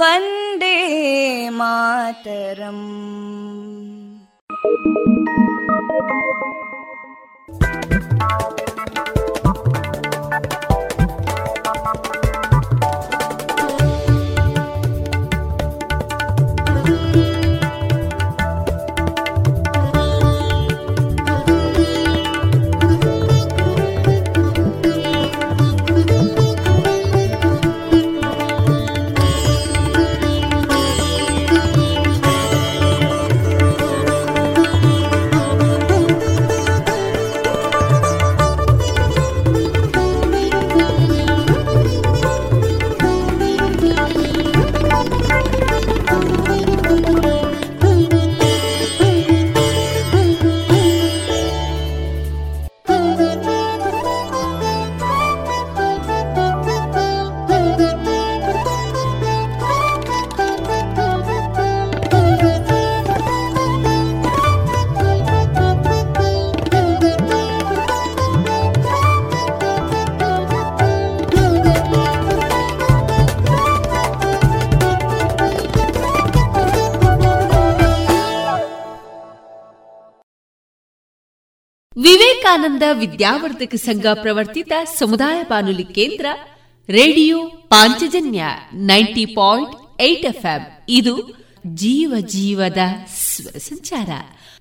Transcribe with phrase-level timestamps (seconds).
[0.00, 0.76] वन्दे
[1.58, 2.86] मातरम्
[82.77, 86.25] ವಿವೇಕಾನಂದ ವಿದ್ಯಾವರ್ಧಕ ಸಂಘ ಪ್ರವರ್ತಿತ ಸಮುದಾಯ ಬಾನುಲಿ ಕೇಂದ್ರ,
[86.89, 88.43] radio Panchajanya
[88.73, 90.85] ninety point eight FM.
[90.89, 92.77] ಇದು ಜೀವ ಜೀವದ
[93.07, 94.09] ಸ್ವರ ಸಂಚಾರ.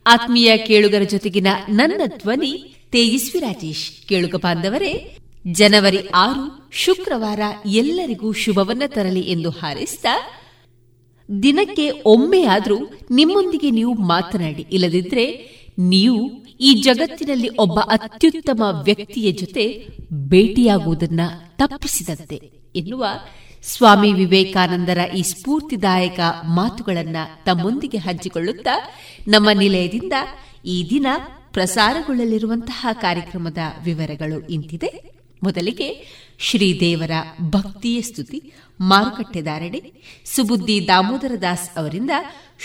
[0.07, 4.09] ಆತ್ಮೀಯ ಕೇಳುಗರ ಜೊತೆಗಿನ ನನ್ನ ಧ್ವನಿ ತೇಜಸ್ವಿ ರಾಜೇಶ್.
[4.09, 5.17] ಕೇಳುಗ ಬಾಂಧವರೇ,
[5.53, 10.07] ಜನವರಿ ಆರು, ಶುಕ್ರವಾರ ಎಲ್ಲರಿಗೂ ಶುಭವನ್ನ ತರಲಿ ಎಂದು ಹಾರೈಸಿದ
[11.43, 12.79] ದಿನಕ್ಕೆ ಒಮ್ಮೆಯಾದರೂ
[13.11, 22.37] ನಿಮ್ಮೊಂದಿಗೆ ನೀವು ಮಾತನಾಡಿ ಇಲ್ಲದಿದ್ರೆ ನೀವು ಈ ಜಗತ್ತಿನಲ್ಲಿ ಒಬ್ಬ ಅತ್ಯುತ್ತಮ ವ್ಯಕ್ತಿಯ ಜೊತೆ ಭೇಟಿಯಾಗುವುದನ್ನು ತಪ್ಪಿಸಿದಂತೆ
[22.77, 23.07] ಎನ್ನುವ
[23.63, 28.91] ಸ್ವಾಮಿ ವಿವೇಕಾನಂದರ ಈ ಸ್ಫೂರ್ತಿದಾಯಕ ಮಾತುಗಳನ್ನು ತಮ್ಮೊಂದಿಗೆ ಹಂಚಿಕೊಳ್ಳುತ್ತಾ
[29.29, 30.13] ನಮ್ಮ ನಿಲಯದಿಂದ
[30.65, 31.07] ಈ ದಿನ
[31.53, 35.11] ಪ್ರಸಾರಗೊಳ್ಳಲಿರುವಂತಹ ಕಾರ್ಯಕ್ರಮದ ವಿವರಗಳು ಇಂತಿದೆ.
[35.43, 36.07] ಮೊದಲಿಗೆ
[36.39, 37.11] ಶ್ರೀದೇವರ
[37.43, 38.53] ಭಕ್ತಿಯ ಸ್ತುತಿ.
[38.81, 39.93] ಮಾರುಕಟ್ಟೆದಾರಣೆ
[40.25, 42.11] ಸುಬುದ್ದಿ ದಾಮೋದರ ದಾಸ್ ಅವರಿಂದ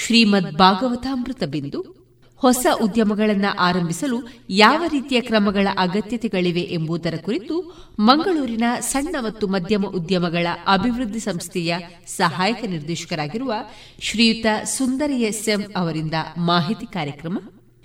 [0.05, 2.00] ಶ್ರೀಮದ್ ಭಾಗವತಾಮೃತ ಬಿಂದು.
[2.41, 4.17] ಹೊಸ ಉದ್ಯಮಗಳನ್ನು ಆರಂಭಿಸಲು
[4.49, 7.55] ಯಾವ ರೀತಿಯ ಕ್ರಮಗಳ ಅಗತ್ಯತೆಗಳಿವೆ ಎಂಬುದರ ಕುರಿತು
[7.99, 11.75] ಮಂಗಳೂರಿನ ಸಣ್ಣ ಮತ್ತು ಮಧ್ಯಮ ಉದ್ಯಮಗಳ ಅಭಿವೃದ್ಧಿ ಸಂಸ್ಥೆಯ
[12.17, 13.53] ಸಹಾಯಕ ನಿರ್ದೇಶಕರಾಗಿರುವ
[14.01, 17.37] ಶ್ರೀಯುತ ಸುಂದರಿ ಎಸ್ಎಂ ಅವರಿಂದ ಮಾಹಿತಿ ಕಾರ್ಯಕ್ರಮ.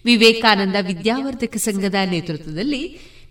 [0.04, 2.82] ವಿವೇಕಾನಂದ ವಿದ್ಯಾವರ್ಧಕ ಸಂಘದ ನೇತೃತ್ವದಲ್ಲಿ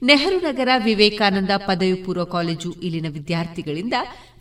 [0.04, 3.94] ನೆಹರು ನಗರ ವಿವೇಕಾನಂದ ಪದವಿ ಪೂರ್ವ ಕಾಲೇಜು ಇಲ್ಲಿನ ವಿದ್ಯಾರ್ಥಿಗಳಿಂದ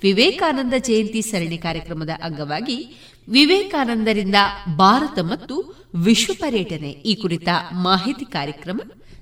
[0.03, 2.79] ವಿವೇಕಾನಂದ ಜಯಂತಿ ಸರಣಿ ಕಾರ್ಯಕ್ರಮದ ಅಂಗವಾಗಿ
[3.29, 4.39] ವಿವೇಕಾನಂದರಿಂದ
[4.77, 5.57] ಭಾರತ ಮತ್ತು
[6.03, 8.79] ವಿಶ್ವ ಪರ್ಯಟನೆ ಈ ಕುರಿತ ಮಾಹಿತಿ ಕಾರ್ಯಕ್ರಮ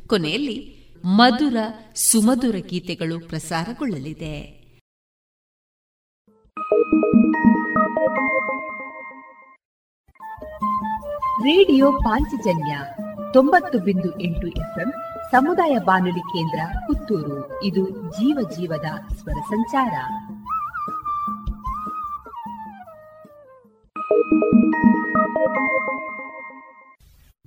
[0.07, 1.57] ಕೊನೆಯಲ್ಲಿ ಮಧುರ
[1.95, 4.63] ಸುಮಧುರ ಗೀತೆಗಳು ಪ್ರಸಾರಗೊಳ್ಳಲಿದೆ.
[11.43, 12.79] ರೇಡಿಯೋ ಪಾಂಚಜನ್ಯ
[13.33, 14.93] ತೊಂಬತ್ತು ಬಿಂದು ಎಂಟು ಎಫ್ಎಂ
[15.31, 17.65] ಸಮುದಾಯ ಬಾನುಲಿ ಕೇಂದ್ರ ಪುತ್ತೂರು.
[17.65, 19.93] ಇದು ಜೀವ ಜೀವದ ಸ್ವರ ಸಂಚಾರ.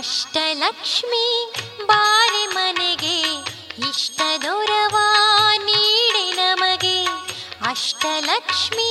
[0.00, 1.52] ಅಷ್ಟಲಕ್ಷ್ಮಿ
[1.86, 3.16] ಬಾರಿ ಮನೆಗೆ
[3.88, 4.96] ಇಷ್ಟ ದೊರವ
[5.56, 7.04] ನೀಡಿ ನಮಗೆ.
[7.68, 8.90] ಅಷ್ಟಲಕ್ಷ್ಮಿ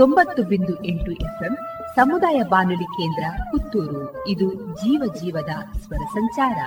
[0.00, 1.56] ತೊಂಬತ್ತು ಬಿಂದು ಎಂಟು ಎಫ್ಎಂ
[1.96, 4.28] ಸಮುದಾಯ ಬಾನುಲಿ ಕೇಂದ್ರ ಪುತ್ತೂರು.
[4.28, 6.58] ಇದು ಜೀವ ಜೀವದ ಸ್ವರ ಸಂಚಾರ.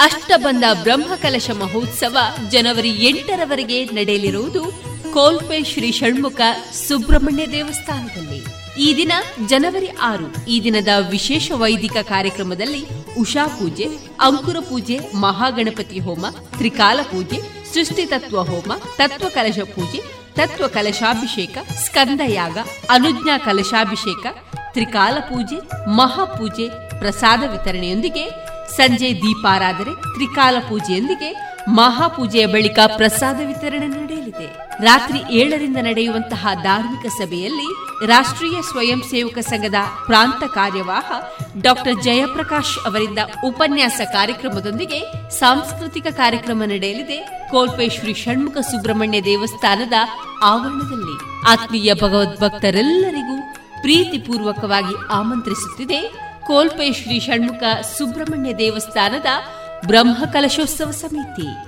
[0.00, 2.16] ಅಷ್ಟಬಂಧ ಬ್ರಹ್ಮಕಲಶ ಮಹೋತ್ಸವ
[2.50, 4.64] ಜನವರಿ ಎಂಟರವರೆಗೆ ನಡೆಯಲಿರುವುದು
[5.14, 6.40] ಕೋಲ್ಪೆ ಶ್ರೀ ಷಣ್ಮುಖ
[6.72, 8.67] ಸುಬ್ರಹ್ಮಣ್ಯ ದೇವಸ್ಥಾನದಲ್ಲಿ.
[8.78, 9.12] ಈ ದಿನ
[9.46, 10.46] ಜನವರಿ ಆರು.
[10.48, 12.82] ಈ ದಿನದ ವಿಶೇಷ ವೈದಿಕ ಕಾರ್ಯಕ್ರಮದಲ್ಲಿ
[13.18, 13.86] ಉಷಾ ಪೂಜೆ,
[14.20, 16.26] ಅಂಕುರ ಪೂಜೆ, ಮಹಾಗಣಪತಿ ಹೋಮ,
[16.58, 17.38] ತ್ರಿಕಾಲ ಪೂಜೆ,
[17.74, 20.00] ಸೃಷ್ಟಿ ತತ್ವ ಹೋಮ, ತತ್ವ ಕಲಶ ಪೂಜೆ,
[20.34, 22.58] ತತ್ವ ಕಲಶಾಭಿಷೇಕ ಸ್ಕಂದಯಾಗ
[22.90, 24.26] ಅನುಜ್ಞಾ ಕಲಶಾಭಿಷೇಕ,
[24.72, 25.58] ತ್ರಿಕಾಲ ಪೂಜೆ
[25.90, 28.24] ಮಹಾಪೂಜೆ ಪ್ರಸಾದ ವಿತರಣೆಯೊಂದಿಗೆ
[28.76, 34.68] ಸಂಜೆ ದೀಪಾರಾಧನೆ, ತ್ರಿಕಾಲ ಪೂಜೆಯೊಂದಿಗೆ ಮಹಾಪೂಜೆಯ ಬಳಿಕ ಪ್ರಸಾದ ವಿತರಣೆ ನಡೆಯಲಿದೆ.
[34.84, 37.68] ರಾತ್ರಿ ಏಳರಿಂದ ನಡೆಯುವಂತಹ ಧಾರ್ಮಿಕ ಸಭೆಯಲ್ಲಿ
[38.06, 39.74] ರಾಷ್ಟ್ರೀಯ ಸ್ವಯಂ ಸೇವಕ ಸಂಘದ
[40.06, 41.12] ಪ್ರಾಂತ ಕಾರ್ಯವಾಹ
[41.62, 45.00] ಡಾಕ್ಟರ್ ಜಯಪ್ರಕಾಶ್ ಅವರಿಂದ ಉಪನ್ಯಾಸ ಕಾರ್ಯಕ್ರಮದೊಂದಿಗೆ
[45.30, 47.48] ಸಾಂಸ್ಕೃತಿಕ ಕಾರ್ಯಕ್ರಮ ನಡೆಯಲಿದೆ.
[47.50, 49.92] ಕೋಲ್ಪೆ ಶ್ರೀ ಷಣ್ಮುಖ ಸುಬ್ರಹ್ಮಣ್ಯ ದೇವಸ್ಥಾನದ
[50.42, 51.16] ಆವರಣದಲ್ಲಿ
[51.48, 53.42] ಆತ್ಮೀಯ ಭಗವದ್ಭಕ್ತರೆಲ್ಲರಿಗೂ
[53.80, 56.28] ಪ್ರೀತಿಪೂರ್ವಕವಾಗಿ ಆಮಂತ್ರಿಸುತ್ತಿದೆ.
[56.46, 57.62] ಕೋಲ್ಪೆ ಶ್ರೀ ಷಣ್ಮುಖ
[57.98, 59.26] ಸುಬ್ರಹ್ಮಣ್ಯ ದೇವಸ್ಥಾನದ
[59.86, 61.67] ब्रह्म कलशोत्सव समिति।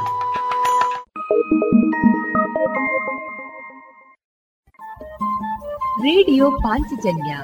[6.31, 7.37] Radio Panchajanya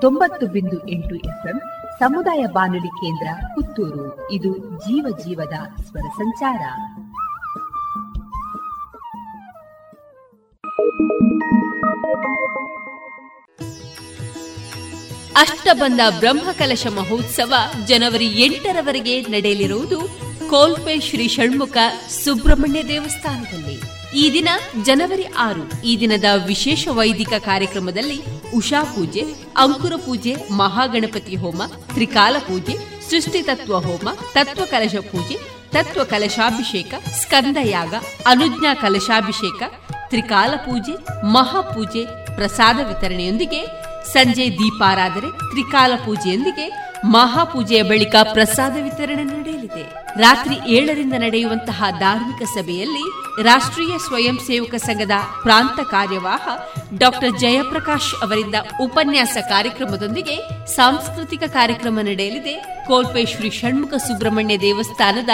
[0.00, 1.58] ತೊಂಬತ್ತು ಬಿಂದು ಎಂಟು ಎಫ್ಎಂ
[1.98, 4.32] ಸಮುದಾಯ ಬಾನುಲಿ ಕೇಂದ್ರ ಪುತ್ತೂರು.
[4.32, 6.62] ಇದು ಜೀವ ಜೀವದ ಸ್ವರ ಸಂಚಾರ.
[15.36, 17.54] ಅಷ್ಟಬಂಧ ಬ್ರಹ್ಮಕಲಶ ಮಹೋತ್ಸವ
[17.86, 20.00] ಜನವರಿ ಎಂಟರವರೆಗೆ ನಡೆಯಲಿರುವುದು
[20.50, 21.76] ಕೋಲ್ಪೆ ಶ್ರೀ ಷಣ್ಮುಖ
[22.24, 23.99] ಸುಬ್ರಹ್ಮಣ್ಯ ದೇವಸ್ಥಾನದಲ್ಲಿ.
[24.14, 24.48] ಈ ದಿನ
[24.82, 25.82] ಜನವರಿ ಆರು.
[25.84, 28.22] ಈ ದಿನದ ವಿಶೇಷ ವೈದಿಕ ಕಾರ್ಯಕ್ರಮದಲ್ಲಿ
[28.54, 29.20] ಉಷಾ ಪೂಜೆ,
[29.56, 32.74] ಅಂಕುರ ಪೂಜೆ, ಮಹಾಗಣಪತಿ ಹೋಮ, ತ್ರಿಕಾಲ ಪೂಜೆ,
[33.10, 35.34] ಸೃಷ್ಟಿ ತತ್ವ ಹೋಮ, ತತ್ವ ಕಲಶ ಪೂಜೆ,
[35.70, 37.94] ತತ್ವ ಕಲಶಾಭಿಷೇಕ ಸ್ಕಂದಯಾಗ
[38.26, 39.62] ಅನುಜ್ಞಾ ಕಲಶಾಭಿಷೇಕ,
[40.08, 40.94] ತ್ರಿಕಾಲ ಪೂಜೆ
[41.24, 42.04] ಮಹಾಪೂಜೆ
[42.36, 43.60] ಪ್ರಸಾದ ವಿತರಣೆಯೊಂದಿಗೆ
[44.12, 50.04] ಸಂಜೆ ದೀಪಾರಾಧನೆ, ತ್ರಿಕಾಲ ಪೂಜೆಯೊಂದಿಗೆ ಮಹಾಪೂಜೆಯ ಬಳಿಕ ಪ್ರಸಾದ ವಿತರಣೆ ನಡೆಯಲಿದೆ.
[50.20, 53.04] ರಾತ್ರಿ ಏಳರಿಂದ ನಡೆಯುವಂತಹ ಧಾರ್ಮಿಕ ಸಭೆಯಲ್ಲಿ
[53.42, 55.10] ರಾಷ್ಟ್ರೀಯ ಸ್ವಯಂ ಸೇವಕ ಸಂಘದ
[55.42, 56.48] ಪ್ರಾಂತ ಕಾರ್ಯವಾಹ
[56.98, 60.36] ಡಾಕ್ಟರ್ ಜಯಪ್ರಕಾಶ್ ಅವರಿಂದ ಉಪನ್ಯಾಸ ಕಾರ್ಯಕ್ರಮದೊಂದಿಗೆ
[60.66, 62.84] ಸಾಂಸ್ಕೃತಿಕ ಕಾರ್ಯಕ್ರಮ ನಡೆಯಲಿದೆ.
[62.86, 65.28] ಕೋಲ್ಪೆ ಶ್ರೀ ಷಣ್ಮುಖ ಸುಬ್ರಹ್ಮಣ್ಯ ದೇವಸ್ಥಾನದ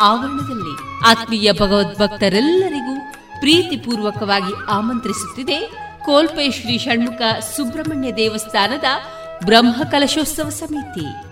[0.00, 5.82] ಆವರಣದಲ್ಲಿ ಆತ್ಮೀಯ ಭಗವದ್ಭಕ್ತರೆಲ್ಲರಿಗೂ ಪ್ರೀತಿಪೂರ್ವಕವಾಗಿ ಆಮಂತ್ರಿಸುತ್ತಿದೆ.
[6.04, 7.22] ಕೋಲ್ಪೆ ಶ್ರೀ ಷಣ್ಮುಖ
[7.56, 8.84] ಸುಬ್ರಹ್ಮಣ್ಯ ದೇವಸ್ಥಾನದ
[9.44, 11.31] ಬ್ರಹ್ಮಕಲಶೋತ್ಸವ ಸಮಿತಿ.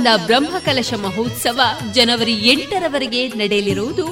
[0.00, 1.60] ಅಷ್ಟಬಂಧ ಬ್ರಹ್ಮಕಲಶ ಮಹೋತ್ಸವ
[1.92, 4.04] ಜನವರಿ ಎಂಟರವರೆಗೆ ನಡೆಯಲಿರುವುದು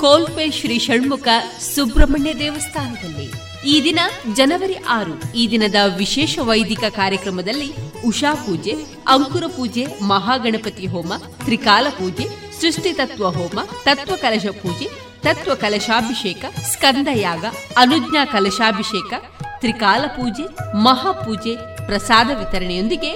[0.00, 1.28] ಕೋಲ್ಪೆ ಶ್ರೀ ಷಣ್ಮುಖ
[1.74, 3.26] ಸುಬ್ರಹ್ಮಣ್ಯ ದೇವಸ್ಥಾನದಲ್ಲಿ.
[3.70, 3.98] ಈ ದಿನ
[4.32, 7.68] ಜನವರಿ ಆರು, ಈ ದಿನದ ವಿಶೇಷ ವೈದಿಕ ಕಾರ್ಯಕ್ರಮದಲ್ಲಿ
[8.06, 8.74] ಉಷಾ ಪೂಜೆ,
[9.08, 11.12] ಅಂಕುರ ಪೂಜೆ, ಮಹಾಗಣಪತಿ ಹೋಮ,
[11.44, 12.26] ತ್ರಿಕಾಲ ಪೂಜೆ,
[12.60, 14.88] ಸೃಷ್ಟಿ ತತ್ವ ಹೋಮ, ತತ್ವ ಕಲಶ ಪೂಜೆ,
[15.20, 17.44] ತತ್ವ ಕಲಶಾಭಿಷೇಕ ಸ್ಕಂದಯಾಗ
[17.76, 19.12] ಅನುಜ್ಞಾ ಕಲಶಾಭಿಷೇಕ,
[19.60, 20.46] ತ್ರಿಕಾಲ ಪೂಜೆ
[20.78, 21.54] ಮಹಾಪೂಜೆ
[21.86, 23.12] ಪ್ರಸಾದ ವಿತರಣೆಯೊಂದಿಗೆ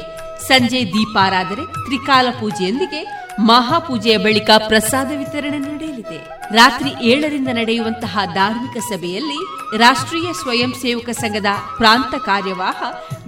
[0.48, 3.00] ಸಂಜೆ ದೀಪಾರಾಧನೆ ತ್ರಿಕಾಲ ಪೂಜೆಯೊಂದಿಗೆ
[3.40, 6.18] ಮಹಾಪೂಜೆಯ ಬಳಿಕ ಪ್ರಸಾದ ವಿತರಣೆ ನಡೆಯಲಿದೆ.
[6.54, 9.40] ರಾತ್ರಿ ಏಳರಿಂದ ನಡೆಯುವಂತಹ ಧಾರ್ಮಿಕ ಸಭೆಯಲ್ಲಿ
[9.78, 12.78] ರಾಷ್ಟ್ರೀಯ ಸ್ವಯಂ ಸೇವಕ ಸಂಘದ ಪ್ರಾಂತ ಕಾರ್ಯವಾಹ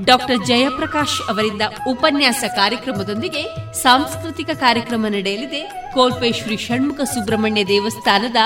[0.05, 3.43] ಡಾಕ್ಟರ್ ಜಯಪ್ರಕಾಶ್ ಅವರಿಂದ ಉಪನ್ಯಾಸ ಕಾರ್ಯಕ್ರಮದೊಂದಿಗೆ
[3.83, 5.63] ಸಾಂಸ್ಕೃತಿಕ ಕಾರ್ಯಕ್ರಮ ನಡೆಯಲಿದೆ.
[5.95, 8.37] ಕೋಲ್ಪೆ ಶ್ರೀ ಷಣ್ಮುಖ ಸುಬ್ರಹ್ಮಣ್ಯ ದೇವಸ್ಥಾನದ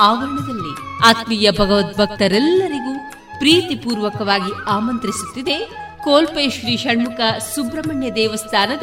[0.00, 2.94] ಆವರಣದಲ್ಲಿ ಆತ್ಮೀಯ ಭಗವದ್ಭಕ್ತರೆಲ್ಲರಿಗೂ
[3.38, 5.58] ಪ್ರೀತಿಪೂರ್ವಕವಾಗಿ ಆಮಂತ್ರಿಸುತ್ತಿದೆ.
[6.04, 7.20] ಕೋಲ್ಪೆ ಶ್ರೀ ಷಣ್ಮುಖ
[7.54, 8.82] ಸುಬ್ರಹ್ಮಣ್ಯ ದೇವಸ್ಥಾನದ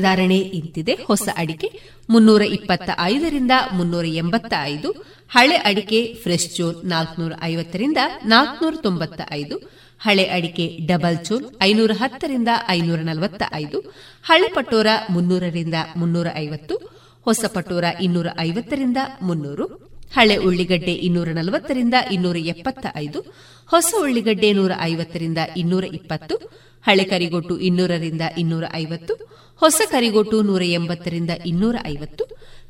[0.00, 0.94] ಧಾರಣೆ ಇಂತಿದೆ.
[0.94, 1.80] ಹೊಸ ಅಡಿಕೆ
[2.10, 4.90] ಮುನ್ನೂರ ಇಪ್ಪತ್ತ ಐದರಿಂದ ಮುನ್ನೂರ ಎಂಬತ್ತ ಐದು.
[5.28, 9.82] ಹಳೆ ಅಡಿಕೆ ಫ್ರೆಶ್ ಚೋಲ್ ನಾಲ್ಕನೂರ ಐವತ್ತರಿಂದ ನಾಲ್ಕನೂರ ತೊಂಬತ್ತ ಐದು.
[9.98, 13.80] ಹಳೆ ಅಡಿಕೆ ಡಬಲ್ ಚೋಲ್ ಐನೂರ ಹತ್ತರಿಂದ ಐನೂರ ನಲವತ್ತ ಐದು.
[14.24, 17.02] ಹಳೆ ಪಟೋರ ಮುನ್ನೂರರಿಂದ ಮುನ್ನೂರ ಐವತ್ತು.
[17.24, 19.92] ಹೊಸ ಪಟೋರ ಇನ್ನೂರ ಐವತ್ತರಿಂದ ಮುನ್ನೂರು.
[20.14, 23.34] ಹಳೆ ಉಳ್ಳಿಗಡ್ಡೆ ಇನ್ನೂರ ನಲವತ್ತರಿಂದ ಇನ್ನೂರ ಎಪ್ಪತ್ತ ಐದು.
[23.66, 26.62] ಹೊಸ ಉಳ್ಳಿಗಡ್ಡೆ ನೂರ ಐವತ್ತರಿಂದ ಇನ್ನೂರ ಇಪ್ಪತ್ತು.
[26.86, 29.14] ಹಳೆ ಕರಿಗೊಟ್ಟು ಇನ್ನೂರರಿಂದ ಇನ್ನೂರ ಐವತ್ತು
[29.62, 32.24] ಹೊಸ ಕರಿಗೊಟ್ಟು ನೂರ ಎಂಬತ್ತರಿಂದ ಇನ್ನೂರ ಐವತ್ತು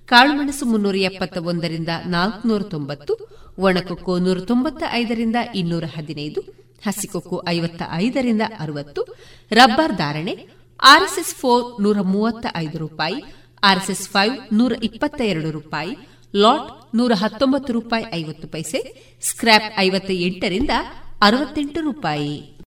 [0.07, 3.13] ಕಾಳುಮೆಣಸು ಮುನ್ನೂರ ಎಪ್ಪತ್ತ ಒಂದರಿಂದ ನಾಲ್ಕುನೂರ ತೊಂಬತ್ತು
[3.59, 6.41] ಒಣಕೊಕ್ಕೋ ನೂರ ತೊಂಬತ್ತ ಐದರಿಂದ ಇನ್ನೂರ ಹದಿನೈದು
[6.87, 9.03] ಹಸಿಕೊಕ್ಕು ಐವತ್ತ ಐದರಿಂದ ಅರವತ್ತು,
[9.53, 10.49] ರಬ್ಬರ್ ಧಾರಣೆ
[10.83, 13.19] ಆರ್ಎಸ್ಎಸ್ ಫೋರ್ ನೂರ ಮೂವತ್ತ ಐದು ರೂಪಾಯಿ,
[13.63, 15.93] ಆರ್ಎಸ್ಎಸ್ ಫೈವ್ ನೂರ ಇಪ್ಪತ್ತ ಎರಡು ರೂಪಾಯಿ,
[16.35, 18.81] ಲಾಟ್ ನೂರ ಹತ್ತೊಂಬತ್ತು ರೂಪಾಯಿ ಐವತ್ತು ಪೈಸೆ
[19.23, 20.71] ಸ್ಕ್ರಾಪ್ ಐವತ್ತ ಎಂಟರಿಂದ
[21.21, 22.62] ಅರವತ್ತೆಂಟು ರೂಪಾಯಿ.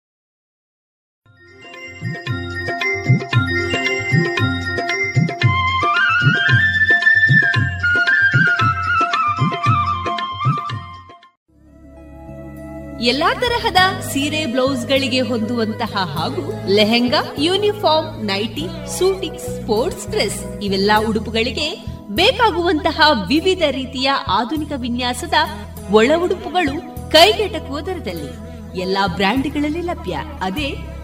[13.05, 18.67] ಎಲ್ಲಾ ತರಹದ ಸೀರೆ, ಬ್ಲೌಸ್ ಗಳಿಗೆ ಹೊಂದುವಂತಹ ಹಾಗೂ lehenga, uniform, nighty,
[18.99, 25.33] suiting, sports dress ಇವೆಲ್ಲ ಉಡುಪುಗಳಿಗೆ ಬೇಕಾಗುವಂತಹ ವಿವಿಧ ರೀತಿಯ ಆಧುನಿಕ ವಿನ್ಯಾಸದ
[25.91, 28.31] ಒಳ ಉಡುಪುಗಳು ಕೈಗೆಟಕುವ ದರದಲ್ಲಿ
[28.81, 30.17] ಎಲ್ಲಾ ಬ್ರ್ಯಾಂಡ್ಗಳಲ್ಲಿ ಲಭ್ಯ.
[30.41, 30.92] ಅದೇ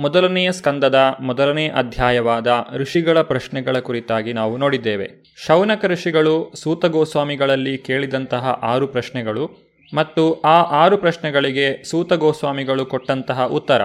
[0.00, 5.10] ಮೊದಲನೆಯ ಸ್ಕಂದದ ಮೊದಲನೇ ಅಧ್ಯಾಯವಾದ ಋಷಿಗಳ ಪ್ರಶ್ನೆಗಳ ಕುರಿತಾಗಿ ನಾವು ನೋಡಿದ್ದೇವೆ.
[5.46, 9.50] ಶೌನಕ ಋಷಿಗಳು ಸೂತಗೋಸ್ವಾಮಿಗಳಲ್ಲಿ ಕೇಳಿದಂತಹ ಆರು ಪ್ರಶ್ನೆಗಳು
[9.94, 13.82] ಮತ್ತು ಆ ಆರು ಪ್ರಶ್ನೆಗಳಿಗೆ ಸೂತಗೋಸ್ವಾಮಿಗಳು ಕೊಟ್ಟಂತಹ ಉತ್ತರ.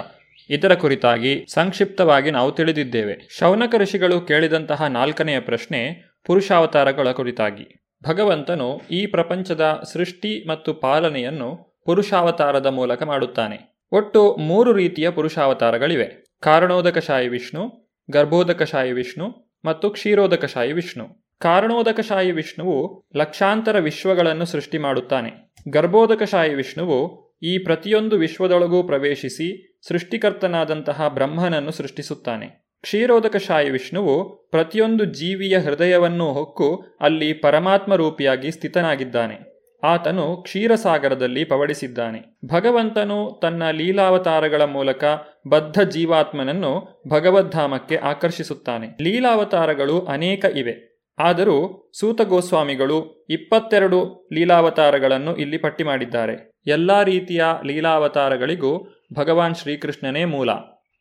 [0.49, 3.27] ಇದರ ಕುರಿತಾಗಿ ಸಂಕ್ಷಿಪ್ತವಾಗಿ ನಾವು ತಿಳಿದಿದ್ದೇವೆ.
[3.39, 7.85] ಶೌನಕ ಋಷಿಗಳು ಕೇಳಿದಂತಹ ನಾಲ್ಕನೆಯ ಪ್ರಶ್ನೆ ಪುರುಷಾವತಾರಗಳ ಕುರಿತಾಗಿ.
[8.07, 13.72] ಭಗವಂತನು ಈ ಪ್ರಪಂಚದ ಸೃಷ್ಟಿ ಮತ್ತು ಪಾಲನೆಯನ್ನು ಪುರುಷಾವತಾರದ ಮೂಲಕ ಮಾಡುತ್ತಾನೆ.
[13.93, 16.25] ಒಟ್ಟು ಮೂರು ರೀತಿಯ ಪುರುಷಾವತಾರಗಳಿವೆ.
[16.39, 21.29] ಕಾರಣೋದಕಶಾಯಿ ವಿಷ್ಣು ಗರ್ಭೋದಕಶಾಹಿ ವಿಷ್ಣು ಮತ್ತು ಕ್ಷೀರೋದಕಶಾಹಿ ವಿಷ್ಣು.
[21.39, 25.53] ಕಾರಣೋದಕಶಾಯಿ ವಿಷ್ಣುವು ಲಕ್ಷಾಂತರ ವಿಶ್ವಗಳನ್ನು ಸೃಷ್ಟಿ ಮಾಡುತ್ತಾನೆ.
[25.69, 32.47] ಗರ್ಭೋದಕಶಾಹಿ ವಿಷ್ಣುವು ಈ ಪ್ರತಿಯೊಂದು ವಿಶ್ವದೊಳಗೂ ಪ್ರವೇಶಿಸಿ ಸೃಷ್ಟಿಕರ್ತನಾದಂತಹ ಬ್ರಹ್ಮನನ್ನು ಸೃಷ್ಟಿಸುತ್ತಾನೆ.
[32.81, 39.52] ಕ್ಷೀರೋದಕಶಾಹಿ ವಿಷ್ಣುವು ಪ್ರತಿಯೊಂದು ಜೀವಿಯ ಹೃದಯವನ್ನು ಹೊಕ್ಕು ಅಲ್ಲಿ ಪರಮಾತ್ಮ ರೂಪಿಯಾಗಿ ಸ್ಥಿತನಾಗಿದ್ದಾನೆ.
[39.83, 42.39] ಆತನು ಕ್ಷೀರಸಾಗರದಲ್ಲಿ ಪವಡಿಸಿದ್ದಾನೆ.
[42.45, 45.03] ಭಗವಂತನು ತನ್ನ ಲೀಲಾವತಾರಗಳ ಮೂಲಕ
[45.47, 48.87] ಬದ್ಧ ಜೀವಾತ್ಮನನ್ನು ಭಗವದ್ಧಾಮಕ್ಕೆ ಆಕರ್ಷಿಸುತ್ತಾನೆ.
[49.01, 50.93] ಲೀಲಾವತಾರಗಳು ಅನೇಕ ಇವೆ.
[51.19, 56.51] ಆದರೂ ಸೂತ ಗೋಸ್ವಾಮಿಗಳು ಇಪ್ಪತ್ತೆರಡು ಲೀಲಾವತಾರಗಳನ್ನು ಇಲ್ಲಿ ಪಟ್ಟಿ ಮಾಡಿದ್ದಾರೆ.
[56.67, 60.53] ಎಲ್ಲ ರೀತಿಯ ಲೀಲಾವತಾರಗಳಿಗೂ ಭಗವಾನ್ ಶ್ರೀಕೃಷ್ಣನೇ ಮೂಲ.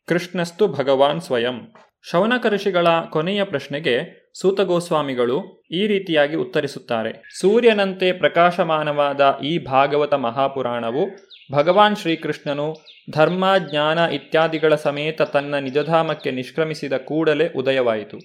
[0.07, 1.73] ಕೃಷ್ಣಸ್ತು ಭಗವಾನ್ ಸ್ವಯಂ.
[2.11, 7.39] ಶೌನಕ ಋಷಿಗಳ ಕೊನೆಯ ಪ್ರಶ್ನೆಗೆ ಸೂತಗೋಸ್ವಾಮಿಗಳು ಈ ರೀತಿಯಾಗಿ ಉತ್ತರಿಸುತ್ತಾರೆ.
[7.39, 11.07] ಸೂರ್ಯನಂತೆ ಪ್ರಕಾಶಮಾನವಾದ ಈ ಭಾಗವತ ಮಹಾಪುರಾಣವು
[11.51, 12.73] ಭಗವಾನ್ ಶ್ರೀಕೃಷ್ಣನು
[13.11, 18.17] ಧರ್ಮ, ಜ್ಞಾನ ಇತ್ಯಾದಿಗಳ ಸಮೇತ ತನ್ನ ನಿಜಧಾಮಕ್ಕೆ ನಿಷ್ಕ್ರಮಿಸಿದ ಕೂಡಲೇ ಉದಯವಾಯಿತು.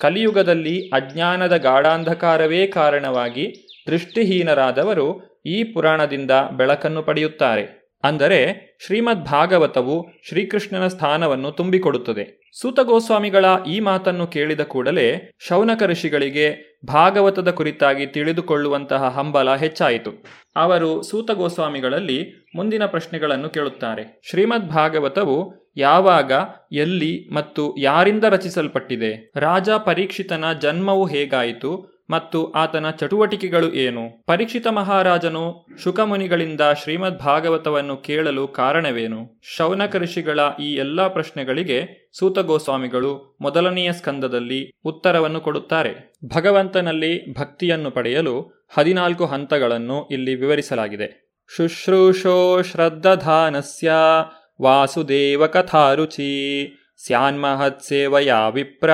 [0.00, 3.54] ಕಲಿಯುಗದಲ್ಲಿ ಅಜ್ಞಾನದ ಗಾಢಾಂಧಕಾರವೇ ಕಾರಣವಾಗಿ
[3.86, 7.94] ದೃಷ್ಟಿಹೀನರಾದವರು ಈ ಪುರಾಣದಿಂದ ಬೆಳಕನ್ನು ಪಡೆಯುತ್ತಾರೆ.
[8.04, 8.40] ಅಂದರೆ
[8.86, 12.37] ಶ್ರೀಮದ್ ಭಾಗವತವು ಶ್ರೀಕೃಷ್ಣನ ಸ್ಥಾನವನ್ನು ತುಂಬಿಕೊಡುತ್ತದೆ.
[12.52, 20.10] ಸೂತ ಗೋಸ್ವಾಮಿಗಳ ಈ ಮಾತನ್ನು ಕೇಳಿದ ಕೂಡಲೇ ಶೌನಕ ಋಷಿಗಳಿಗೆ ಭಾಗವತದ ಕುರಿತಾಗಿ ತಿಳಿದುಕೊಳ್ಳುವಂತಹ ಹಂಬಲ ಹೆಚ್ಚಾಯಿತು.
[20.56, 24.20] ಅವರು ಸೂತಗೋಸ್ವಾಮಿಗಳಲ್ಲಿ ಮುಂದಿನ ಪ್ರಶ್ನೆಗಳನ್ನು ಕೇಳುತ್ತಾರೆ.
[24.30, 26.32] ಶ್ರೀಮದ್ ಭಾಗವತವು ಯಾವಾಗ,
[26.72, 29.32] ಎಲ್ಲಿ ಮತ್ತು ಯಾರಿಂದ ರಚಿಸಲ್ಪಟ್ಟಿದೆ?
[29.36, 31.97] ರಾಜ ಪರೀಕ್ಷಿತನ ಜನ್ಮವು ಹೇಗಾಯಿತು?
[32.10, 34.24] ಮತ್ತು ಆತನ ಚಟುವಟಿಕೆಗಳು ಏನು?
[34.26, 39.40] ಪರೀಕ್ಷಿತ ಮಹಾರಾಜನು ಶುಕಮುನಿಗಳಿಂದ ಶ್ರೀಮದ್ ಭಾಗವತವನ್ನು ಕೇಳಲು ಕಾರಣವೇನು?
[39.56, 46.12] ಶೌನಕ ಋಷಿಗಳ ಈ ಎಲ್ಲಾ ಪ್ರಶ್ನೆಗಳಿಗೆ ಸೂತ ಗೋಸ್ವಾಮಿಗಳು ಮೊದಲನೆಯ ಸ್ಕಂದದಲ್ಲಿ ಉತ್ತರವನ್ನು ಕೊಡುತ್ತಾರೆ.
[46.34, 51.28] ಭಗವಂತನಲ್ಲಿ ಭಕ್ತಿಯನ್ನು ಪಡೆಯಲು ಹದಿನಾಲ್ಕು ಹಂತಗಳನ್ನು ಇಲ್ಲಿ ವಿವರಿಸಲಾಗಿದೆ.
[51.56, 53.92] ಶುಶ್ರೂಷೋ ಶ್ರದ್ಧಾನಸ್ಯ
[54.62, 56.64] ವಾಸುದೇವ ಕಥಾರುಚಿ
[57.06, 58.90] ಸ್ಯಾನ್ಮಹತ್ಸೇವಯಾ ವಿಪ್ರ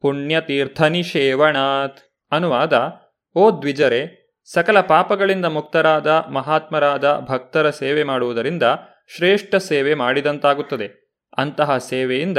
[0.00, 2.05] ಪುಣ್ಯತೀರ್ಥ ನಿಷೇವಣಾತ್.
[2.32, 2.92] ಅನುವಾದ,
[3.34, 8.62] ಓ ದ್ವಿಜರೆ, ಸಕಲ ಪಾಪಗಳಿಂದ ಮುಕ್ತರಾದ, ಮಹಾತ್ಮರಾದ ಭಕ್ತರ ಸೇವೆ ಮಾಡುವುದರಿಂದ
[9.16, 11.06] ಶ್ರೇಷ್ಠ ಸೇವೆ ಮಾಡಿದಂತಾಗುತ್ತದೆ.
[11.36, 12.38] ಅಂತಹ ಸೇವೆಯಿಂದ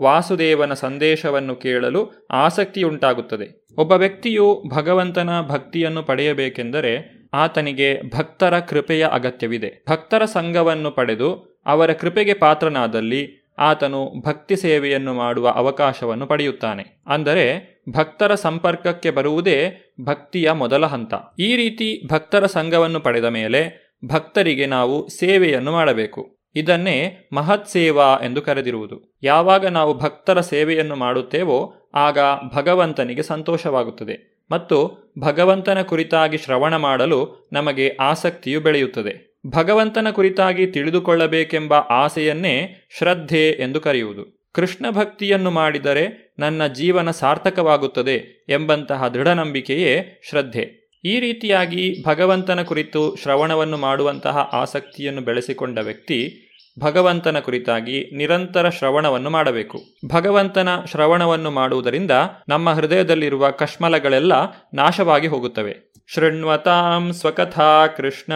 [0.00, 3.66] ವಾಸುದೇವನ ಸಂದೇಶವನ್ನು ಕೇಳಲು ಆಸಕ್ತಿಯುಂಟಾಗುತ್ತದೆ.
[3.78, 9.84] ಒಬ್ಬ ವ್ಯಕ್ತಿಯು ಭಗವಂತನ ಭಕ್ತಿಯನ್ನು ಪಡೆಯಬೇಕೆಂದರೆ ಆತನಿಗೆ ಭಕ್ತರ ಕೃಪೆಯ ಅಗತ್ಯವಿದೆ.
[9.90, 17.02] ಭಕ್ತರ ಸಂಘವನ್ನು ಪಡೆದು ಅವರ ಕೃಪೆಗೆ ಪಾತ್ರನಾದಲ್ಲಿ ಆತನು ಭಕ್ತಿ ಸೇವೆಯನ್ನು ಮಾಡುವ ಅವಕಾಶವನ್ನು ಪಡೆಯುತ್ತಾನೆ.
[17.06, 21.14] ಅಂದರೆ, ಭಕ್ತರ ಸಂಪರ್ಕಕ್ಕೆ ಬರುವುದೇ ಭಕ್ತಿಯ ಮೊದಲ ಹಂತ.
[21.38, 26.38] ಈ ರೀತಿ ಭಕ್ತರ ಸಂಘವನ್ನು ಪಡೆದ ಮೇಲೆ ಭಕ್ತರಿಗೆ ನಾವು ಸೇವೆಯನ್ನು ಮಾಡಬೇಕು.
[26.54, 29.18] ಇದನ್ನೇ ಮಹತ್ ಸೇವಾ ಎಂದು ಕರೆದಿರುವುದು.
[29.22, 32.18] ಯಾವಾಗ ನಾವು ಭಕ್ತರ ಸೇವೆಯನ್ನು ಮಾಡುತ್ತೇವೋ, ಆಗ
[32.54, 39.27] ಭಗವಂತನಿಗೆ ಸಂತೋಷವಾಗುತ್ತದೆ ಮತ್ತು ಭಗವಂತನ ಕುರಿತಾಗಿ ಶ್ರವಣ ಮಾಡಲು ನಮಗೆ ಆಸಕ್ತಿಯು ಬೆಳೆಯುತ್ತದೆ.
[39.48, 44.50] ಭಗವಂತನ ಕುರಿತಾಗಿ ತಿಳಿದುಕೊಳ್ಳಬೇಕೆಂಬ ಆಸೆಯನ್ನೇ ಶ್ರದ್ಧೆ ಎಂದು ಕರೆಯುವುದು.
[44.52, 50.90] ಕೃಷ್ಣ ಭಕ್ತಿಯನ್ನು ಮಾಡಿದರೆ ನನ್ನ ಜೀವನ ಸಾರ್ಥಕವಾಗುತ್ತದೆ ಎಂಬಂತಹ ದೃಢನಂಬಿಕೆಯೇ ಶ್ರದ್ಧೆ.
[51.04, 56.44] ಈ ರೀತಿಯಾಗಿ ಭಗವಂತನ ಕುರಿತು ಶ್ರವಣವನ್ನು ಮಾಡುವಂತಹ ಆಸಕ್ತಿಯನ್ನು ಬೆಳೆಸಿಕೊಂಡ ವ್ಯಕ್ತಿ
[56.80, 59.80] ಭಗವಂತನ ಕುರಿತಾಗಿ ನಿರಂತರ ಶ್ರವಣವನ್ನು ಮಾಡಬೇಕು.
[60.12, 62.10] ಭಗವಂತನ ಶ್ರವಣವನ್ನು ಮಾಡುವುದರಿಂದ
[62.48, 64.32] ನಮ್ಮ ಹೃದಯದಲ್ಲಿರುವ ಕಶ್ಮಲಗಳೆಲ್ಲ
[64.74, 65.92] ನಾಶವಾಗಿ ಹೋಗುತ್ತವೆ.
[66.14, 68.32] ಶೃಣ್ವತಾಂ ಸ್ವಕಥಾ ಕೃಷ್ಣ.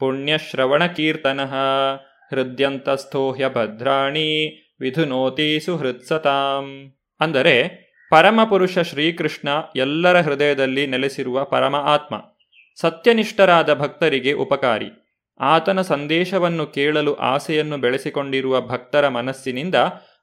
[0.00, 1.44] ಪುಣ್ಯಶ್ರವಣ ಕೀರ್ತನ
[2.30, 4.46] ಹೃದಯಂತಸ್ಥೋಹ್ಯ ಭದ್ರಾಣಿ
[4.80, 12.16] ವಿಧುನೋತಿ ಸುಹೃತ್ಸತಾಂ ಅಂದರೆ ಪರಮಪುರುಷ ಶ್ರೀಕೃಷ್ಣ ಎಲ್ಲರ ಹೃದಯದಲ್ಲಿ ನೆಲೆಸಿರುವ ಪರಮ ಆತ್ಮ,
[12.80, 14.86] ಸತ್ಯನಿಷ್ಠರಾದ ಭಕ್ತರಿಗೆ ಉಪಕಾರಿ.
[15.40, 19.74] ಆತನ ಸಂದೇಶವನ್ನು ಕೇಳಲು ಆಸೆಯನ್ನು ಬೆಳೆಸಿಕೊಂಡಿರುವ ಭಕ್ತರ ಮನಸ್ಸಿನಿಂದ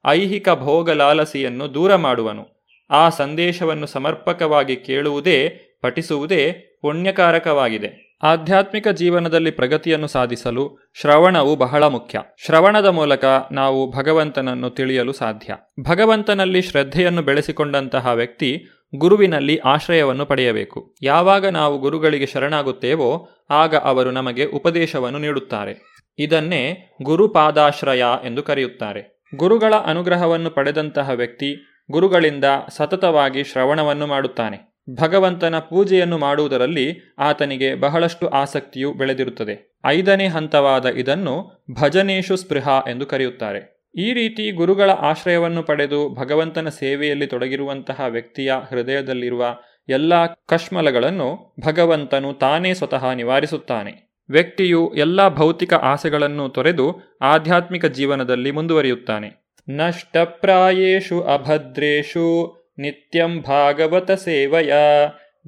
[0.05, 2.73] ಐಹಿಕ ಭೋಗಲಾಲಸಿಯನ್ನು ದೂರ ಮಾಡುವನು.
[2.89, 5.49] ಆ ಸಂದೇಶವನ್ನು ಸಮರ್ಪಕವಾಗಿ ಕೇಳುವುದೇ,
[5.81, 6.51] ಪಠಿಸುವುದೇ
[6.81, 8.06] ಪುಣ್ಯಕಾರಕವಾಗಿದೆ.
[8.23, 12.21] ಆಧ್ಯಾತ್ಮಿಕ ಜೀವನದಲ್ಲಿ ಪ್ರಗತಿಯನ್ನು ಸಾಧಿಸಲು ಶ್ರವಣವು ಬಹಳ ಮುಖ್ಯ.
[12.45, 15.55] ಶ್ರವಣದ ಮೂಲಕ ನಾವು ಭಗವಂತನನ್ನು ತಿಳಿಯಲು ಸಾಧ್ಯ.
[15.81, 18.65] ಭಗವಂತನಲ್ಲಿ ಶ್ರದ್ಧೆಯನ್ನು ಬೆಳೆಸಿಕೊಂಡಂತಹ ವ್ಯಕ್ತಿ
[18.95, 20.95] ಗುರುವಿನಲ್ಲಿ ಆಶ್ರಯವನ್ನು ಪಡೆಯಬೇಕು.
[21.01, 26.03] ಯಾವಾಗ ನಾವು ಗುರುಗಳಿಗೆ ಶರಣಾಗುತ್ತೇವೋ ಆಗ ಅವರು ನಮಗೆ ಉಪದೇಶವನ್ನು ನೀಡುತ್ತಾರೆ.
[26.19, 29.21] ಇದನ್ನೇ ಗುರುಪಾದಾಶ್ರಯ ಎಂದು ಕರೆಯುತ್ತಾರೆ.
[29.35, 34.76] ಗುರುಗಳ ಅನುಗ್ರಹವನ್ನು ಪಡೆದಂತಹ ವ್ಯಕ್ತಿ ಗುರುಗಳಿಂದ ಸತತವಾಗಿ ಶ್ರವಣವನ್ನು ಮಾಡುತ್ತಾನೆ.
[34.95, 39.75] ಭಗವಂತನ ಪೂಜೆಯನ್ನು ಮಾಡುವುದರಲ್ಲಿ ಆತನಿಗೆ ಬಹಳಷ್ಟು ಆಸಕ್ತಿಯು ಬೆಳೆದಿರುತ್ತದೆ.
[39.85, 43.77] ಐದನೇ ಹಂತವಾದ ಇದನ್ನು ಭಜನೇಶು ಸ್ಪೃಹ ಎಂದು ಕರೆಯುತ್ತಾರೆ.
[43.95, 49.55] ಈ ರೀತಿ ಗುರುಗಳ ಆಶ್ರಯವನ್ನು ಪಡೆದು ಭಗವಂತನ ಸೇವೆಯಲ್ಲಿ ತೊಡಗಿರುವಂತಹ ವ್ಯಕ್ತಿಯ ಹೃದಯದಲ್ಲಿರುವ
[49.89, 54.23] ಎಲ್ಲ ಕಶ್ಮಲಗಳನ್ನು ಭಗವಂತನು ತಾನೇ ಸ್ವತಃ ನಿವಾರಿಸುತ್ತಾನೆ.
[54.29, 59.47] ವ್ಯಕ್ತಿಯು ಎಲ್ಲ ಭೌತಿಕ ಆಸೆಗಳನ್ನು ತೊರೆದು ಆಧ್ಯಾತ್ಮಿಕ ಜೀವನದಲ್ಲಿ ಮುಂದುವರಿಯುತ್ತಾನೆ.
[59.69, 64.73] ನಷ್ಟಪ್ರಾಯೇಷು ಅಭದ್ರೇಷು ನಿತ್ಯಂ ಭಾಗವತ ಸೇವಯ.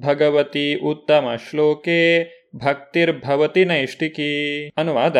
[0.00, 2.40] ಭಗವತಿ ಉತ್ತಮ ಶ್ಲೋಕೆ.
[2.56, 5.16] ಭಕ್ತಿರ್ಭವತಿ ನೈಷ್ಟಿಕಿ ಅನುವಾದ,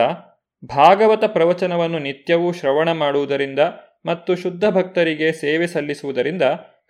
[0.64, 3.58] ಭಾಗವತ ಪ್ರವಚನವನ್ನು ನಿತ್ಯವೂ ಶ್ರವಣ ಮಾಡುವುದರಿಂದ
[4.06, 6.42] ಮತ್ತು ಶುದ್ಧ ಭಕ್ತರಿಗೆ ಸೇವೆ ಸಲ್ಲಿಸುವುದರಿಂದ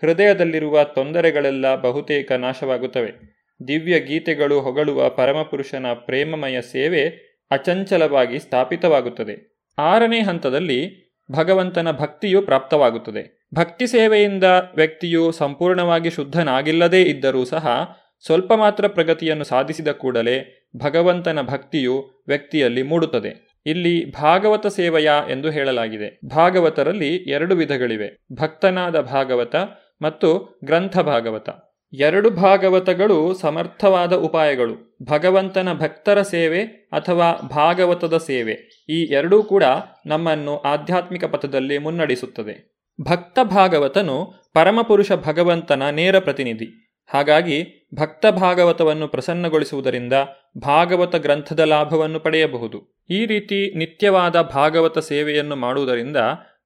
[0.02, 3.40] ಹೃದಯದಲ್ಲಿರುವ ತೊಂದರೆಗಳೆಲ್ಲ ಬಹುತೇಕ ನಾಶವಾಗುತ್ತವೆ.
[3.68, 7.08] ದಿವ್ಯ ಗೀತೆಗಳು ಹೊಗಳುವ ಪರಮಪುರುಷನ ಪ್ರೇಮಮಯ ಸೇವೆ
[7.50, 9.64] ಅಚಂಚಲವಾಗಿ ಸ್ಥಾಪಿತವಾಗುತ್ತದೆ.
[9.78, 13.48] ಆರನೇ ಹಂತದಲ್ಲಿ ಭಗವಂತನ ಭಕ್ತಿಯು ಪ್ರಾಪ್ತವಾಗುತ್ತದೆ.
[13.54, 14.44] ಭಕ್ತಿ ಸೇವೆಯಿಂದ
[14.76, 23.50] ವ್ಯಕ್ತಿಯು ಸಂಪೂರ್ಣವಾಗಿ ಶುದ್ಧನಾಗಿಲ್ಲದೇ ಇದ್ದರೂ ಸಹ ಸ್ವಲ್ಪ ಮಾತ್ರ ಪ್ರಗತಿಯನ್ನು ಸಾಧಿಸಿದ ಕೂಡಲೇ ಭಗವಂತನ ಭಕ್ತಿಯು ವ್ಯಕ್ತಿಯಲ್ಲಿ ಮೂಡುತ್ತದೆ.
[23.66, 26.20] ಇಲ್ಲಿ ಭಾಗವತ ಸೇವೆಯ ಎಂದು ಹೇಳಲಾಗಿದೆ.
[26.28, 28.26] ಭಾಗವತರಲ್ಲಿ ಎರಡು ವಿಧಗಳಿವೆ.
[28.32, 29.56] ಭಕ್ತನಾದ ಭಾಗವತ
[30.02, 31.48] ಮತ್ತು ಗ್ರಂಥ ಭಾಗವತ.
[31.92, 34.98] ಎರಡು ಭಾಗವತಗಳು ಸಮರ್ಥವಾದ ಉಪಾಯಗಳು.
[35.02, 36.62] ಭಗವಂತನ ಭಕ್ತರ ಸೇವೆ
[36.92, 38.84] ಅಥವಾ ಭಾಗವತದ ಸೇವೆ.
[38.88, 39.64] ಈ ಎರಡೂ ಕೂಡ
[40.06, 42.84] ನಮ್ಮನ್ನು ಆಧ್ಯಾತ್ಮಿಕ ಪಥದಲ್ಲಿ ಮುನ್ನಡೆಸುತ್ತದೆ.
[43.00, 46.96] ಭಕ್ತ ಭಾಗವತನು ಪರಮಪುರುಷ ಭಗವಂತನ ನೇರ ಪ್ರತಿನಿಧಿ.
[47.06, 50.12] ಹಾಗಾಗಿ ಭಕ್ತ ಭಾಗವತವನ್ನು ಪ್ರಸನ್ನಗೊಳಿಸುವುದರಿಂದ
[50.58, 52.98] ಭಾಗವತ ಗ್ರಂಥದ ಲಾಭವನ್ನು ಪಡೆಯಬಹುದು.
[53.10, 56.16] ಈ ರೀತಿ ನಿತ್ಯವಾದ ಭಾಗವತ ಸೇವೆಯನ್ನು ಮಾಡುವುದರಿಂದ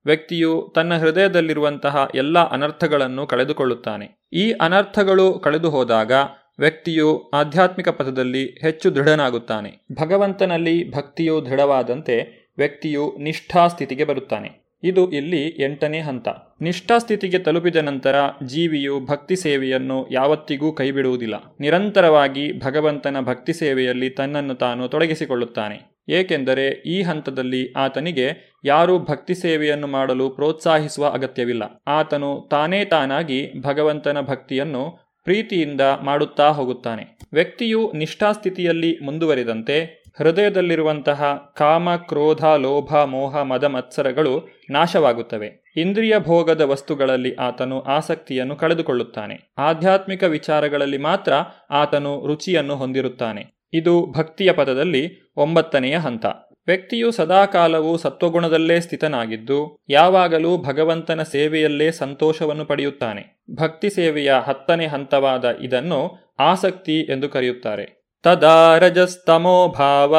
[0.07, 4.29] ವ್ಯಕ್ತಿಯು ತನ್ನ ಹೃದಯದಲ್ಲಿರುವಂತಹ ಎಲ್ಲ ಅನರ್ಥಗಳನ್ನು ಕಳೆದುಕೊಳ್ಳುತ್ತಾನೆ.
[4.33, 6.13] ಈ ಅನರ್ಥಗಳು ಕಳೆದು ಹೋದಾಗ
[6.59, 9.87] ವ್ಯಕ್ತಿಯು ಆಧ್ಯಾತ್ಮಿಕ ಪಥದಲ್ಲಿ ಹೆಚ್ಚು ದೃಢನಾಗುತ್ತಾನೆ.
[10.03, 14.65] ಭಗವಂತನಲ್ಲಿ ಭಕ್ತಿಯು ದೃಢವಾದಂತೆ ವ್ಯಕ್ತಿಯು ನಿಷ್ಠಾ ಸ್ಥಿತಿಗೆ ಬರುತ್ತಾನೆ.
[14.83, 16.29] ಇದು ಇಲ್ಲಿ ಎಂಟನೇ ಹಂತ.
[16.61, 18.15] ನಿಷ್ಠಾ ಸ್ಥಿತಿಗೆ ತಲುಪಿದ ನಂತರ
[18.47, 21.35] ಜೀವಿಯು ಭಕ್ತಿ ಸೇವೆಯನ್ನು ಯಾವತ್ತಿಗೂ ಕೈಬಿಡುವುದಿಲ್ಲ.
[21.61, 25.94] ನಿರಂತರವಾಗಿ ಭಗವಂತನ ಭಕ್ತಿ ಸೇವೆಯಲ್ಲಿ ತನ್ನನ್ನು ತಾನು ತೊಡಗಿಸಿಕೊಳ್ಳುತ್ತಾನೆ.
[26.09, 31.63] ಏಕೆಂದರೆ ಈ ಹಂತದಲ್ಲಿ ಆತನಿಗೆ ಯಾರೂ ಭಕ್ತಿ ಸೇವೆಯನ್ನು ಮಾಡಲು ಪ್ರೋತ್ಸಾಹಿಸುವ ಅಗತ್ಯವಿಲ್ಲ.
[31.87, 37.19] ಆತನು ತಾನೇ ತಾನಾಗಿ ಭಗವಂತನ ಭಕ್ತಿಯನ್ನು ಪ್ರೀತಿಯಿಂದ ಮಾಡುತ್ತಾ ಹೋಗುತ್ತಾನೆ.
[37.33, 45.73] ವ್ಯಕ್ತಿಯು ನಿಷ್ಠಾಸ್ಥಿತಿಯಲ್ಲಿ ಮುಂದುವರಿದಂತೆ ಹೃದಯದಲ್ಲಿರುವಂತಹ ಕಾಮ, ಕ್ರೋಧ, ಲೋಭ, ಮೋಹ, ಮದ, ಮತ್ಸರಗಳು ನಾಶವಾಗುತ್ತವೆ.
[45.77, 49.55] ಇಂದ್ರಿಯ ಭೋಗದ ವಸ್ತುಗಳಲ್ಲಿ ಆತನು ಆಸಕ್ತಿಯನ್ನು ಕಳೆದುಕೊಳ್ಳುತ್ತಾನೆ.
[49.59, 51.33] ಆಧ್ಯಾತ್ಮಿಕ ವಿಚಾರಗಳಲ್ಲಿ ಮಾತ್ರ
[51.71, 53.54] ಆತನು ರುಚಿಯನ್ನು ಹೊಂದಿರುತ್ತಾನೆ.
[53.75, 56.27] ಇದು ಭಕ್ತಿಯ ಪದದಲ್ಲಿ ಒಂಬತ್ತನೆಯ ಹಂತ.
[56.66, 63.45] ವ್ಯಕ್ತಿಯು ಸದಾಕಾಲವು ಸತ್ವಗುಣದಲ್ಲೇ ಸ್ಥಿತನಾಗಿದ್ದು, ಯಾವಾಗಲೂ ಭಗವಂತನ ಸೇವೆಯಲ್ಲೇ ಸಂತೋಷವನ್ನು ಪಡೆಯುತ್ತಾನೆ.
[63.55, 68.05] ಭಕ್ತಿ ಸೇವೆಯ ಹತ್ತನೇ ಹಂತವಾದ ಇದನ್ನು ಆಸಕ್ತಿ ಎಂದು ಕರೆಯುತ್ತಾರೆ.
[68.22, 70.16] ತದಾ ರಜಸ್ತಮೋ ಭಾವ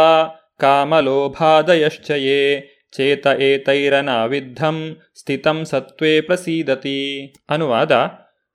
[0.59, 7.33] ಕಾಮಲೋಭಾದಯಶ್ಚಯೇ ಚೇತ ಏತೈರನಾವಿದ್ಧಂ ಸ್ಥಿತಂ ಸತ್ವೇ ಪ್ರಸೀದತಿ.
[7.49, 8.09] ಅನುವಾದ,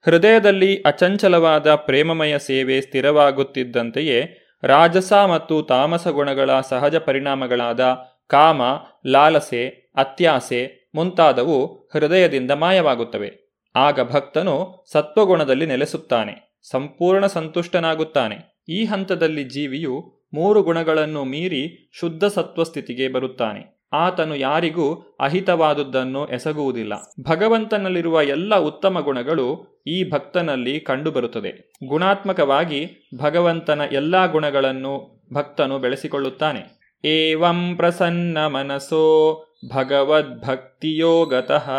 [0.07, 7.81] ಹೃದಯದಲ್ಲಿ ಅಚಂಚಲವಾದ ಪ್ರೇಮಮಯ ಸೇವೆ ಸ್ಥಿರವಾಗುತ್ತಿದ್ದಂತೆಯೇ ರಾಜಸ ಮತ್ತು ತಾಮಸ ಗುಣಗಳ ಸಹಜ ಪರಿಣಾಮಗಳಾದ
[8.27, 8.63] ಕಾಮ,
[9.07, 13.59] ಲಾಲಸೆ, ಅತ್ಯಾಸೆ ಮುಂತಾದವು ಹೃದಯದಿಂದ ಮಾಯವಾಗುತ್ತವೆ.
[13.77, 18.65] ಆಗ ಭಕ್ತನು ಸತ್ವಗುಣದಲ್ಲಿ ನೆಲೆಸುತ್ತಾನೆ, ಸಂಪೂರ್ಣ ಸಂತುಷ್ಟನಾಗುತ್ತಾನೆ.
[18.69, 23.80] ಈ ಹಂತದಲ್ಲಿ ಜೀವಿಯು ಮೂರು ಗುಣಗಳನ್ನು ಮೀರಿ ಶುದ್ಧ ಸತ್ವಸ್ಥಿತಿಗೆ ಬರುತ್ತಾನೆ.
[23.93, 26.93] ಆತನು ಯಾರಿಗೂ ಅಹಿತವಾದುದನ್ನು ಎಸಗುವುದಿಲ್ಲ.
[27.23, 31.73] ಭಗವಂತನಲ್ಲಿರುವ ಎಲ್ಲ ಉತ್ತಮ ಗುಣಗಳು ಈ ಭಕ್ತನಲ್ಲಿ ಕಂಡುಬರುತ್ತದೆ.
[31.87, 36.81] ಗುಣಾತ್ಮಕವಾಗಿ ಭಗವಂತನ ಎಲ್ಲ ಗುಣಗಳನ್ನು ಭಕ್ತನು ಬೆಳೆಸಿಕೊಳ್ಳುತ್ತಾನೆ.
[37.05, 41.71] ಏವಂ ಪ್ರಸನ್ನ ಮನಸೋ ಭಗವದ್ಭಕ್ತಿಯೋಗತಃ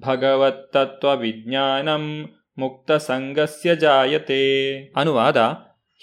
[0.00, 2.28] ಭಗವತ್ತತ್ವ ವಿಜ್ಞಾನಂ
[2.58, 4.74] ಮುಕ್ತ ಸಂಗಸ್ಯ ಜಾಯತೆ.
[4.96, 5.36] ಅನುವಾದ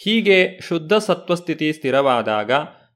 [0.04, 2.52] ಹೀಗೆ ಶುದ್ಧ ಸತ್ವಸ್ಥಿತಿ ಸ್ಥಿರವಾದಾಗ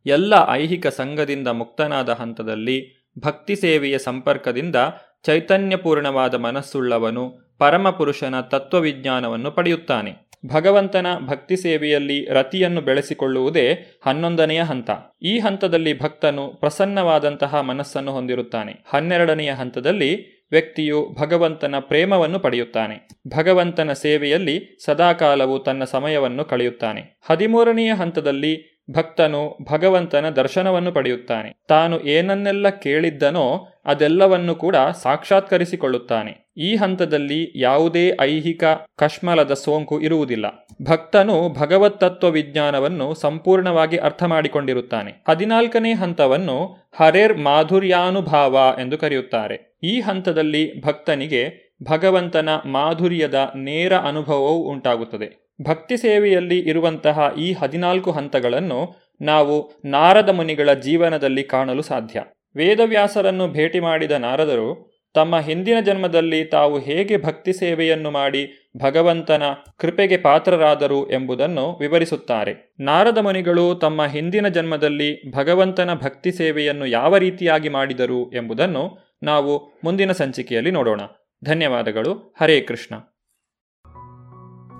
[0.05, 4.75] ಎಲ್ಲ ಐಹಿಕ ಸಂಘದಿಂದ ಮುಕ್ತನಾದ ಹಂತದಲ್ಲಿ ಭಕ್ತಿ ಸೇವೆಯ ಸಂಪರ್ಕದಿಂದ
[5.23, 10.31] ಚೈತನ್ಯಪೂರ್ಣವಾದ ಮನಸ್ಸುಳ್ಳವನು ಪರಮಪುರುಷನ ತತ್ವವಿಜ್ಞಾನವನ್ನು ಪಡೆಯುತ್ತಾನೆ.
[10.47, 14.89] ಭಗವಂತನ ಭಕ್ತಿ ಸೇವೆಯಲ್ಲಿ ರತಿಯನ್ನು ಬೆಳೆಸಿಕೊಳ್ಳುವುದೇ ಹನ್ನೊಂದನೆಯ ಹಂತ.
[15.21, 18.85] ಈ ಹಂತದಲ್ಲಿ ಭಕ್ತನು ಪ್ರಸನ್ನವಾದಂತಹ ಮನಸ್ಸನ್ನು ಹೊಂದಿರುತ್ತಾನೆ.
[18.93, 23.07] ಹನ್ನೆರಡನೆಯ ಹಂತದಲ್ಲಿ ವ್ಯಕ್ತಿಯು ಭಗವಂತನ ಪ್ರೇಮವನ್ನು ಪಡೆಯುತ್ತಾನೆ.
[23.27, 27.19] ಭಗವಂತನ ಸೇವೆಯಲ್ಲಿ ಸದಾಕಾಲವು ತನ್ನ ಸಮಯವನ್ನು ಕಳೆಯುತ್ತಾನೆ.
[27.29, 31.53] ಹದಿಮೂರನೆಯ ಹಂತದಲ್ಲಿ ಭಕ್ತನು ಭಗವಂತನ ದರ್ಶನವನ್ನು ಪಡೆಯುತ್ತಾನೆ.
[31.67, 36.51] ತಾನು ಏನನ್ನೆಲ್ಲ ಕೇಳಿದ್ದನೋ ಅದೆಲ್ಲವನ್ನು ಕೂಡ ಸಾಕ್ಷಾತ್ಕರಿಸಿಕೊಳ್ಳುತ್ತಾನೆ.
[36.57, 38.63] ಈ ಹಂತದಲ್ಲಿ ಯಾವುದೇ ಐಹಿಕ
[38.97, 40.67] ಕಶ್ಮಲದ ಸೋಂಕು ಇರುವುದಿಲ್ಲ.
[40.81, 45.23] ಭಕ್ತನು ಭಗವತ್ತತ್ವ ವಿಜ್ಞಾನವನ್ನು ಸಂಪೂರ್ಣವಾಗಿ ಅರ್ಥ ಮಾಡಿಕೊಂಡಿರುತ್ತಾನೆ.
[45.29, 49.79] ಹದಿನಾಲ್ಕನೇ ಹಂತವನ್ನು ಹರೇರ್ ಮಾಧುರ್ಯಾನುಭಾವ ಎಂದು ಕರೆಯುತ್ತಾರೆ.
[49.83, 55.40] ಈ ಹಂತದಲ್ಲಿ ಭಕ್ತನಿಗೆ ಭಗವಂತನ ಮಾಧುರ್ಯದ ನೇರ ಅನುಭವವು ಉಂಟಾಗುತ್ತದೆ.
[55.63, 62.23] ಭಕ್ತಿ ಸೇವೆಯಲ್ಲಿ ಇರುವಂತಹ ಈ ಹದಿನಾಲ್ಕು ಹಂತಗಳನ್ನು ನಾವು ನಾರದ ಮುನಿಗಳ ಜೀವನದಲ್ಲಿ ಕಾಣಲು ಸಾಧ್ಯ.
[62.55, 69.43] ವೇದವ್ಯಾಸರನ್ನು ಭೇಟಿ ಮಾಡಿದ ನಾರದರು, ತಮ್ಮ ಹಿಂದಿನ ಜನ್ಮದಲ್ಲಿ ತಾವು ಹೇಗೆ ಭಕ್ತಿ ಸೇವೆಯನ್ನು ಮಾಡಿ ಭಗವಂತನ
[69.77, 72.75] ಕೃಪೆಗೆ ಪಾತ್ರರಾದರು ಎಂಬುದನ್ನು ವಿವರಿಸುತ್ತಾರೆ.
[72.79, 80.71] ನಾರದ ಮುನಿಗಳು ತಮ್ಮ ಹಿಂದಿನ ಜನ್ಮದಲ್ಲಿ ಭಗವಂತನ ಭಕ್ತಿ ಸೇವೆಯನ್ನು ಯಾವ ರೀತಿಯಾಗಿ ಮಾಡಿದರು ಎಂಬುದನ್ನು ನಾವು ಮುಂದಿನ ಸಂಚಿಕೆಯಲ್ಲಿ
[80.71, 81.01] ನೋಡೋಣ.
[81.45, 82.35] ಧನ್ಯವಾದಗಳು.
[82.41, 82.95] ಹರೇ ಕೃಷ್ಣ.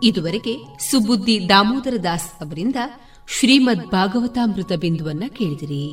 [0.04, 0.54] ಇದುವರೆಗೆ
[0.92, 2.76] ಸುಬುದ್ದಿ ದಾಮೋದರ ದಾಸ್ ಅವರಿಂದ
[3.40, 5.84] ಶ್ರೀಮದ್ ಭಾಗವತಾಮೃತ ಬಿಂದುವನ್ನ ಕೇಳಿದಿರಿ.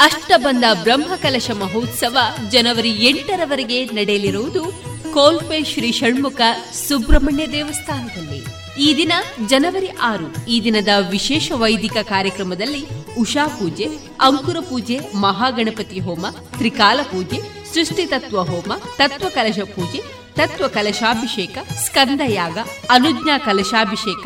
[0.00, 2.18] ಅಷ್ಟಬಂಧ ಬ್ರಹ್ಮಕಲಶ ಮಹೋತ್ಸವ
[2.50, 4.64] ಜನವರಿ ಎಂಟರವರೆಗೆ ನಡೆಯಲಿರುವುದು
[5.14, 6.40] ಕೋಲ್ಪೆ ಶ್ರೀ ಷಣ್ಮುಖ
[6.72, 8.40] ಸುಬ್ರಹ್ಮಣ್ಯ ದೇವಸ್ಥಾನದಲ್ಲಿ.
[8.84, 9.12] ಈ ದಿನ
[9.46, 12.82] ಜನವರಿ ಆರು, ಈ ದಿನದ ವಿಶೇಷ ವೈದಿಕ ಕಾರ್ಯಕ್ರಮದಲ್ಲಿ
[13.18, 13.88] ಉಷಾ ಪೂಜೆ,
[14.20, 17.40] ಅಂಕುರ ಪೂಜೆ, ಮಹಾಗಣಪತಿ ಹೋಮ, ತ್ರಿಕಾಲ ಪೂಜೆ
[17.74, 22.58] ಸೃಷ್ಟಿ ತತ್ವ ಹೋಮ ತತ್ವ ಕಲಶ ಪೂಜೆ ತತ್ವ ಕಲಶಾಭಿಷೇಕ ಸ್ಕಂದಯಾಗ
[22.90, 24.24] ಅನುಜ್ಞಾ ಕಲಶಾಭಿಷೇಕ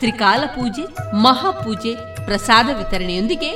[0.00, 0.84] ತ್ರಿಕಾಲ ಪೂಜೆ
[1.22, 1.92] ಮಹಾಪೂಜೆ
[2.24, 3.50] ಪ್ರಸಾದ ವಿತರಣೆಯೊಂದಿಗೆ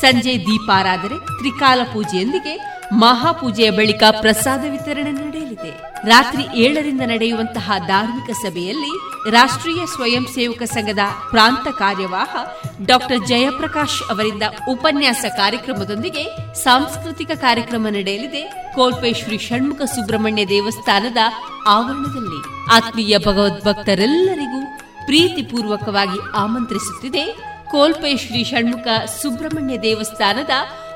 [0.00, 2.54] ಸಂಜೆ ದೀಪಾರಾಧನೆ ತ್ರಿಕಾಲ ಪೂಜೆಯೊಂದಿಗೆ
[2.92, 5.92] ಮಹಾಪೂಜೆಯ ಬಳಿಕ ಪ್ರಸಾದ ವಿತರಣೆ ನಡೆಯಲಿದೆ.
[6.04, 8.92] ರಾತ್ರಿ ಏಳರಿಂದ ನಡೆಯುವಂತಹ ಧಾರ್ಮಿಕ ಸಭೆಯಲ್ಲಿ
[9.30, 10.98] ರಾಷ್ಟ್ರೀಯ ಸ್ವಯಂ ಸೇವಕ ಸಂಘದ
[11.30, 12.36] ಪ್ರಾಂತ ಕಾರ್ಯವಾಹ
[12.86, 18.72] ಡಾಕ್ಟರ್ ಜಯಪ್ರಕಾಶ್ ಅವರಿಂದ ಉಪನ್ಯಾಸ ಕಾರ್ಯಕ್ರಮದೊಂದಿಗೆ ಸಾಂಸ್ಕೃತಿಕ ಕಾರ್ಯಕ್ರಮ ನಡೆಯಲಿದೆ.
[18.74, 21.16] ಕೋಲ್ಪೆ ಶ್ರೀ ಷಣ್ಮುಖ ಸುಬ್ರಹ್ಮಣ್ಯ ದೇವಸ್ಥಾನದ
[21.66, 24.66] ಆವರಣದಲ್ಲಿ ಆತ್ಮೀಯ ಭಗವದ್ಭಕ್ತರೆಲ್ಲರಿಗೂ
[25.04, 27.52] ಪ್ರೀತಿಪೂರ್ವಕವಾಗಿ ಆಮಂತ್ರಿಸುತ್ತಿದೆ.
[27.70, 28.86] ಕೋಲ್ಪೆ ಶ್ರೀ ಷಣ್ಮುಖ
[29.22, 30.50] ಸುಬ್ರಹ್ಮಣ್ಯ ದೇವಸ್ಥಾನದ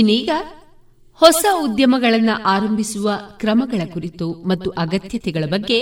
[0.00, 0.30] ಇನ್ನೀಗ
[1.20, 5.78] ಹೊಸ ಉದ್ಯಮಗಳನ್ನು ಆರಂಭಿಸುವ ಕ್ರಮಗಳ ಕುರಿತು ಮತ್ತು ಅಗತ್ಯತೆಗಳ ಬಗ್ಗೆ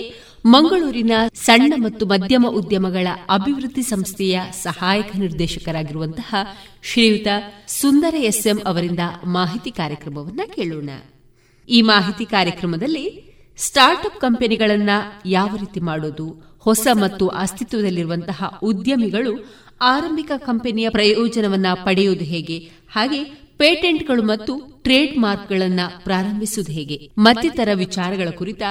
[0.47, 6.35] ಮಂಗಳೂರಿನ ಸಣ್ಣ ಮತ್ತು ಮಧ್ಯಮ ಉದ್ಯಮಗಳ ಅಭಿವೃದ್ಧಿ ಸಂಸ್ಥೆಯ ಸಹಾಯಕ ನಿರ್ದೇಶಕರಾಗಿರುವಂತಹ
[6.83, 7.27] ಶ್ರೀಯುತ
[7.69, 10.91] ಸುಂದರ ಎಸ್ಎಂ ಅವರಿಂದ ಮಾಹಿತಿ ಕಾರ್ಯಕ್ರಮವನ್ನು ಕೇಳೋಣ.
[11.69, 13.07] ಈ ಮಾಹಿತಿ ಕಾರ್ಯಕ್ರಮದಲ್ಲಿ
[13.59, 19.33] ಸ್ಟಾರ್ಟ್ಅಪ್ ಕಂಪನಿಗಳನ್ನು ಯಾವ ರೀತಿ ಮಾಡೋದು, ಹೊಸ ಮತ್ತು ಅಸ್ತಿತ್ವದಲ್ಲಿರುವಂತಹ ಉದ್ಯಮಿಗಳು
[19.81, 22.59] ಆರಂಭಿಕ ಕಂಪನಿಯ ಪ್ರಯೋಜನವನ್ನ ಪಡೆಯುವುದು ಹೇಗೆ,
[22.93, 24.53] ಹಾಗೆ ಪೇಟೆಂಟ್ಗಳು ಮತ್ತು
[24.83, 27.11] ಟ್ರೇಡ್ ಮಾರ್ಕ್ಗಳನ್ನು ಪ್ರಾರಂಭಿಸುವುದು ಹೇಗೆ?
[27.19, 28.63] ಮತ್ತಿತರ ವಿಚಾರಗಳ ಕುರಿತ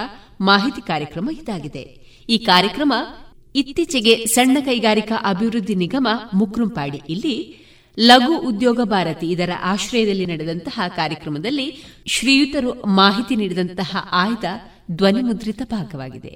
[0.42, 1.84] ಮಾಹಿತಿ ಕಾರ್ಯಕ್ರಮ ಇದಾಗಿದೆ.
[2.30, 2.94] ಈ ಕಾರ್ಯಕ್ರಮ
[3.56, 7.02] ಇತ್ತೀಚೆಗೆ ಸಣ್ಣ ಕೈಗಾರಿಕಾ ಅಭಿವೃದ್ಧಿ ನಿಗಮ ಮುಕ್ರುಂಪಾಡಿ.
[7.10, 7.68] ಇಲ್ಲಿ
[8.00, 11.68] ಲಘು ಉದ್ಯೋಗ ಭಾರತಿ ಇದರ ಆಶ್ರಯದಲ್ಲಿ ನಡೆದಂತಹ ಕಾರ್ಯಕ್ರಮದಲ್ಲಿ
[12.08, 14.44] ಶ್ರೀಯುತರು ಮಾಹಿತಿ ನೀಡಿದಂತಹ ಆಯ್ದ
[14.92, 16.34] ಧ್ವನಿಮುದ್ರಿತ ಭಾಗವಾಗಿದೆ.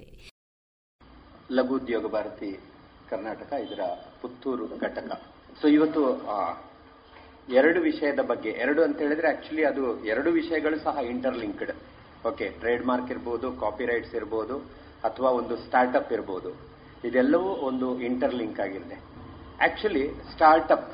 [1.52, 2.60] ಲಘು ಉದ್ಯೋಗ ಭಾರತಿ
[3.10, 3.80] ಕರ್ನಾಟಕ ಇದರ
[4.22, 5.12] ಪುತ್ತೂರು ಘಟಕ.
[5.62, 6.02] ಸೊ ಇವತ್ತು
[7.50, 11.72] ಎರಡು ವಿಷಯದ ಬಗ್ಗೆ, ಎರಡು ಅಂತ ಹೇಳಿದ್ರೆ ಆಕ್ಚುಲಿ ಅದು ಎರಡು ವಿಷಯಗಳು ಸಹ ಇಂಟರ್ಲಿಂಕ್ಡ್
[12.28, 14.58] ಓಕೆ ಟ್ರೇಡ್ ಮಾರ್ಕ್ ಇರ್ಬೋದು ಕಾಪಿ ರೈಟ್ಸ್ ಇರ್ಬೋದು,
[15.04, 16.72] ಅಥವಾ ಒಂದು ಸ್ಟಾರ್ಟ್ಅಪ್ ಇರ್ಬೋದು.
[17.04, 19.02] ಇದೆಲ್ಲವೂ ಒಂದು ಇಂಟರ್ಲಿಂಕ್ ಆಗಿದೆ.
[19.64, 20.94] ಆಕ್ಚುಲಿ ಸ್ಟಾರ್ಟ್ಅಪ್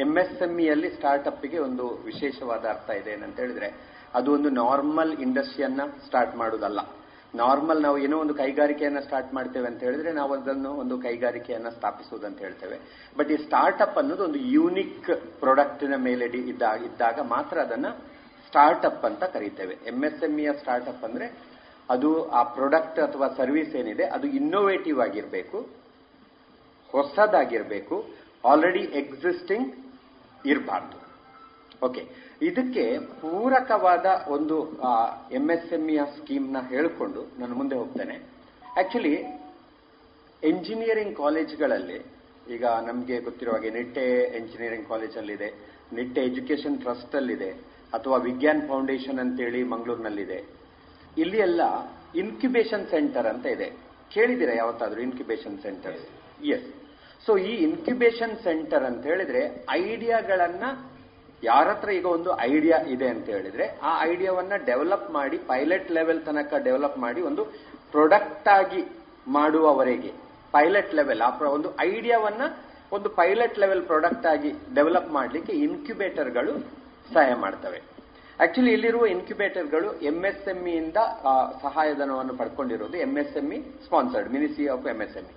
[0.00, 3.74] ಎಂಎಸ್ಎಂಇಯಲ್ಲಿ ಸ್ಟಾರ್ಟ್ಅಪ್ಗೆ ಒಂದು ವಿಶೇಷವಾದ ಅರ್ಥ ಇದೆ ಏನಂತ ಹೇಳಿದ್ರೆ,
[4.14, 6.80] ಅದು ಒಂದು ನಾರ್ಮಲ್ ಇಂಡಸ್ಟ್ರಿಯನ್ನ ಸ್ಟಾರ್ಟ್ ಮಾಡುವುದಲ್ಲ
[7.34, 12.38] ನಾರ್ಮಲ್ ನಾವು ಏನೋ ಒಂದು ಕೈಗಾರಿಕೆಯನ್ನ ಸ್ಟಾರ್ಟ್ ಮಾಡ್ತೇವೆ ಅಂತ ಹೇಳಿದ್ರೆ ನಾವು ಅದನ್ನು ಒಂದು ಕೈಗಾರಿಕೆಯನ್ನ ಸ್ಥಾಪಿಸುವುದು ಅಂತ
[12.38, 12.78] ಹೇಳ್ತೇವೆ.
[13.18, 17.88] ಬಟ್ ಈ ಸ್ಟಾರ್ಟ್ಅಪ್ ಅನ್ನೋದು ಒಂದು ಯೂನಿಕ್ ಪ್ರಾಡಕ್ಟಿನ ಮೇಲೆ ಇದ್ದಾಗ ಮಾತ್ರ ಅದನ್ನ
[18.46, 19.78] ಸ್ಟಾರ್ಟ್ಅಪ್ ಅಂತ ಕರೀತೇವೆ.
[19.86, 21.52] ಎಂಎಸ್ಎಂಇಯ ಸ್ಟಾರ್ಟ್ಅಪ್ ಅಂದ್ರೆ
[21.90, 25.68] ಅದು ಆ ಪ್ರಾಡಕ್ಟ್ ಅಥವಾ ಸರ್ವಿಸ್ ಏನಿದೆ ಅದು ಇನ್ನೋವೇಟಿವ್ ಆಗಿರಬೇಕು,
[26.90, 28.06] ಹೊಸದಾಗಿರಬೇಕು
[28.44, 29.74] ಆಲ್ರೆಡಿ ಎಕ್ಸಿಸ್ಟಿಂಗ್
[30.46, 31.02] ಇರಬಾರ್ದು.
[31.86, 34.56] ಓಕೆ ಇದಕ್ಕೆ ಪೂರಕವಾದ ಒಂದು
[35.32, 38.16] ಎಂಎಸ್ಎಂಇಯ ಸ್ಕೀಮ್ನ ಹೇಳಿಕೊಂಡು ನಾನು ಮುಂದೆ ಹೋಗ್ತೇನೆ.
[38.78, 39.14] ಆಕ್ಚುಲಿ
[40.42, 41.98] ಎಂಜಿನಿಯರಿಂಗ್ ಕಾಲೇಜ್ಗಳಲ್ಲಿ
[42.54, 44.06] ಈಗ ನಮಗೆ ಗೊತ್ತಿರುವ ಹಾಗೆ ನಿಟ್ಟೆ
[44.36, 45.48] ಎಂಜಿನಿಯರಿಂಗ್ ಕಾಲೇಜಲ್ಲಿದೆ
[45.92, 47.50] ನಿಟ್ಟೆ ಎಜುಕೇಶನ್ ಟ್ರಸ್ಟ್ ಅಲ್ಲಿದೆ
[47.92, 50.38] ಅಥವಾ ವಿಜ್ಞಾನ್ ಫೌಂಡೇಶನ್ ಅಂತೇಳಿ ಮಂಗಳೂರಿನಲ್ಲಿದೆ.
[51.18, 51.60] ಇಲ್ಲಿ ಎಲ್ಲ
[52.14, 53.68] ಇನ್ಕ್ಯುಬೇಷನ್ ಸೆಂಟರ್ ಅಂತ ಇದೆ.
[54.14, 55.98] ಕೇಳಿದಿರಾ ಯಾವತ್ತಾದ್ರೂ ಇನ್ಕ್ಯುಬೇಷನ್ ಸೆಂಟರ್
[56.44, 56.66] ಎಸ್
[57.26, 60.64] ಸೊ ಈ ಇನ್ಕ್ಯುಬೇಷನ್ ಸೆಂಟರ್ ಅಂತ ಹೇಳಿದ್ರೆ ಐಡಿಯಾಗಳನ್ನ
[61.42, 66.54] ಯಾರ ಹತ್ರ ಈಗ ಒಂದು ಐಡಿಯಾ ಇದೆ ಅಂತ ಹೇಳಿದ್ರೆ, ಆ ಐಡಿಯಾವನ್ನ ಡೆವಲಪ್ ಮಾಡಿ ಪೈಲಟ್ ಲೆವೆಲ್ ತನಕ
[66.64, 67.44] ಡೆವಲಪ್ ಮಾಡಿ ಒಂದು
[67.92, 68.82] ಪ್ರೊಡಕ್ಟ್ ಆಗಿ
[69.28, 70.12] ಮಾಡುವವರೆಗೆ
[70.52, 72.42] ಪೈಲಟ್ ಲೆವೆಲ್ ಆ ಒಂದು ಐಡಿಯಾವನ್ನ
[72.92, 76.52] ಒಂದು ಪೈಲಟ್ ಲೆವೆಲ್ ಪ್ರಾಡಕ್ಟ್ ಆಗಿ ಡೆವಲಪ್ ಮಾಡಲಿಕ್ಕೆ ಇನ್ಕ್ಯುಬೇಟರ್ಗಳು
[77.12, 77.78] ಸಹಾಯ ಮಾಡ್ತವೆ.
[78.40, 80.98] ಆಕ್ಚುಲಿ ಇಲ್ಲಿರುವ ಇನ್ಕ್ಯುಬೇಟರ್ಗಳು ಎಂಎಸ್ಎಂಇ ಇಂದ
[81.62, 85.34] ಸಹಾಯಧನವನ್ನು ಪಡ್ಕೊಂಡಿರೋದು MSME sponsored ministry of MSME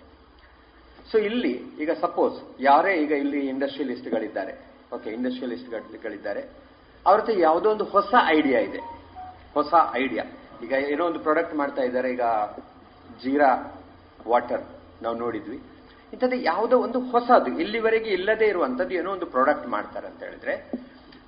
[1.12, 4.54] so ಇಲ್ಲಿ, ಈಗ ಸಪೋಸ್ ಯಾರೇ ಈಗ ಇಲ್ಲಿ ಇಂಡಸ್ಟ್ರಿಯಲಿಸ್ಟ್ಗಳಿದ್ದಾರೆ
[4.94, 6.42] ಓಕೆ ಇಂಡಸ್ಟ್ರಿಯಲಿಸ್ಟ್ಗಳಿದ್ದಾರೆ
[7.08, 8.82] ಅವ್ರ ಹತ್ರ ಯಾವುದೋ ಒಂದು ಹೊಸ ಐಡಿಯಾ ಇದೆ.
[9.54, 10.24] ಹೊಸ ಐಡಿಯಾ
[10.64, 12.22] ಈಗ ಏನೋ ಒಂದು ಪ್ರಾಡಕ್ಟ್ ಮಾಡ್ತಾ ಇದ್ದಾರೆ, ಈಗ
[13.24, 13.50] ಜೀರಾ
[14.28, 14.64] ವಾಟರ್
[15.04, 15.58] ನಾವು ನೋಡಿದ್ವಿ.
[16.14, 20.56] ಇಂಥದ್ದು ಯಾವುದೋ ಒಂದು ಹೊಸದು, ಇಲ್ಲಿವರೆಗೆ ಇಲ್ಲದೆ ಇರುವಂತದ್ದು ಏನೋ ಒಂದು ಪ್ರಾಡಕ್ಟ್ ಮಾಡ್ತಾರೆ ಅಂತ ಹೇಳಿದ್ರೆ,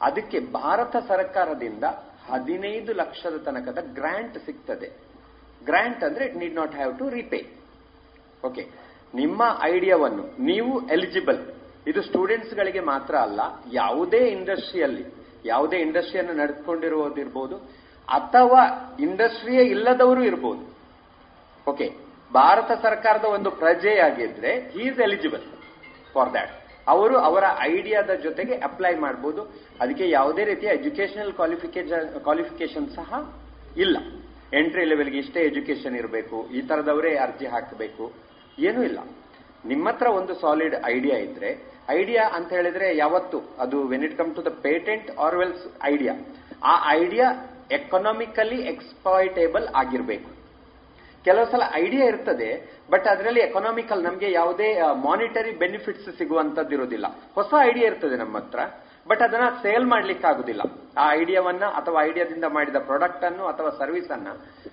[0.02, 1.84] ಅದಕ್ಕೆ ಭಾರತ ಸರ್ಕಾರದಿಂದ
[2.30, 4.90] ಹದಿನೈದು ಲಕ್ಷದ ತನಕದ ಗ್ರಾಂಟ್ ಸಿಗ್ತದೆ.
[5.66, 7.42] ಗ್ರಾಂಟ್ ಅಂದ್ರೆ it need not have to repay
[8.46, 8.64] okay
[9.14, 11.57] ನಿಮ್ಮ ಐಡಿಯಾವನ್ನು ನೀವು ಎಲಿಜಿಬಲ್
[11.90, 13.42] ಇದು ಸ್ಟೂಡೆಂಟ್ಸ್ ಗಳಿಗೆ ಮಾತ್ರ ಅಲ್ಲ,
[13.82, 15.06] ಯಾವುದೇ ಇಂಡಸ್ಟ್ರಿಯಲ್ಲಿ,
[15.52, 17.58] ಯಾವುದೇ ಇಂಡಸ್ಟ್ರಿಯನ್ನು ನಡೆದುಕೊಂಡಿರುವುದಿರ್ಬೋದು,
[18.08, 18.62] ಅಥವಾ
[19.08, 20.64] ಇಂಡಸ್ಟ್ರಿಯೇ ಇಲ್ಲದವರು ಇರ್ಬೋದು.
[21.68, 21.88] ಓಕೆ,
[22.40, 25.46] ಭಾರತ ಸರ್ಕಾರದ ಒಂದು ಪ್ರಜೆಯಾಗಿದ್ರೆ he is eligible
[26.14, 26.54] for that
[26.94, 29.42] ಅವರು ಅವರ ಐಡಿಯಾದ ಜೊತೆಗೆ ಅಪ್ಲೈ ಮಾಡಬಹುದು
[29.84, 33.10] ಅದಕ್ಕೆ ಯಾವುದೇ ರೀತಿಯ ಎಜುಕೇಶನಲ್ ಕ್ವಾಲಿಫಿಕೇಶನ್ ಕ್ವಾಲಿಫಿಕೇಶನ್ ಸಹ
[33.86, 33.98] ಇಲ್ಲ.
[34.60, 38.06] ಎಂಟ್ರಿ ಲೆವೆಲ್ಗೆ ಇಷ್ಟೇ ಎಜುಕೇಶನ್ ಇರಬೇಕು, ಈ ತರದವರೇ ಅರ್ಜಿ ಹಾಕಬೇಕು,
[38.68, 39.00] ಏನೂ ಇಲ್ಲ.
[39.72, 41.50] ನಿಮ್ಮ ಹತ್ರ ಒಂದು ಸಾಲಿಡ್ ಐಡಿಯಾ ಇದ್ರೆ
[41.90, 43.38] ಐಡಿಯಾ ಅಂತ ಹೇಳಿದ್ರೆ ಯಾವತ್ತು?
[43.60, 46.16] ಅದು when it come to the patent or else idea
[46.64, 47.28] ಆ ಐಡಿಯಾ
[47.72, 50.30] ಎಕನಾಮಿಕಲಿ ಎಕ್ಸ್ಪಾಯ್ಟೇಬಲ್ ಆಗಿರಬೇಕು.
[51.26, 52.50] ಕೆಲವು ಸಲ ಐಡಿಯಾ ಇರ್ತದೆ
[52.92, 54.68] ಬಟ್ ಅದರಲ್ಲಿ ಎಕನಾಮಿಕಲ್ ನಮಗೆ ಯಾವುದೇ
[55.06, 58.60] ಮಾನಿಟರಿ ಬೆನಿಫಿಟ್ಸ್ ಸಿಗುವಂತದ್ದು ಇರೋದಿಲ್ಲ ಹೊಸ ಐಡಿಯಾ ಇರ್ತದೆ ನಮ್ಮ ಹತ್ರ
[59.08, 60.62] ಬಟ್ ಅದನ್ನ ಸೇಲ್ ಮಾಡ್ಲಿಕ್ಕೆ ಆಗುದಿಲ್ಲ
[60.98, 64.30] ಆ ಐಡಿಯಾವನ್ನ ಅಥವಾ ಐಡಿಯಾದಿಂದ ಮಾಡಿದ ಪ್ರಾಡಕ್ಟ್ ಅನ್ನು ಅಥವಾ ಸರ್ವಿಸ್ ಅನ್ನ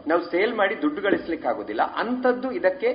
[0.08, 2.90] ನಾವು ಸೇಲ್ ಮಾಡಿ ದುಡ್ಡು ಗಳಿಸ್ಲಿಕ್ಕೆ ಆಗುದಿಲ್ಲ ಅಂತದ್ದು ಇದಕ್ಕೆ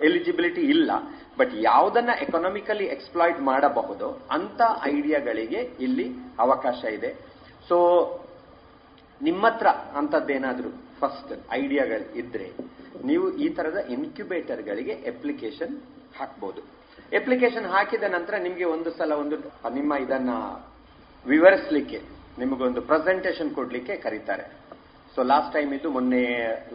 [0.00, 0.90] ಎಲಿಜಿಬಿಲಿಟಿ ಇಲ್ಲ.
[1.38, 6.06] ಬಟ್ ಯಾವುದನ್ನ ಎಕನಾಮಿಕಲಿ ಎಕ್ಸ್ಪ್ಲಾಯ್ಟ್ ಮಾಡಬಹುದು, ಅಂತ ಐಡಿಯಾಗಳಿಗೆ ಇಲ್ಲಿ
[6.38, 7.16] ಅವಕಾಶ ಇದೆ.
[7.68, 7.76] ಸೊ
[9.22, 10.68] ನಿಮ್ಮ ಹತ್ರ ಅಂತದ್ದೇನಾದ್ರೂ
[11.00, 12.52] ಫಸ್ಟ್ ಐಡಿಯಾಗಳು ಇದ್ರೆ,
[13.04, 15.80] ನೀವು ಈ ತರದ ಇನ್ಕ್ಯುಬೇಟರ್ಗಳಿಗೆ ಅಪ್ಲಿಕೇಶನ್
[16.18, 16.60] ಹಾಕ್ಬೋದು.
[17.16, 19.36] ಅಪ್ಲಿಕೇಶನ್ ಹಾಕಿದ ನಂತರ ನಿಮಗೆ ಒಂದು ಸಲ ಒಂದು,
[19.74, 20.30] ನಿಮ್ಮ ಇದನ್ನ
[21.26, 22.00] ವಿವರಿಸಲಿಕ್ಕೆ
[22.38, 24.42] ನಿಮಗೊಂದು ಪ್ರೆಸೆಂಟೇಶನ್ ಕೊಡ್ಲಿಕ್ಕೆ ಕರೀತಾರೆ.
[25.14, 26.24] ಸೊ ಲಾಸ್ಟ್ ಟೈಮ್ ಇದು ಮೊನ್ನೆ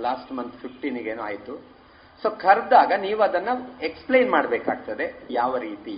[0.02, 1.71] ಲಾಸ್ಟ್ ಮಂತ್ ಫಿಫ್ಟೀನಿಗೇನೋ ಆಯ್ತು.
[2.24, 3.50] ಸೊ ಕರೆದಾಗ ನೀವು ಅದನ್ನ
[3.88, 5.06] ಎಕ್ಸ್ಪ್ಲೈನ್ ಮಾಡಬೇಕಾಗ್ತದೆ.
[5.40, 5.96] ಯಾವ ರೀತಿ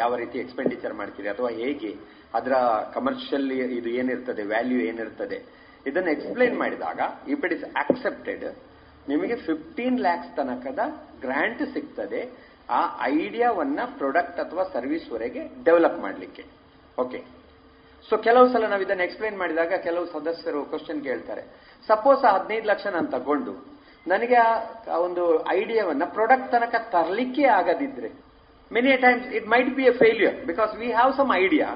[0.00, 1.90] ಯಾವ ರೀತಿ ಎಕ್ಸ್ಪೆಂಡಿಚರ್ ಮಾಡ್ತೀರಿ ಅಥವಾ ಹೇಗೆ,
[2.38, 2.54] ಅದರ
[2.94, 3.46] ಕಮರ್ಷಿಯಲ್
[3.78, 5.38] ಇದು ಏನಿರ್ತದೆ ವ್ಯಾಲ್ಯೂ ಏನಿರ್ತದೆ.
[5.86, 7.00] ಇದನ್ನು ಎಕ್ಸ್ಪ್ಲೈನ್ ಮಾಡಿದಾಗ
[7.32, 8.44] ಇಫ್ ಇಟ್ ಇಸ್ ಆಕ್ಸೆಪ್ಟೆಡ್
[9.08, 10.80] ನಿಮಗೆ ಫಿಫ್ಟೀನ್ ಲ್ಯಾಕ್ಸ್ ತನಕದ
[11.20, 12.20] ಗ್ರಾಂಟ್ ಸಿಗ್ತದೆ.
[12.78, 16.44] ಆ ಐಡಿಯಾವನ್ನ ಪ್ರಾಡಕ್ಟ್ ಅಥವಾ ಸರ್ವಿಸ್ ವರೆಗೆ ಡೆವಲಪ್ ಮಾಡಲಿಕ್ಕೆ.
[16.98, 17.20] ಓಕೆ
[18.08, 21.42] ಸೊ ಕೆಲವು ಸಲ ನಾವು ಇದನ್ನು ಎಕ್ಸ್ಪ್ಲೈನ್ ಮಾಡಿದಾಗ, ಕೆಲವು ಸದಸ್ಯರು ಕ್ವಶನ್ ಕೇಳ್ತಾರೆ.
[21.88, 23.75] ಸಪೋಸ್ ಹದಿನೈದು ಲಕ್ಷ ನಾನು ತಗೊಂಡು
[24.06, 28.08] ನನಗೆ ಆ ಒಂದು ಐಡಿಯಾವನ್ನ ಪ್ರಾಡಕ್ಟ್ ತನಕ ತರಲಿಕ್ಕೆ ಆಗದಿದ್ರೆ
[28.72, 31.74] many times it might be a failure because we have some idea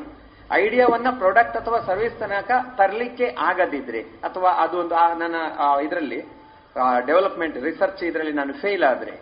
[0.53, 5.35] ಐಡಿಯಾವನ್ನ product ಅಥವಾ ಸರ್ವಿಸ್ ತನಕ ತರಲಿಕ್ಕೆ ಆಗದಿದ್ರೆ, ಅಥವಾ ಅದು ಒಂದು ನನ್ನ
[5.83, 6.21] ಇದರಲ್ಲಿ
[7.07, 9.21] ಡೆವಲಪ್ಮೆಂಟ್ ರಿಸರ್ಚ್ ಇದರಲ್ಲಿ ನಾನು ಫೇಲ್ ಆದ್ರೆ,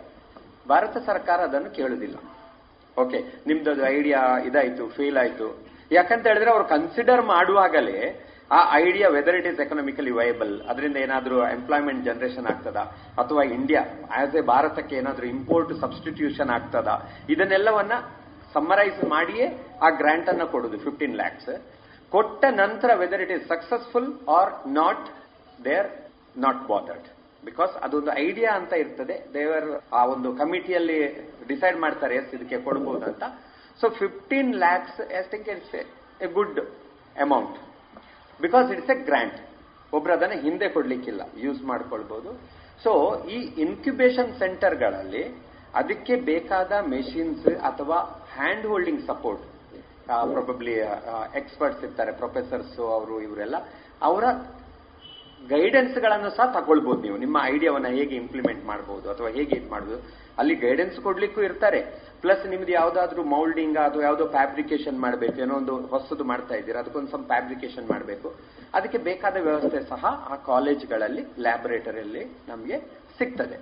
[0.69, 2.15] ಭಾರತ ಸರ್ಕಾರ ಅದನ್ನು ಕೇಳುದಿಲ್ಲ.
[3.01, 5.57] ಓಕೆ ನಿಮ್ದು ಐಡಿಯಾ ಇದಾಯ್ತು ಫೇಲ್ ಆಯ್ತು.
[5.91, 12.01] ಯಾಕಂತ ಹೇಳಿದ್ರೆ ಅವ್ರು ಕನ್ಸಿಡರ್ ಮಾಡುವಾಗಲೇ ಆ idea whether it is economically viable ಅದರಿಂದ ಏನಾದರೂ ಎಂಪ್ಲಾಯ್ಮೆಂಟ್
[12.07, 12.79] ಜನರೇಷನ್ ಆಗ್ತದ?
[13.21, 13.81] ಅಥವಾ ಇಂಡಿಯಾ
[14.21, 16.89] ಆಸ್ ಎ ಭಾರತಕ್ಕೆ ಏನಾದರೂ ಇಂಪೋರ್ಟ್ ಸಬ್ಸ್ಟಿಟ್ಯೂಷನ್ ಆಗ್ತದ?
[17.33, 17.97] ಇದನ್ನೆಲ್ಲವನ್ನ
[18.55, 19.47] ಸಮ್ಮರೈಸ್ ಮಾಡಿಯೇ
[19.85, 21.51] ಆ ಗ್ರಾಂಟ್ ಅನ್ನ ಕೊಡುದು ಫಿಫ್ಟೀನ್ ಲ್ಯಾಕ್ಸ್
[22.15, 25.07] ಕೊಟ್ಟ ನಂತರ whether it is successful or not
[25.69, 25.89] they're
[26.45, 27.07] not bothered
[27.43, 29.15] because ಅದೊಂದು ಐಡಿಯಾ ಅಂತ ಇರ್ತದೆ.
[29.37, 29.69] ದೇವರ್
[29.99, 30.99] ಆ ಒಂದು ಕಮಿಟಿಯಲ್ಲಿ
[31.51, 33.23] ಡಿಸೈಡ್ ಮಾಡ್ತಾರೆ ಎಸ್ ಇದಕ್ಕೆ ಕೊಡಬಹುದು ಅಂತ
[33.81, 35.75] so fifteen lakhs I think it's
[36.25, 36.59] a good
[37.25, 37.57] amount
[38.45, 39.37] because it's a grant
[39.93, 41.21] ಒಬ್ರು ಅದನ್ನ ಹಿಂದೆ ಕೊಡ್ಲಿಕ್ಕಿಲ್ಲ.
[41.45, 42.31] ಯೂಸ್ ಮಾಡ್ಕೊಳ್ಬಹುದು
[42.83, 42.91] ಸೊ
[43.35, 45.23] ಈ ಇನ್ಕ್ಯುಬೇಷನ್ ಸೆಂಟರ್ಗಳಲ್ಲಿ
[45.79, 47.97] ಅದಕ್ಕೆ ಬೇಕಾದ ಮೆಷಿನ್ಸ್ ಅಥವಾ
[48.35, 49.45] hand holding support
[50.33, 50.75] probably
[51.39, 53.57] experts ಇರ್ತಾರೆ ಪ್ರೊಫೆಸರ್ಸ್ ಅವರು, ಇವರೆಲ್ಲ,
[54.01, 54.23] ಅವರ
[55.49, 57.17] ಗೈಡೆನ್ಸ್ಗಳನ್ನು ಸಹ ತಗೊಳ್ಬಹುದು ನೀವು.
[57.17, 60.01] ನಿಮ್ಮ ಐಡಿಯಾವನ್ನ ಹೇಗೆ ಇಂಪ್ಲಿಮೆಂಟ್ ಮಾಡಬಹುದು ಅಥವಾ ಹೇಗೆ ಇದು ಮಾಡಬಹುದು
[60.39, 61.79] ಅಲ್ಲಿ ಗೈಡೆನ್ಸ್ ಕೊಡ್ಲಿಕ್ಕೂ ಇರ್ತಾರೆ.
[62.23, 67.25] ಪ್ಲಸ್ ನಿಮ್ದು ಯಾವ್ದಾದ್ರು ಮೌಲ್ಡಿಂಗ್ ಅಥವಾ ಯಾವ್ದೋ ಫ್ಯಾಬ್ರಿಕೇಶನ್ ಮಾಡಬೇಕು, ಏನೋ ಒಂದು ಹೊಸದು ಮಾಡ್ತಾ ಇದ್ದೀರಾ, ಅದಕ್ಕೊಂದು ಸಮ್
[67.33, 68.29] ಫ್ಯಾಬ್ರಿಕೇಶನ್ ಮಾಡಬೇಕು.
[68.77, 72.77] ಅದಕ್ಕೆ ಬೇಕಾದ ವ್ಯವಸ್ಥೆ ಸಹ ಆ ಕಾಲೇಜ್ಗಳಲ್ಲಿ ಲ್ಯಾಬೊರೇಟರಿಯಲ್ಲಿ ನಮಗೆ
[73.19, 73.57] ಸಿಗ್ತದೆ.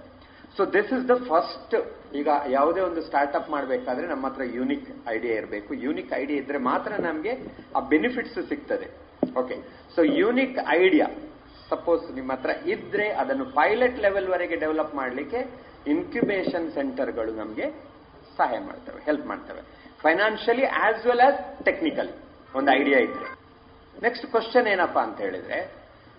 [0.57, 1.75] So this is the first
[2.19, 5.71] ಈಗ ಯಾವುದೇ ಒಂದು ಸ್ಟಾರ್ಟ್ಅಪ್ ಮಾಡಬೇಕಾದ್ರೆ ನಮ್ಮ ಹತ್ರ ಯೂನಿಕ್ ಐಡಿಯಾ ಇರಬೇಕು.
[5.85, 7.33] ಯೂನಿಕ್ ಐಡಿಯಾ ಇದ್ರೆ ಮಾತ್ರ ನಮಗೆ
[7.77, 8.87] ಆ ಬೆನಿಫಿಟ್ಸ್ ಸಿಗ್ತದೆ.
[9.41, 9.55] Okay
[9.95, 11.07] so unique idea
[11.71, 15.39] suppose ನಿಮ್ಮ ಹತ್ರ ಇದ್ರೆ ಅದನ್ನು ಪೈಲಟ್ ಲೆವೆಲ್ ವರೆಗೆ ಡೆವಲಪ್ ಮಾಡಲಿಕ್ಕೆ
[15.93, 17.65] ಇನ್ಕ್ಯುಬೇಷನ್ ಸೆಂಟರ್ಗಳು ನಮಗೆ
[18.37, 19.61] ಸಹಾಯ ಮಾಡ್ತವೆ ಹೆಲ್ಪ್ ಮಾಡ್ತವೆ.
[20.01, 22.09] Financially as well as technical
[22.55, 23.37] ಒಂದು ಐಡಿಯಾ ಇದ್ರೆ.
[24.01, 25.73] ನೆಕ್ಸ್ಟ್ ಕ್ವಶನ್ ಏನಪ್ಪಾ ಅಂತ ಹೇಳಿದ್ರೆ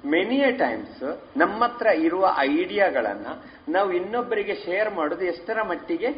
[0.04, 3.26] ಮೆನಿ ಎ ಟೈಮ್ಸ್ ನಮ್ಮ ಹತ್ರ ಇರುವ ಐಡಿಯಾಗಳನ್ನ
[3.68, 6.10] ನಾವು ಇನ್ನೊಬ್ಬರಿಗೆ ಶೇರ್ ಮಾಡೋದು ಎಷ್ಟರ ಮಟ್ಟಿಗೆ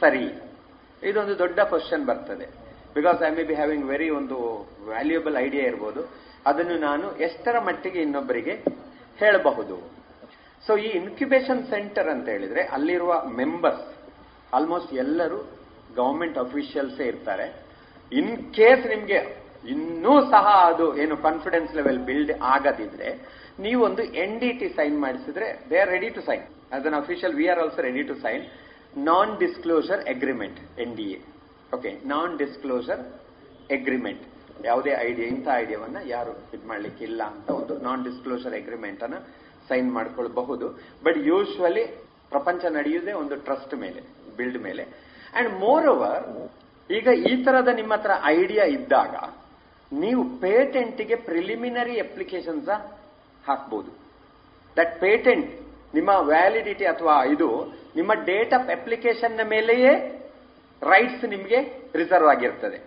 [0.00, 0.42] ಸರಿ?
[1.02, 2.46] ಇದೊಂದು ದೊಡ್ಡ ಕ್ವಶನ್ ಬರ್ತದೆ.
[2.94, 6.02] Because I may be having very ಒಂದು ವ್ಯಾಲ್ಯೂಯಬಲ್ ಐಡಿಯಾ ಇರ್ಬೋದು.
[6.46, 8.54] ಅದನ್ನು ನಾನು ಎಷ್ಟರ ಮಟ್ಟಿಗೆ ಇನ್ನೊಬ್ಬರಿಗೆ
[9.16, 9.91] ಹೇಳಬಹುದು?
[10.66, 13.86] ಸೊ ಈ ಇನ್ಕ್ಯುಬೇಷನ್ ಸೆಂಟರ್ ಅಂತ ಹೇಳಿದ್ರೆ ಅಲ್ಲಿರುವ ಮೆಂಬರ್ಸ್
[14.52, 15.38] ಆಲ್ಮೋಸ್ಟ್ ಎಲ್ಲರೂ
[15.96, 17.46] ಗವರ್ಮೆಂಟ್ ಅಫಿಷಿಯಲ್ಸೇ ಇರ್ತಾರೆ.
[18.12, 19.18] ಇನ್ ಕೇಸ್ ನಿಮ್ಗೆ
[19.64, 23.10] ಇನ್ನೂ ಸಹ ಅದು ಏನು ಕಾನ್ಫಿಡೆನ್ಸ್ ಲೆವೆಲ್ ಬಿಲ್ಡ್ ಆಗದಿದ್ರೆ
[23.58, 26.44] ನೀವೊಂದು ಎನ್ ಡಿ ಟಿ ಸೈನ್ ಮಾಡಿಸಿದ್ರೆ they are ready to sign
[26.76, 28.44] as an official we are also ready to sign
[29.08, 31.20] non disclosure agreement N D A
[31.72, 33.02] okay non disclosure
[33.70, 34.24] agreement
[34.64, 39.18] ಯಾವುದೇ idea ಇಂಥ ಐಡಿಯಾವನ್ನ ಯಾರು ಇದು ಮಾಡ್ಲಿಕ್ಕೆ ಇಲ್ಲ ಅಂತ ಒಂದು ನಾನ್ ಡಿಸ್ಕ್ಲೋಸರ್ ಅಗ್ರಿಮೆಂಟ್ ಅನ್ನ
[39.68, 40.66] ಸೈನ್ ಮಾಡ್ಕೊಳ್ಬಹುದು.
[41.04, 41.84] ಬಟ್ ಯೂಶ್ವಲಿ
[42.30, 44.00] ಪ್ರಪಂಚ ನಡೆಯುವುದೇ ಒಂದು ಟ್ರಸ್ಟ್ ಮೇಲೆ
[44.36, 44.84] ಬಿಲ್ಡ್ ಮೇಲೆ.
[45.38, 46.24] ಅಂಡ್ ಮೋರ್ ಓವರ್
[46.90, 49.14] ಈಗ ಈ ತರದ ನಿಮ್ಮ ಹತ್ರ ಐಡಿಯಾ ಇದ್ದಾಗ
[49.92, 52.68] ನೀವು ಪೇಟೆಂಟ್ಗೆ ಪ್ರಿಲಿಮಿನರಿ ಅಪ್ಲಿಕೇಶನ್ಸ್
[53.48, 53.90] ಹಾಕ್ಬಹುದು
[54.76, 55.50] ದಟ್ ಪೇಟೆಂಟ್
[55.94, 57.48] ನಿಮ್ಮ ವ್ಯಾಲಿಡಿಟಿ ಅಥವಾ ಇದು
[57.96, 59.92] ನಿಮ್ಮ ಡೇಟ್ ಆಫ್ ಅಪ್ಲಿಕೇಶನ್ ಮೇಲೆಯೇ
[60.82, 61.58] ರೈಟ್ಸ್ ನಿಮಗೆ
[61.94, 62.78] ರಿಸರ್ವ್ ಆಗಿರ್ತದೆ.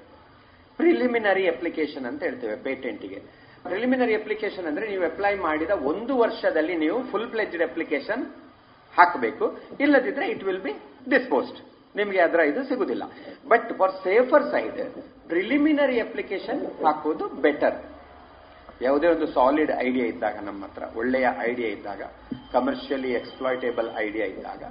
[0.79, 3.19] ಪ್ರಿಲಿಮಿನರಿ ಅಪ್ಲಿಕೇಶನ್ ಅಂತ ಹೇಳ್ತೇವೆ ಪೇಟೆಂಟ್ಗೆ.
[3.67, 8.23] ಪ್ರಿಲಿಮಿನರಿ ಅಪ್ಲಿಕೇಶನ್ ಅಂದ್ರೆ ನೀವು ಅಪ್ಲೈ ಮಾಡಿದ ಒಂದು ವರ್ಷದಲ್ಲಿ ನೀವು ಫುಲ್ ಪ್ಲೆಜ್ಡ್ ಅಪ್ಲಿಕೇಶನ್
[8.97, 9.45] ಹಾಕಬೇಕು.
[9.83, 10.73] ಇಲ್ಲದಿದ್ರೆ ಇಟ್ ವಿಲ್ ಬಿ
[11.13, 11.59] ಡಿಸ್ಪೋಸ್ಡ್
[11.99, 13.03] ನಿಮಗೆ ಅದರ ಇದು ಸಿಗುದಿಲ್ಲ.
[13.51, 14.79] But for safer side
[15.31, 17.77] preliminary application ಹಾಕೋದು ಬೆಟರ್
[18.81, 22.01] ಯಾವುದೇ ಒಂದು ಸಾಲಿಡ್ ಐಡಿಯಾ ಇದ್ದಾಗ ನಮ್ಮ ಹತ್ರ, ಒಳ್ಳೆಯ ಐಡಿಯಾ ಇದ್ದಾಗ
[22.53, 24.63] ಕಮರ್ಷಿಯಲಿ ಎಕ್ಸ್ಪ್ಲಾಯ್ಟೇಬಲ್ ಐಡಿಯಾ ಇದ್ದಾಗ,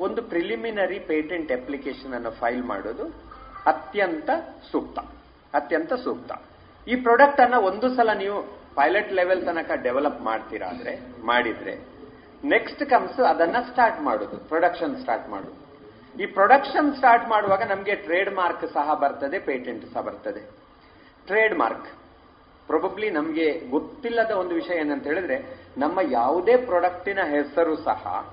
[0.00, 3.04] ಒಂದು ಪ್ರಿಲಿಮಿನರಿ ಪೇಟೆಂಟ್ ಅಪ್ಲಿಕೇಶನ್ ಅನ್ನು ಫೈಲ್ ಮಾಡೋದು
[3.72, 4.30] ಅತ್ಯಂತ
[4.72, 4.98] ಸೂಕ್ತ.
[5.54, 6.32] ಅತ್ಯಂತ ಸೂಕ್ತ.
[6.86, 8.42] ಈ ಪ್ರಾಡಕ್ಟ್ ಅನ್ನ ಒಂದು ಸಲ ನೀವು
[8.74, 11.74] ಪೈಲಟ್ ಲೆವೆಲ್ ತನಕ ಡೆವಲಪ್ ಮಾಡ್ತೀರಾ ಅಂದ್ರೆ, ಮಾಡಿದ್ರೆ
[12.44, 15.52] ನೆಕ್ಸ್ಟ್ ಕಮ್ಸ್ ಅದನ್ನ ಸ್ಟಾರ್ಟ್ ಮಾಡುದು ಪ್ರೊಡಕ್ಷನ್ ಸ್ಟಾರ್ಟ್ ಮಾಡುದು.
[16.22, 20.40] ಈ ಪ್ರೊಡಕ್ಷನ್ ಸ್ಟಾರ್ಟ್ ಮಾಡುವಾಗ ನಮಗೆ ಟ್ರೇಡ್ ಮಾರ್ಕ್ ಸಹ ಬರ್ತದೆ ಪೇಟೆಂಟ್ ಸಹ ಬರ್ತದೆ.
[21.26, 21.88] ಟ್ರೇಡ್ ಮಾರ್ಕ್
[22.66, 25.36] ಪ್ರೊಬಬ್ಲಿ ನಮಗೆ ಗೊತ್ತಿಲ್ಲದ ಒಂದು ವಿಷಯ ಏನಂತ ಹೇಳಿದ್ರೆ,
[25.78, 28.32] ನಮ್ಮ ಯಾವುದೇ ಪ್ರಾಡಕ್ಟಿನ ಹೆಸರು ಸಹ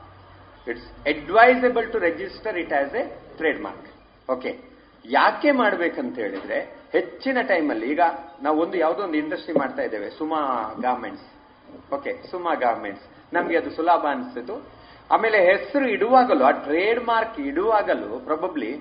[0.67, 3.03] it's advisable to register it as a
[3.61, 3.89] trademark
[4.31, 4.72] okay
[5.05, 6.59] ಯಾಕೆ ಮಾಡ್ಬೇಕಂತ ಹೇಳಿದ್ರೆ
[6.91, 7.99] ಹೆಚ್ಚಿನ ಟೈಮಲ್ಲಿ ಈಗ
[8.41, 14.05] ನಾವು ಒಂದು ಯಾವುದೋ ಒಂದು ಇಂಡಸ್ಟ್ರಿ ಮಾಡ್ತಾ ಇದ್ದೇವೆ, Suma garments okay Suma garments ನಮ್ಗೆ ಅದು ಸುಲಭ
[14.05, 14.83] ಅನಿಸ್ತು.
[15.11, 18.71] ಆಮೇಲೆ ಹೆಸರು ಇಡುವಾಗಲೂ, ಆ ಟ್ರೇಡ್ ಮಾರ್ಕ್ ಇಡುವಾಗಲೂ ಪ್ರೊಬಬ್ಲಿ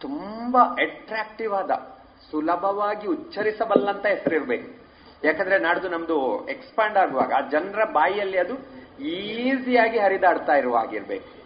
[0.00, 1.70] ತುಂಬಾ ಅಟ್ರಾಕ್ಟಿವ್ ಆದ,
[2.30, 4.68] ಸುಲಭವಾಗಿ ಉಚ್ಚರಿಸಬಲ್ಲಂತ ಹೆಸರಿರ್ಬೇಕು.
[5.24, 8.54] ಯಾಕಂದ್ರೆ ನಾಡ್ದು ನಮ್ದು ಎಕ್ಸ್ಪಾಂಡ್ ಆಗುವಾಗ ಜನರ ಬಾಯಿಯಲ್ಲಿ ಅದು
[9.00, 11.45] ಈಸಿಯಾಗಿ ಹರಿದಾಡ್ತಾ ಇರುವ ಹಾಗಿರ್ಬೇಕು.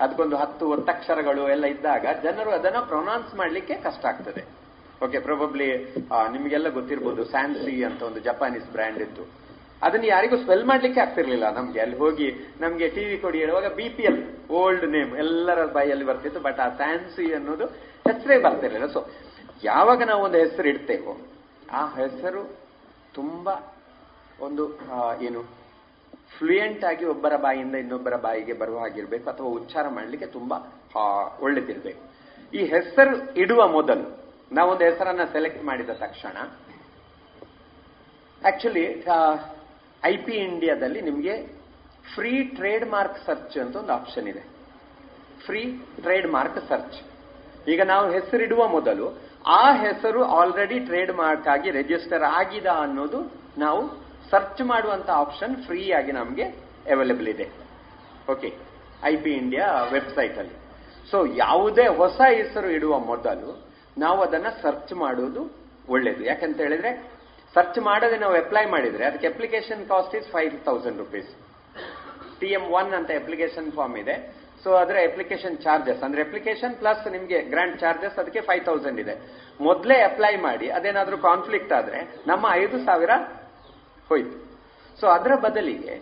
[0.00, 4.42] ಅದಕ್ಕೊಂದು ಹತ್ತು ಒತ್ತಕ್ಷರಗಳು ಎಲ್ಲ ಇದ್ದಾಗ ಜನರು ಅದನ್ನ ಪ್ರೊನೌನ್ಸ್ ಮಾಡಲಿಕ್ಕೆ ಕಷ್ಟ ಆಗ್ತದೆ.
[5.04, 5.68] ಓಕೆ ಪ್ರೊಬಬ್ಲಿ
[6.34, 9.24] ನಿಮಗೆಲ್ಲ ಗೊತ್ತಿರ್ಬೋದು ಸ್ಯಾನ್ಸಿ ಅಂತ ಒಂದು ಜಪಾನೀಸ್ ಬ್ರ್ಯಾಂಡ್ ಇತ್ತು
[9.86, 11.46] ಅದನ್ನ ಯಾರಿಗೂ ಸ್ಪೆಲ್ ಮಾಡ್ಲಿಕ್ಕೆ ಆಗ್ತಿರ್ಲಿಲ್ಲ.
[11.58, 12.28] ನಮ್ಗೆ ಅಲ್ಲಿ ಹೋಗಿ
[12.60, 14.18] ನಮ್ಗೆ ಟಿವಿ ಕೊಡಿ ಹೇಳುವಾಗ B P L
[14.60, 17.66] old name ಎಲ್ಲರ ಬಾಯಲ್ಲಿ ಬರ್ತಿತ್ತು ಬಟ್ ಆ ಸ್ಯಾನ್ಸಿ ಅನ್ನೋದು
[18.08, 18.88] ಹೆಸರೇ ಬರ್ತಿರ್ಲಿಲ್ಲ.
[18.96, 19.02] ಸೊ
[19.64, 21.14] ಯಾವಾಗ ನಾವು ಒಂದು ಹೆಸರು ಇಡ್ತೇವೋ,
[21.72, 22.42] ಆ ಹೆಸರು
[23.14, 23.54] ತುಂಬಾ
[24.46, 24.64] ಒಂದು
[25.28, 25.40] ಏನು
[26.36, 30.56] ಫ್ಲೂಯೆಂಟ್ ಆಗಿ ಒಬ್ಬರ ಬಾಯಿಯಿಂದ ಇನ್ನೊಬ್ಬರ ಬಾಯಿಗೆ ಬರುವ ಹಾಗಿರ್ಬೇಕು, ಅಥವಾ ಉಚ್ಚಾರ ಮಾಡಲಿಕ್ಕೆ ತುಂಬಾ
[31.46, 32.02] ಒಳ್ಳೆದಿರ್ಬೇಕು.
[32.52, 34.06] ಈ ಹೆಸರು ಇಡುವ ಮೊದಲು,
[34.58, 36.36] ನಾವೊಂದು ಹೆಸರನ್ನ ಸೆಲೆಕ್ಟ್ ಮಾಡಿದ ತಕ್ಷಣ
[38.42, 38.84] ಆಕ್ಚುಲಿ
[40.02, 41.34] ಐ ಪಿ ಇಂಡಿಯಾದಲ್ಲಿ ನಿಮಗೆ
[42.14, 44.42] ಫ್ರೀ ಟ್ರೇಡ್ ಮಾರ್ಕ್ ಸರ್ಚ್ ಅಂತ ಒಂದು ಆಪ್ಷನ್ ಇದೆ.
[45.46, 45.62] ಫ್ರೀ
[46.02, 46.98] ಟ್ರೇಡ್ ಮಾರ್ಕ್ ಸರ್ಚ್
[47.72, 49.06] ಈಗ ನಾವು ಹೆಸರಿಡುವ ಮೊದಲು,
[49.58, 53.20] ಆ ಹೆಸರು ಆಲ್ರೆಡಿ ಟ್ರೇಡ್ ಮಾರ್ಕ್ ಆಗಿ ರಿಜಿಸ್ಟರ್ ಆಗಿದೆ ಅನ್ನೋದು
[53.64, 53.82] ನಾವು
[54.30, 56.46] ಸರ್ಚ್ ಮಾಡುವಂತ ಆಪ್ಷನ್ ಫ್ರೀ ಆಗಿ ನಮಗೆ
[56.94, 57.46] ಅವೈಲೇಬಲ್ ಇದೆ.
[58.32, 58.48] Okay
[59.10, 60.56] I P India website ಅಲ್ಲಿ.
[61.10, 63.50] ಸೊ ಯಾವುದೇ ಹೊಸ ಹೆಸರು ಇಡುವ ಮೊದಲು
[64.04, 65.42] ನಾವು ಅದನ್ನ ಸರ್ಚ್ ಮಾಡುವುದು
[65.94, 66.22] ಒಳ್ಳೇದು.
[66.30, 66.90] ಯಾಕಂತ ಹೇಳಿದ್ರೆ
[67.54, 71.30] ಸರ್ಚ್ ಮಾಡದೆ ನಾವು ಅಪ್ಲೈ ಮಾಡಿದ್ರೆ ಅದಕ್ಕೆ application cost is five thousand rupees
[72.40, 74.16] T M one ಅಂತ ಅಪ್ಲಿಕೇಶನ್ ಫಾರ್ಮ್ ಇದೆ.
[74.62, 79.14] ಸೊ ಅದರ ಅಪ್ಲಿಕೇಶನ್ ಚಾರ್ಜಸ್ ಅಂದ್ರೆ ಅಪ್ಲಿಕೇಶನ್ ಪ್ಲಸ್ ನಿಮಗೆ ಗ್ರಾಂಟ್ ಚಾರ್ಜಸ್ ಅದಕ್ಕೆ ಫೈವ್ ತೌಸಂಡ್ ಇದೆ.
[79.66, 82.00] ಮೊದಲೇ ಅಪ್ಲೈ ಮಾಡಿ, ಅದೇನಾದ್ರೂ ಕಾನ್ಫ್ಲಿಕ್ಟ್ ಆದ್ರೆ
[82.30, 83.12] ನಮ್ಮ ಐದು ಸಾವಿರ
[84.08, 84.36] ಹೋಯ್ತು.
[85.00, 85.94] ಸೊ ಅದರ ಬದಲಿಗೆ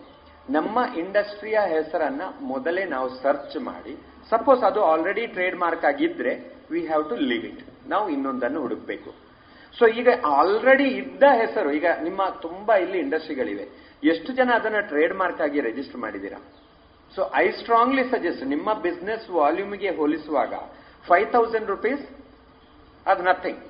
[0.51, 3.95] ನಮ್ಮ ಇಂಡಸ್ಟ್ರಿಯ ಹೆಸರನ್ನ ಮೊದಲೇ ನಾವು ಸರ್ಚ್ ಮಾಡಿ
[4.31, 6.33] ಸಪೋಸ್ ಅದು ಆಲ್ರೆಡಿ ಟ್ರೇಡ್ ಮಾರ್ಕ್ ಆಗಿದ್ರೆ
[6.70, 9.11] we have to leave it ನಾವು ಇನ್ನೊಂದನ್ನು ಹುಡುಕ್ಬೇಕು.
[9.78, 13.66] ಸೊ ಈಗ ಆಲ್ರೆಡಿ ಇದ್ದ ಹೆಸರು, ಈಗ ನಿಮ್ಮ ತುಂಬಾ ಇಲ್ಲಿ ಇಂಡಸ್ಟ್ರಿಗಳಿವೆ.
[14.03, 16.39] ಎಷ್ಟು ಜನ ಅದನ್ನ ಟ್ರೇಡ್ ಮಾರ್ಕ್ ಆಗಿ ರಿಜಿಸ್ಟರ್ ಮಾಡಿದ್ದೀರಾ?
[17.15, 20.55] ಸೊ ಐ ಸ್ಟ್ರಾಂಗ್ಲಿ ಸಜೆಸ್ಟ್ ನಿಮ್ಮ ಬಿಸ್ನೆಸ್ ವಾಲ್ಯೂಮ್ಗೆ ಹೋಲಿಸುವಾಗ
[21.09, 22.05] ಫೈವ್ ತೌಸಂಡ್ ರುಪೀಸ್
[23.07, 23.61] ಅದು ನಥಿಂಗ್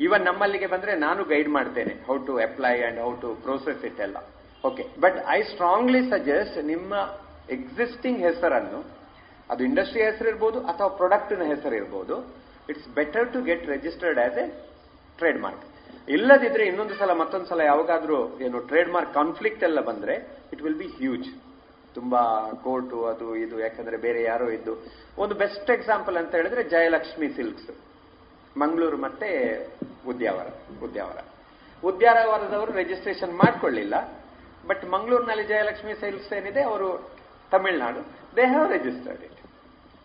[0.00, 4.18] ಇವನ್ ನಮ್ಮಲ್ಲಿಗೆ ಬಂದ್ರೆ ನಾನು ಗೈಡ್ ಮಾಡ್ತೇನೆ how to apply and how to process it ಎಲ್ಲ.
[4.68, 6.92] Okay but I strongly suggest ನಿಮ್ಮ
[7.56, 8.80] ಎಕ್ಸಿಸ್ಟಿಂಗ್ ಹೆಸರನ್ನು,
[9.50, 12.16] ಅದು ಇಂಡಸ್ಟ್ರಿ ಹೆಸರು ಇರ್ಬೋದು ಅಥವಾ ಪ್ರಾಡಕ್ಟ್ನ ಹೆಸರು ಇರ್ಬೋದು
[12.70, 14.46] it's better to get registered as a
[15.44, 15.64] trademark
[16.16, 20.14] ಇಲ್ಲದಿದ್ರೆ ಇನ್ನೊಂದು ಸಲ, ಮತ್ತೊಂದು ಸಲ ಯಾವಾಗಾದ್ರೂ ಏನು ಟ್ರೇಡ್ ಮಾರ್ಕ್ ಕಾನ್ಫ್ಲಿಕ್ಟ್ ಎಲ್ಲ ಬಂದ್ರೆ
[20.52, 21.28] ಇಟ್ ವಿಲ್ ಬಿ ಹ್ಯೂಜ್
[21.94, 22.22] ತುಂಬಾ
[22.66, 24.74] ಕೋರ್ಟು ಅದು ಇದು, ಯಾಕಂದ್ರೆ ಬೇರೆ ಯಾರೋ ಇದ್ದು.
[25.22, 27.70] ಒಂದು ಬೆಸ್ಟ್ ಎಕ್ಸಾಂಪಲ್ ಅಂತ ಹೇಳಿದ್ರೆ ಜಯಲಕ್ಷ್ಮಿ ಸಿಲ್ಕ್ಸ್.
[28.60, 29.28] ಮಂಗಳೂರು ಮತ್ತೆ
[30.10, 30.48] ಉದ್ಯಾವರ
[30.86, 31.18] ಉದ್ಯಾವರ.
[31.82, 33.94] ಉದ್ಯಾವರದವರು ರಿಜಿಸ್ಟ್ರೇಷನ್ ಮಾಡ್ಕೊಳ್ಳಿಲ್ಲ
[34.70, 36.88] ಬಟ್ ಮಂಗಳೂರಿನಲ್ಲಿ ಜಯಲಕ್ಷ್ಮಿ ಸಿಲ್ಕ್ಸ್ ಏನಿದೆ, ಅವರು
[37.52, 38.00] Tamil Nadu
[38.36, 39.40] they have registered it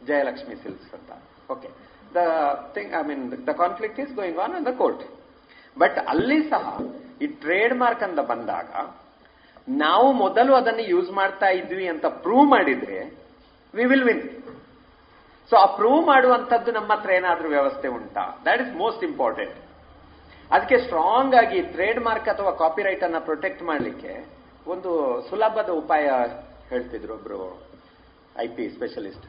[0.08, 1.12] Jayalakshmi silks ಅಂತ.
[1.54, 1.70] Okay
[2.16, 2.20] the
[2.76, 5.04] thing I mean the conflict is going on the court
[5.78, 6.66] but ಅಲ್ಲಿ ಸಹ,
[7.24, 8.70] ಈ ಟ್ರೇಡ್ ಮಾರ್ಕ್ ಅಂತ ಬಂದಾಗ,
[9.86, 13.00] ನಾವು ಮೊದಲು ಅದನ್ನು ಯೂಸ್ ಮಾಡ್ತಾ ಇದ್ವಿ ಅಂತ ಪ್ರೂವ್ ಮಾಡಿದ್ರೆ
[13.74, 14.24] we will win
[15.50, 18.42] so approve prove ಮಾಡುವಂತದ್ದು ನಮ್ಮ ಹತ್ರ ಏನಾದರೂ ವ್ಯವಸ್ಥೆ ಉಂಟಾ?
[18.46, 19.56] ದಟ್ ಇಸ್ ಮೋಸ್ಟ್ ಇಂಪಾರ್ಟೆಂಟ್
[20.52, 24.26] ಅದಕ್ಕೆ ಸ್ಟ್ರಾಂಗ್ ಆಗಿ ಟ್ರೇಡ್ ಮಾರ್ಕ್ ಅಥವಾ ಕಾಪಿರೈಟ್ ಅನ್ನ ಪ್ರೊಟೆಕ್ಟ್ ಮಾಡಲಿಕ್ಕೆ
[24.68, 26.06] ಒಂದು ಸುಲಭದ ಉಪಾಯ
[26.70, 27.68] ಹೇಳ್ತಿದ್ರು ಒಬ್ರು
[28.38, 29.26] ಐ ಪಿ ಸ್ಪೆಷಲಿಸ್ಟ್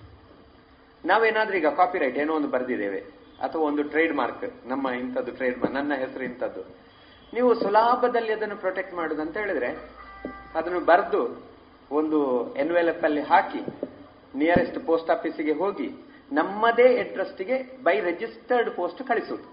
[1.04, 3.00] ನಾವೇನಾದ್ರೂ ಈಗ ಕಾಪಿರೈಟ್ ಏನೋ ಒಂದು ಬರೆದಿದ್ದೇವೆ.
[3.42, 6.62] ಅಥವಾ ಒಂದು ಟ್ರೇಡ್ ಮಾರ್ಕ್ ನಮ್ಮ ಇಂಥದ್ದು ಟ್ರೇಡ್ ಮಾರ್ಕ್ ನನ್ನ ಹೆಸರು ಇಂಥದ್ದು.
[7.34, 9.70] ನೀವು ಸುಲಭದಲ್ಲಿ ಅದನ್ನು ಪ್ರೊಟೆಕ್ಟ್ ಮಾಡುದು ಅಂತ ಹೇಳಿದ್ರೆ,
[10.54, 11.42] ಅದನ್ನು ಬರೆದು
[11.90, 12.18] ಒಂದು
[12.54, 13.60] ಎನ್ವೆಲಪ್ ಅಲ್ಲಿ ಹಾಕಿ
[14.34, 19.48] ನಿಯರೆಸ್ಟ್ ಪೋಸ್ಟ್ ಆಫೀಸಿಗೆ ಹೋಗಿ ನಮ್ಮದೇ ಅಡ್ರೆಸ್ಗೆ ಬೈ ರಿಜಿಸ್ಟರ್ಡ್ ಪೋಸ್ಟ್ ಕಳಿಸುವುದು.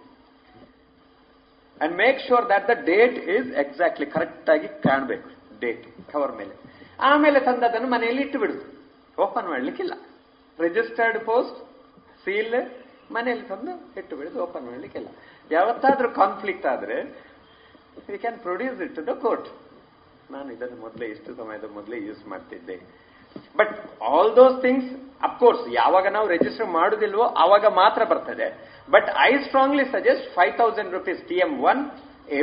[1.81, 5.30] And make sure that the date is exactly correct ಆಗಿ ಕಾಣಬೇಕು.
[5.60, 6.56] ಡೇಟ್ ಕವರ್ ಮೇಲೆ.
[6.99, 8.64] ಆಮೇಲೆ ತಂದದನ್ನು ಮನೆಯಲ್ಲಿ ಇಟ್ಟು ಬಿಡುದು
[9.22, 9.93] ಓಪನ್ ಮಾಡ್ಲಿಕ್ಕಿಲ್ಲ.
[10.60, 11.57] ರಿಜಿಸ್ಟರ್ಡ್ ಪೋಸ್ಟ್
[12.26, 12.53] ಸೀಲ್
[13.11, 15.07] ಮನೆಯಲ್ಲಿ ತಂದು ಇಟ್ಟು ಬಿಡುದು ಓಪನ್ ಮಾಡ್ಲಿಕ್ಕಿಲ್ಲ.
[15.52, 17.03] ಯಾವತ್ತಾದ್ರೂ ಕಾನ್ಫ್ಲಿಕ್ಟ್ ಆದ್ರೆ
[18.10, 19.47] we can produce it to the court
[20.31, 23.05] ನಾನು ಇದನ್ನು ಮೊದಲೇ, ಇಷ್ಟು ಸಮಯದ ಮೊದಲೇ ಯೂಸ್ ಮಾಡ್ತಿದ್ದೆ.
[23.59, 23.73] But
[24.11, 24.89] all those things
[25.27, 28.47] of course ಯಾವಾಗ ನಾವು ರಿಜಿಸ್ಟರ್ ಮಾಡುದಿಲ್ವೋ ಆವಾಗ ಮಾತ್ರ ಬರ್ತದೆ.
[28.95, 31.81] But I strongly suggest five thousand rupees T M one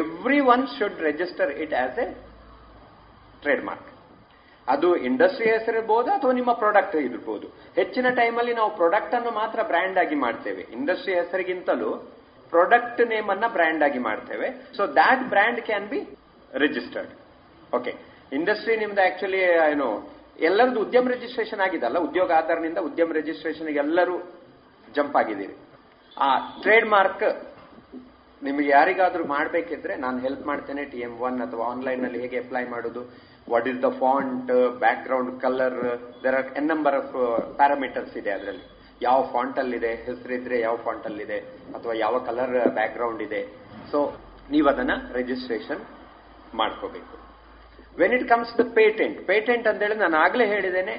[0.01, 2.06] every one should register it as a
[3.69, 3.89] trademark
[4.69, 7.47] ಅದು ಇಂಡಸ್ಟ್ರಿ ಹೆಸರಿರ್ಬೋದು ಅಥವಾ ನಿಮ್ಮ ಪ್ರಾಡಕ್ಟ್ ಇರ್ಬೋದು.
[7.78, 10.62] ಹೆಚ್ಚಿನ ಟೈಮಲ್ಲಿ ನಾವು ಪ್ರಾಡಕ್ಟ್ ಅನ್ನು ಮಾತ್ರ ಬ್ರ್ಯಾಂಡ್ ಆಗಿ ಮಾಡ್ತೇವೆ.
[10.77, 11.90] ಇಂಡಸ್ಟ್ರಿ ಹೆಸರಿಗಿಂತಲೂ
[12.52, 14.48] ಪ್ರಾಡಕ್ಟ್ ನೇಮ್ ಅನ್ನ ಬ್ರ್ಯಾಂಡ್ ಆಗಿ ಮಾಡ್ತೇವೆ.
[14.77, 16.01] So that brand can be
[16.64, 17.12] registered
[17.78, 17.93] okay
[18.39, 19.40] industry ನಿಮ್ದು ಆಕ್ಚುಲಿ
[19.70, 19.89] ಏನು
[20.49, 24.17] ಎಲ್ಲರದ್ದು ಉದ್ಯಮ ರಿಜಿಸ್ಟ್ರೇಷನ್ ಆಗಿದಲ್ಲ ಉದ್ಯೋಗ ಆಧಾರದಿಂದ ಉದ್ಯಮ ರಿಜಿಸ್ಟ್ರೇಷನ್ ಎಲ್ಲರೂ
[24.97, 25.55] ಜಂಪ್ ಆಗಿದ್ದೀರಿ.
[26.17, 26.29] ಆ
[26.63, 27.25] ಟ್ರೇಡ್ ಮಾರ್ಕ್
[28.43, 33.03] ನಿಮಗೆ ಯಾರಿಗಾದ್ರೂ ಮಾಡಬೇಕಿದ್ರೆ ನಾನು ಹೆಲ್ಪ್ ಮಾಡ್ತೇನೆ ಟಿ ಎಂ ಒನ್ ಅಥವಾ ಆನ್ಲೈನ್ನಲ್ಲಿ ಹೇಗೆ ಅಪ್ಲೈ ಮಾಡೋದು
[33.53, 34.51] what is the font
[35.07, 35.79] background colour
[36.25, 37.15] there are N number of
[37.61, 38.67] parameters ಇದೆ ಅದರಲ್ಲಿ.
[39.07, 41.39] ಯಾವ ಫಾಂಟ್ ಅಲ್ಲಿದೆ ಹೆಸರಿದ್ರೆ ಯಾವ ಫಾಂಟ್ ಅಲ್ಲಿದೆ,
[41.77, 43.41] ಅಥವಾ ಯಾವ ಕಲರ್ ಬ್ಯಾಕ್ ಗ್ರೌಂಡ್ ಇದೆ.
[43.93, 43.99] ಸೊ
[44.51, 45.83] ನೀವು ಅದನ್ನ ರಿಜಿಸ್ಟ್ರೇಷನ್
[46.61, 47.17] ಮಾಡ್ಕೋಬೇಕು.
[48.01, 50.94] When it comes the patent patent ಅಂತ ಹೇಳಿ ನಾನು ಆಗ್ಲೇ ಹೇಳಿದ್ದೇನೆ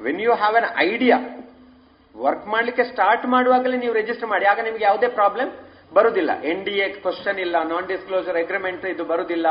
[0.00, 1.18] when you have an idea
[2.14, 5.50] work ಮಾಡ್ಲಿಕ್ಕೆ ಸ್ಟಾರ್ಟ್ ಮಾಡುವಾಗಲೇ ನೀವು ರಿಜಿಸ್ಟರ್ ಮಾಡಿ, ಆಗ ನಿಮ್ಗೆ ಯಾವುದೇ ಪ್ರಾಬ್ಲಮ್
[5.96, 6.30] ಬರುದಿಲ್ಲ.
[6.50, 9.46] ಎನ್ ಡಿ ಎ ಕ್ವಶನ್ ಇಲ್ಲ ನಾನ್ ಡಿಸ್ಕ್ಲೋಸರ್ ಅಗ್ರಿಮೆಂಟ್ ಇದು ಬರುದಿಲ್ಲ,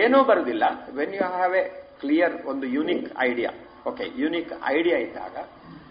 [0.00, 0.64] ಏನೂ ಬರುದಿಲ್ಲ.
[0.98, 1.64] When you have a
[2.02, 3.50] clear ಒಂದು unique idea
[3.90, 5.36] okay unique idea ಇದ್ದಾಗ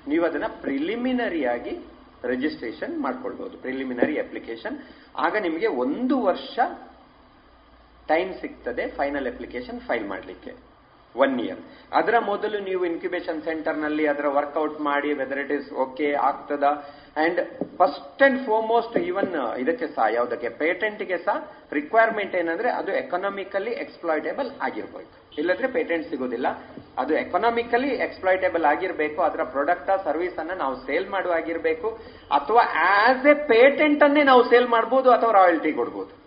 [0.10, 1.74] ನೀವು ಅದನ್ನ ಪ್ರಿಲಿಮಿನರಿ ಆಗಿ
[2.32, 4.76] ರಿಜಿಸ್ಟ್ರೇಷನ್ ಮಾಡ್ಕೊಳ್ಬಹುದು ಪ್ರಿಲಿಮಿನರಿ ಅಪ್ಲಿಕೇಶನ್
[5.26, 6.56] ಆಗ ನಿಮಗೆ ಒಂದು ವರ್ಷ
[8.12, 10.54] ಟೈಮ್ ಸಿಗ್ತದೆ ಫೈನಲ್ ಅಪ್ಲಿಕೇಶನ್ ಫೈಲ್ ಮಾಡಲಿಕ್ಕೆ.
[11.16, 11.62] ಒನ್ ಇಯರ್
[12.00, 16.66] ಅದರ ಮೊದಲು ನೀವು ಇನ್ಕ್ಯುಬೇಷನ್ ಸೆಂಟರ್ನಲ್ಲಿ ಅದರ ವರ್ಕೌಟ್ ಮಾಡಿ ವೆದರ್ ಇಟ್ ಇಸ್ ಓಕೆ ಆಗ್ತದ?
[17.24, 17.40] And
[17.80, 19.32] first and foremost even
[19.64, 20.50] ಇದಕ್ಕೆ ಸಹ, ಯಾವುದಕ್ಕೆ?
[20.62, 21.38] ಪೇಟೆಂಟ್ಗೆ ಸಹ
[21.80, 25.12] ರಿಕ್ವೈರ್ಮೆಂಟ್ ಏನಂದ್ರೆ ಅದು ಎಕನಾಮಿಕಲಿ ಎಕ್ಸ್ಪ್ಲಾಯ್ಟೇಬಲ್ ಆಗಿರ್ಬೇಕು.
[25.40, 26.48] ಇಲ್ಲದ್ರೆ ಪೇಟೆಂಟ್ ಸಿಗೋದಿಲ್ಲ.
[27.02, 29.20] ಅದು ಎಕನಾಮಿಕಲಿ ಎಕ್ಸ್ಪ್ಲಾಯ್ಟೇಬಲ್ ಆಗಿರಬೇಕು.
[29.22, 31.90] ಅದರ ಪ್ರಾಡಕ್ಟ್ ಸರ್ವಿಸ್ ಅನ್ನ ನಾವು ಸೇಲ್ ಮಾಡುವಾಗಿರ್ಬೇಕು
[32.40, 32.64] ಅಥವಾ
[32.94, 36.19] ಆಸ್ ಎ ಪೇಟೆಂಟ್ ಅನ್ನೇ ನಾವು ಸೇಲ್ ಮಾಡಬಹುದು ಅಥವಾ ರಾಯಲ್ಟಿ ಕೊಡ್ಬೋದು.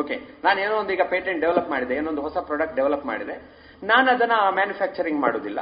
[0.00, 3.34] ಓಕೆ ನಾನು ಏನೋ ಒಂದು ಈಗ ಪೇಟೆಂಟ್ ಡೆವಲಪ್ ಮಾಡಿದೆ ಏನೊಂದು ಹೊಸ ಪ್ರಾಡಕ್ಟ್ ಡೆವಲಪ್ ಮಾಡಿದೆ.
[3.82, 5.60] ನಾನು ಅದನ್ನ ಮ್ಯಾನುಫ್ಯಾಕ್ಚರಿಂಗ್ ಮಾಡೋದಿಲ್ಲ.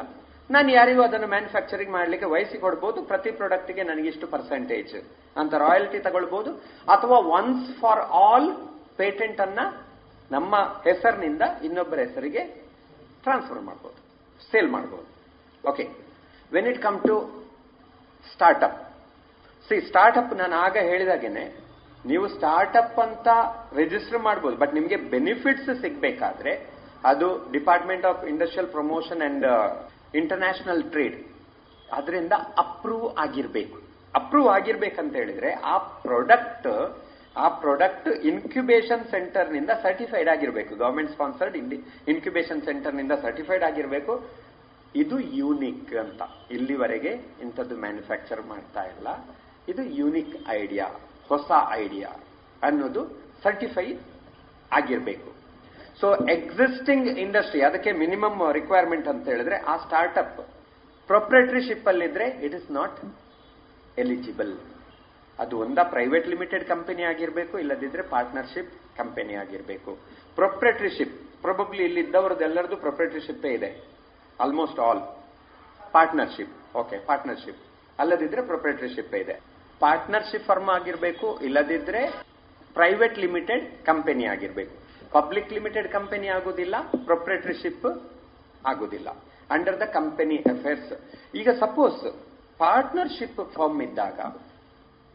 [0.51, 4.95] ನಾನು ಯಾರಿಗೂ ಅದನ್ನು ಮ್ಯಾನುಫ್ಯಾಕ್ಚರಿಂಗ್ ಮಾಡಲಿಕ್ಕೆ ವಹಿಸಿ ಕೊಡ್ಬೋದು, ಪ್ರತಿ ಪ್ರಾಡಕ್ಟ್ಗೆ ನನಗೆ ಇಷ್ಟು ಪರ್ಸೆಂಟೇಜ್
[5.41, 6.51] ಅಂತ ರಾಯಲ್ಟಿ ತಗೊಳ್ಬಹುದು
[6.95, 8.49] ಅಥವಾ ಒನ್ಸ್ ಫಾರ್ ಆಲ್
[9.01, 9.61] ಪೇಟೆಂಟ್ ಅನ್ನ
[10.31, 10.55] ನಮ್ಮ
[10.87, 12.43] ಹೆಸರಿನಿಂದ ಇನ್ನೊಬ್ಬರ ಹೆಸರಿಗೆ
[13.25, 13.99] ಟ್ರಾನ್ಸ್ಫರ್ ಮಾಡ್ಬೋದು
[14.51, 15.07] ಸೇಲ್ ಮಾಡ್ಬೋದು.
[15.65, 15.85] Okay
[16.53, 17.17] when it come to
[18.33, 18.79] startup
[19.69, 21.45] see startup ನಾನು ಆಗ ಹೇಳಿದಾಗೇನೆ
[22.07, 23.29] ನೀವು ಸ್ಟಾರ್ಟ್ಅಪ್ ಅಂತ
[23.77, 26.53] ರಿಜಿಸ್ಟರ್ ಮಾಡ್ಬೋದು ಬಟ್ ನಿಮಗೆ ಬೆನಿಫಿಟ್ಸ್ ಸಿಗಬೇಕಾದ್ರೆ
[27.05, 29.47] ಅದು department of industrial promotion and
[30.15, 31.17] international trade
[31.93, 33.79] ಅದರಿಂದ ಅಪ್ರೂವ್ ಆಗಿರಬೇಕು.
[34.15, 36.69] ಅಪ್ರೂವ್ ಆಗಿರ್ಬೇಕಂತ ಹೇಳಿದ್ರೆ ಆ ಪ್ರಾಡಕ್ಟ್
[37.37, 40.77] ಆ ಪ್ರಾಡಕ್ಟ್ ಇನ್ಕ್ಯುಬೇಷನ್ ಸೆಂಟರ್ನಿಂದ ಸರ್ಟಿಫೈಡ್ ಆಗಿರಬೇಕು.
[40.77, 41.57] ಗವರ್ಮೆಂಟ್ ಸ್ಪಾನ್ಸರ್ಡ್
[42.09, 44.25] ಇನ್ಕ್ಯುಬೇಷನ್ ಸೆಂಟರ್ನಿಂದ ಸರ್ಟಿಫೈಡ್ ಆಗಿರಬೇಕು.
[44.95, 46.23] ಇದು ಯೂನಿಕ್ ಅಂತ.
[46.51, 47.13] ಇಲ್ಲಿವರೆಗೆ
[47.43, 49.09] ಇಂಥದ್ದು ಮ್ಯಾನುಫ್ಯಾಕ್ಚರ್ ಮಾಡ್ತಾ ಇಲ್ಲ.
[49.69, 50.87] ಇದು ಯೂನಿಕ್ ಐಡಿಯಾ
[51.29, 52.11] ಹೊಸ ಐಡಿಯಾ
[52.63, 53.03] ಅನ್ನೋದು
[53.43, 53.87] ಸರ್ಟಿಫೈ
[54.73, 55.31] ಆಗಿರಬೇಕು.
[56.01, 60.41] ಸೊ ಎಕ್ಸಿಸ್ಟಿಂಗ್ ಇಂಡಸ್ಟ್ರಿ ಅದಕ್ಕೆ ಮಿನಿಮಮ್ ರಿಕ್ವೈರ್ಮೆಂಟ್ ಅಂತ ಹೇಳಿದ್ರೆ ಆ ಸ್ಟಾರ್ಟ್ಅಪ್
[61.07, 62.99] ಪ್ರೊಪ್ರೇಟರಿಶಿಪ್ ಅಲ್ಲಿದ್ರೆ ಇಟ್ ಇಸ್ ನಾಟ್
[63.99, 64.55] ಎಲಿಜಿಬಲ್
[65.39, 69.99] ಅದು ಒಂದ ಪ್ರೈವೇಟ್ ಲಿಮಿಟೆಡ್ ಕಂಪನಿ ಆಗಿರಬೇಕು, ಇಲ್ಲದಿದ್ರೆ ಪಾರ್ಟ್ನರ್ಶಿಪ್ ಕಂಪನಿ ಆಗಿರಬೇಕು.
[70.35, 73.71] ಪ್ರೊಪ್ರೇಟರಿಶಿಪ್ ಪ್ರೊಬಬ್ಲಿ ಇಲ್ಲಿದ್ದವರದೆಲ್ಲರದು ಪ್ರೊಪ್ರೇಟರಿಶಿಪ್ ಇದೆ.
[74.41, 75.03] Almost all
[75.93, 77.63] partnership okay partnership
[77.99, 79.54] ಅಲ್ಲದಿದ್ರೆ proprietorship ಇದೆ.
[79.83, 82.03] ಪಾರ್ಟ್ನರ್ಶಿಪ್ ಫರ್ಮ್ ಆಗಿರಬೇಕು, ಇಲ್ಲದಿದ್ರೆ
[82.79, 84.75] ಪ್ರೈವೇಟ್ ಲಿಮಿಟೆಡ್ ಕಂಪನಿ ಆಗಿರಬೇಕು.
[85.17, 86.77] ಪಬ್ಲಿಕ್ ಲಿಮಿಟೆಡ್ ಕಂಪನಿ ಆಗುದಿಲ್ಲ,
[87.09, 87.87] ಪ್ರೊಪ್ರೇಟರ್ಶಿಪ್
[88.73, 89.09] ಆಗುದಿಲ್ಲ.
[89.55, 90.93] ಅಂಡರ್ ದ ಕಂಪನಿ ಅಫೇರ್ಸ್
[91.41, 92.01] ಈಗ ಸಪೋಸ್
[92.63, 94.21] ಪಾರ್ಟ್ನರ್ಶಿಪ್ ಫಾರ್ಮ್ ಇದ್ದಾಗ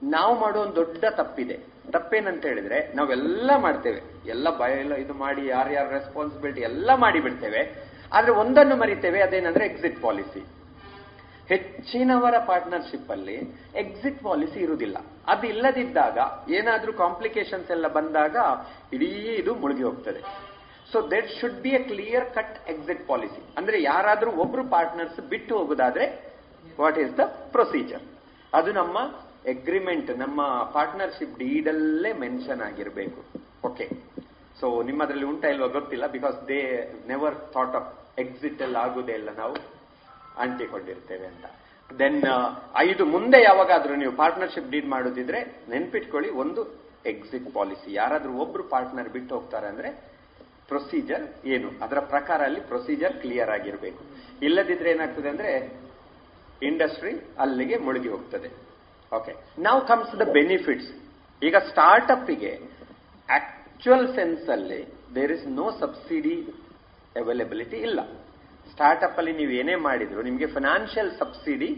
[0.01, 1.57] ನಾವು ಮಾಡೋ ಒಂದು ದೊಡ್ಡ ತಪ್ಪಿದೆ.
[1.95, 4.01] ತಪ್ಪೇನಂತ ಹೇಳಿದ್ರೆ ನಾವೆಲ್ಲ ಮಾಡ್ತೇವೆ.
[4.33, 4.73] ಎಲ್ಲ ಭಯ
[5.03, 7.61] ಇದು ಮಾಡಿ, ಯಾರ್ಯಾರ ರೆಸ್ಪಾನ್ಸಿಬಿಲಿಟಿ ಎಲ್ಲ ಮಾಡಿ ಬಿಡ್ತೇವೆ
[8.17, 10.41] ಆದ್ರೆ ಒಂದನ್ನು ಮರಿತೇವೆ, ಅದೇನಂದ್ರೆ ಎಕ್ಸಿಟ್ ಪಾಲಿಸಿ
[11.49, 13.37] ಹೆಚ್ಚಿನವರ ಪಾರ್ಟ್ನರ್ಶಿಪ್ ಅಲ್ಲಿ
[13.83, 14.97] ಎಕ್ಸಿಟ್ ಪಾಲಿಸಿ ಇರುವುದಿಲ್ಲ.
[15.31, 16.17] ಅದು ಇಲ್ಲದಿದ್ದಾಗ
[16.57, 18.35] ಏನಾದ್ರೂ ಕಾಂಪ್ಲಿಕೇಶನ್ಸ್ ಎಲ್ಲ ಬಂದಾಗ
[18.95, 19.09] ಇಡೀ
[19.41, 20.21] ಇದು ಮುಳುಗಿ ಹೋಗ್ತದೆ.
[20.91, 26.05] So that should be a clear cut exit policy ಅಂದ್ರೆ ಯಾರಾದ್ರೂ ಒಬ್ರು ಪಾರ್ಟ್ನರ್ಸ್ ಬಿಟ್ಟು ಹೋಗುದಾದ್ರೆ
[26.79, 28.05] ವಾಟ್ ಈಸ್ ದ ಪ್ರೊಸೀಜರ್
[28.53, 28.97] ಅದು ನಮ್ಮ
[29.53, 30.41] ಅಗ್ರಿಮೆಂಟ್ ನಮ್ಮ
[30.77, 33.21] ಪಾರ್ಟ್ನರ್ಶಿಪ್ ಡೀಡಲ್ಲೇ ಮೆನ್ಷನ್ ಆಗಿರಬೇಕು.
[33.67, 33.85] ಓಕೆ
[34.59, 36.61] ಸೊ ನಿಮ್ಮದ್ರಲ್ಲಿ ಉಂಟಾ ಇಲ್ವಾ ಗೊತ್ತಿಲ್ಲ because they
[37.07, 37.91] never thought of
[38.23, 39.55] exit ಎಲ್ಲ ಆಗುದೇ ಇಲ್ಲ ನಾವು.
[40.45, 41.45] ಅಂಟಿಕೊಂಡಿರ್ತೇವೆ ಅಂತ.
[41.99, 42.19] ದೆನ್
[42.77, 45.39] ಐದು ಮುಂದೆ ಯಾವಾಗಾದ್ರೂ ನೀವು ಪಾರ್ಟ್ನರ್ಶಿಪ್ ಡೀಡ್ ಮಾಡೋದಿದ್ರೆ
[45.69, 46.61] ನೆನ್ಪಿಟ್ಕೊಳ್ಳಿ, ಒಂದು
[47.05, 49.89] ಎಕ್ಸಿಟ್ ಪಾಲಿಸಿ ಯಾರಾದ್ರೂ ಒಬ್ರು ಪಾರ್ಟ್ನರ್ ಬಿಟ್ಟು ಹೋಗ್ತಾರೆ ಅಂದ್ರೆ
[50.67, 51.69] ಪ್ರೊಸೀಜರ್ ಏನು?
[51.83, 54.01] ಅದರ ಪ್ರಕಾರ ಅಲ್ಲಿ ಪ್ರೊಸೀಜರ್ ಕ್ಲಿಯರ್ ಆಗಿರಬೇಕು.
[54.41, 55.51] ಇಲ್ಲದಿದ್ರೆ ಏನಾಗ್ತದೆ ಅಂದ್ರೆ
[56.67, 58.49] ಇಂಡಸ್ಟ್ರಿ ಅಲ್ಲಿಗೆ ಮುಳುಗಿ ಹೋಗ್ತದೆ.
[59.11, 60.91] ಓಕೆ ನಾವು ಕಮ್ಸ್ ದ ಬೆನಿಫಿಟ್ಸ್
[61.41, 62.51] ಈಗ ಸ್ಟಾರ್ಟ್ಅಪ್ಗೆ
[63.29, 64.81] ಆಕ್ಚುಯಲ್ ಸೆನ್ಸ್ ಅಲ್ಲಿ
[65.15, 66.35] there is no subsidy
[67.21, 67.99] availability ಇಲ್ಲ.
[68.79, 71.69] ಸ್ಟಾರ್ಟ್ಅಪ್ ಅಲ್ಲಿ ನೀವು ಏನೇ ಮಾಡಿದ್ರು, ನಿಮಗೆ ಫೈನಾನ್ಷಿಯಲ್ ಸಬ್ಸಿಡಿ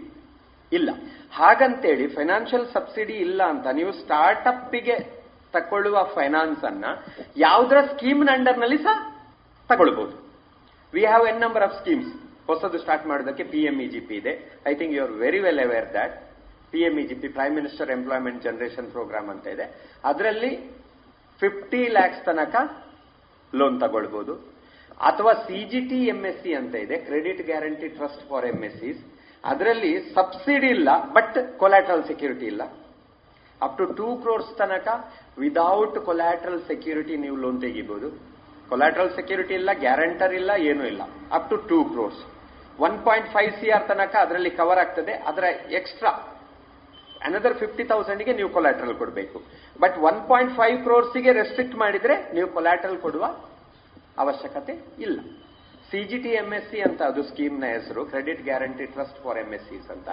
[0.72, 0.90] ಇಲ್ಲ.
[1.40, 4.98] ಹಾಗಂತೇಳಿ ಫೈನಾನ್ಷಿಯಲ್ ಸಬ್ಸಿಡಿ ಇಲ್ಲ ಅಂತ ನೀವು ಸ್ಟಾರ್ಟ್ಅಪ್ಗೆ
[5.56, 6.86] ತಕೊಳ್ಳುವ ಫೈನಾನ್ಸ್ ಅನ್ನ
[7.46, 8.98] ಯಾವುದರ ಸ್ಕೀಮ್ ಅಂಡರ್ನಲ್ಲಿ ಸಹ
[9.70, 10.16] ತಗೊಳ್ಬಹುದು
[10.94, 12.12] we have an number of schemes
[12.50, 14.34] ಹೊಸದು ಸ್ಟಾರ್ಟ್ ಮಾಡೋದಕ್ಕೆ ಪಿ ಎಂ ಜಿ ಪಿ ಇದೆ.
[14.72, 16.16] I think you are very well aware that
[16.72, 19.68] P M G P prime minister employment generation programme ಅಂತ ಇದೆ.
[20.12, 20.52] ಅದರಲ್ಲಿ
[21.42, 22.56] ಫಿಫ್ಟಿ ಲ್ಯಾಕ್ಸ್ ತನಕ
[23.54, 24.36] ಲೋನ್ ತಗೊಳ್ಬಹುದು
[25.10, 29.02] ಅಥವಾ ಸಿಜಿಟಿ ಎಂಎಸ್ಸಿ ಅಂತ ಇದೆ credit guarantee trust for MSCs
[29.44, 32.64] ಅದರಲ್ಲಿ ಸಬ್ಸಿಡಿ ಇಲ್ಲ ಬಟ್ ಕೊಲಾಟ್ರಲ್ ಸೆಕ್ಯೂರಿಟಿ ಇಲ್ಲ.
[33.66, 34.88] ಅಪ್ ಟು ಟೂ ಕ್ರೋರ್ಸ್ ತನಕ
[35.44, 38.10] ವಿದೌಟ್ ಕೊಲಾಟ್ರಲ್ ಸೆಕ್ಯೂರಿಟಿ ನೀವು ಲೋನ್ ತೆಗಿಬಹುದು
[38.72, 41.04] ಕೊಲಾಟ್ರಲ್ ಸೆಕ್ಯೂರಿಟಿ ಇಲ್ಲ ಗ್ಯಾರಂಟರ್ ಇಲ್ಲ, ಏನೂ ಇಲ್ಲ.
[41.38, 42.22] Up to two crores
[42.86, 45.46] one point five C R ತನಕ ಅದರಲ್ಲಿ ಕವರ್ ಆಗ್ತದೆ, ಅದರ
[45.80, 46.12] ಎಕ್ಸ್ಟ್ರಾ
[47.28, 49.40] ಅನದರ್ ಫಿಫ್ಟಿ ತೌಸಂಡ್ಗೆ ನೀವು ಕೊಲಾಟ್ರಲ್ ಕೊಡಬೇಕು.
[49.84, 53.26] ಬಟ್ ಒನ್ ಪಾಯಿಂಟ್ ಫೈವ್ ಕ್ರೋರ್ಸ್ಗೆ ರೆಸ್ಟ್ರಿಕ್ಟ್ ಮಾಡಿದ್ರೆ ನೀವು ಕೊಲಾಟ್ರಲ್ ಕೊಡುವ
[54.18, 54.74] ಅವಶ್ಯಕತೆ
[55.06, 55.20] ಇಲ್ಲ.
[55.92, 60.10] ಸಿಜಿಟಿ ಎಂಎಸ್ಸಿ ಅಂತ ಅದು ಸ್ಕೀಮ್ನ ಹೆಸರು credit guarantee trust for MSCs ಅಂತ.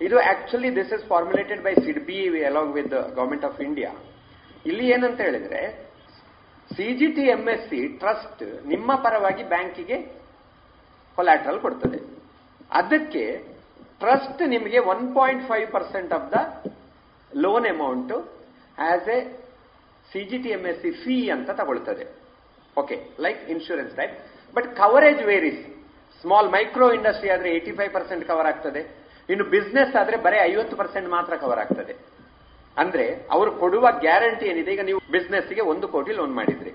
[0.00, 3.90] ಇದು actually this is formulated by SIDBI along with government of India
[4.66, 5.60] ಇಲ್ಲಿ ಏನಂತ ಹೇಳಿದ್ರೆ
[6.70, 9.98] ಸಿಜಿಟಿ ಎಂಎಸ್ಸಿ ಟ್ರಸ್ಟ್ ನಿಮ್ಮ ಪರವಾಗಿ ಬ್ಯಾಂಕಿಗೆ
[11.18, 11.98] ಕೊಲ್ಯಾಟ್ರಲ್ ಕೊಡ್ತದೆ.
[12.70, 13.24] ಅದಕ್ಕೆ
[14.00, 16.64] ಟ್ರಸ್ಟ್ ನಿಮಗೆ one point five percent of the
[17.36, 18.12] loan amount
[18.78, 19.20] as a
[20.12, 22.25] CGT MSC fee ಅಂತ ತಗೊಳ್ತದೆ.
[22.82, 24.14] Okay like insurance type
[24.56, 25.62] but coverage varies
[26.22, 28.82] small micro industry ಆದ್ರೆ ಏಟಿ ಫೈವ್ ಪರ್ಸೆಂಟ್ ಕವರ್ ಆಗ್ತದೆ.
[29.32, 31.94] ಇನ್ನು ಬಿಸ್ನೆಸ್ ಆದ್ರೆ ಬರೀ ಐವತ್ತು ಪರ್ಸೆಂಟ್ ಮಾತ್ರ ಕವರ್ ಆಗ್ತದೆ.
[32.76, 33.04] ಅಂದ್ರೆ
[33.34, 34.70] ಅವರು ಕೊಡುವ ಗ್ಯಾರಂಟಿ ಏನಿದೆ?
[34.76, 36.72] ಈಗ ನೀವು ಬಿಸ್ನೆಸ್ಗೆ ಒಂದು ಕೋಟಿ ಲೋನ್ ಮಾಡಿದ್ರಿ.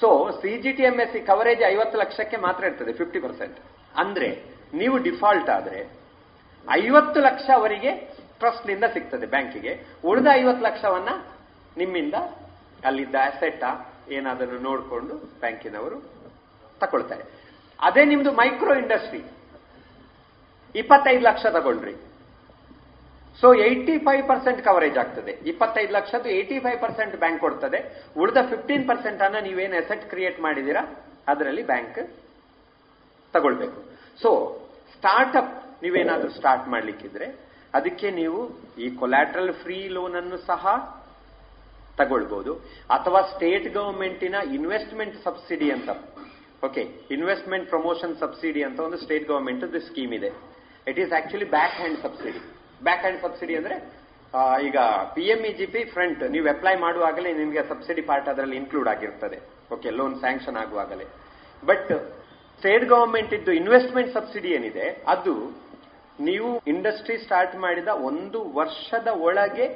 [0.00, 0.08] ಸೊ
[0.42, 3.58] ಸಿಜಿಟಿ ಎಂಎಸ್ಸಿ ಕವರೇಜ್ ಐವತ್ತು ಲಕ್ಷಕ್ಕೆ ಮಾತ್ರ ಇರ್ತದೆ ಫಿಫ್ಟಿ ಪರ್ಸೆಂಟ್
[4.02, 4.28] ಅಂದ್ರೆ
[4.80, 5.80] ನೀವು ಡಿಫಾಲ್ಟ್ ಆದ್ರೆ
[6.66, 7.92] ಐವತ್ತು ಲಕ್ಷ ಅವರಿಗೆ
[8.42, 9.72] ಟ್ರಸ್ಟ್ನಿಂದ ಸಿಗ್ತದೆ ಬ್ಯಾಂಕಿಗೆ
[10.10, 11.10] ಉಳಿದ ಐವತ್ತು ಲಕ್ಷವನ್ನ
[11.80, 12.16] ನಿಮ್ಮಿಂದ
[12.88, 13.64] ಅಲ್ಲಿದ್ದ ಅಸೆಟ್
[14.08, 15.98] ಏನಾದರೂ ನೋಡಿಕೊಂಡು ಬ್ಯಾಂಕಿನವರು
[16.80, 17.24] ತಗೊಳ್ತಾರೆ.
[17.80, 19.24] ಅದೇ ನಿಮ್ದು ಮೈಕ್ರೋ ಇಂಡಸ್ಟ್ರಿ.
[20.74, 21.94] ಇಪ್ಪತ್ತೈದು ಲಕ್ಷ ತಗೊಳ್ರಿ.
[23.40, 25.30] So eighty five percent coverage ಆಗ್ತದೆ.
[25.30, 28.06] ಇಪ್ಪತ್ತೈದು ಲಕ್ಷದ್ದು ಏಯ್ಟಿ ಫೈವ್ ಪರ್ಸೆಂಟ್ ಬ್ಯಾಂಕ್ ಕೊಡ್ತದೆ.
[28.16, 32.10] ಉಳಿದ ಫಿಫ್ಟೀನ್ ಪರ್ಸೆಂಟ್ ಅನ್ನ ನೀವೇನು ಅಸೆಟ್ ಕ್ರಿಯೇಟ್ ಮಾಡಿದೀರಾ ಅದರಲ್ಲಿ ಬ್ಯಾಂಕ್
[33.32, 33.84] ತಗೊಳ್ಬೇಕು.
[34.22, 34.30] ಸೊ
[34.96, 40.66] ಸ್ಟಾರ್ಟ್ಅಪ್ ನೀವೇನಾದ್ರೂ ಸ್ಟಾರ್ಟ್ ಮಾಡ್ಲಿಕ್ಕಿದ್ರೆ, ಅದಕ್ಕೆ ನೀವು ಈ ಕೊಲ್ಯಾಟ್ರಲ್ ಫ್ರೀ ಲೋನ್ ಸಹ
[41.98, 42.52] ತಗೊಳ್ಬಹುದು
[42.96, 45.90] ಅಥವಾ ಸ್ಟೇಟ್ ಗವರ್ಮೆಂಟಿನ ಇನ್ವೆಸ್ಟ್ಮೆಂಟ್ ಸಬ್ಸಿಡಿ ಅಂತ.
[46.66, 46.82] ಓಕೆ
[47.16, 50.30] ಇನ್ವೆಸ್ಟ್ಮೆಂಟ್ ಪ್ರಮೋಷನ್ ಸಬ್ಸಿಡಿ ಅಂತ ಒಂದು ಸ್ಟೇಟ್ ಗವರ್ಮೆಂಟ್ ಸ್ಕೀಮ್ ಇದೆ.
[50.90, 52.40] It is actually back hand subsidy
[52.88, 53.76] back hand subsidy ಅಂದ್ರೆ
[54.66, 54.78] ಈಗ
[55.14, 55.40] ಪಿ ಎಂ
[55.94, 59.38] ಫ್ರಂಟ್ ನೀವು ಅಪ್ಲೈ ಮಾಡುವಾಗಲೇ ನಿಮಗೆ ಸಬ್ಸಿಡಿ ಪಾರ್ಟ್ ಅದರಲ್ಲಿ ಇನ್ಕ್ಲೂಡ್ ಆಗಿರ್ತದೆ.
[59.74, 61.06] ಓಕೆ ಲೋನ್ ಸ್ಯಾಂಕ್ಷನ್ ಆಗುವಾಗಲೇ.
[61.70, 61.90] ಬಟ್
[62.58, 65.34] ಸ್ಟೇಟ್ ಗವರ್ಮೆಂಟ್ ಇದ್ದು ಇನ್ವೆಸ್ಟ್ಮೆಂಟ್ ಸಬ್ಸಿಡಿ ಏನಿದೆ, ಅದು
[66.28, 69.66] ನೀವು ಇಂಡಸ್ಟ್ರಿ ಸ್ಟಾರ್ಟ್ ಮಾಡಿದ ಒಂದು ವರ್ಷದ ಒಳಗೆ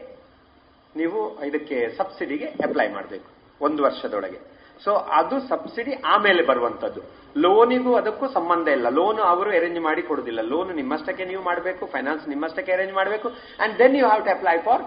[1.01, 3.29] ನೀವು ಇದಕ್ಕೆ ಸಬ್ಸಿಡಿಗೆ ಅಪ್ಲೈ ಮಾಡಬೇಕು,
[3.67, 4.41] ಒಂದು ವರ್ಷದೊಳಗೆ.
[4.85, 7.01] ಸೊ ಅದು ಸಬ್ಸಿಡಿ ಆಮೇಲೆ ಬರುವಂತದ್ದು
[7.45, 8.89] ಲೋನಿಗೂ ಅದಕ್ಕೂ ಸಂಬಂಧ ಇಲ್ಲ.
[8.99, 10.41] ಲೋನ್ ಅವರು ಅರೇಂಜ್ ಮಾಡಿ ಕೊಡುದಿಲ್ಲ.
[10.53, 13.29] ಲೋನ್ ನಿಮ್ಮಷ್ಟಕ್ಕೆ ನೀವು ಮಾಡಬೇಕು ಫೈನಾನ್ಸ್ ನಿಮ್ಮಷ್ಟಕ್ಕೆ ಅರೇಂಜ್ ಮಾಡಬೇಕು
[13.65, 14.85] and then you have to apply for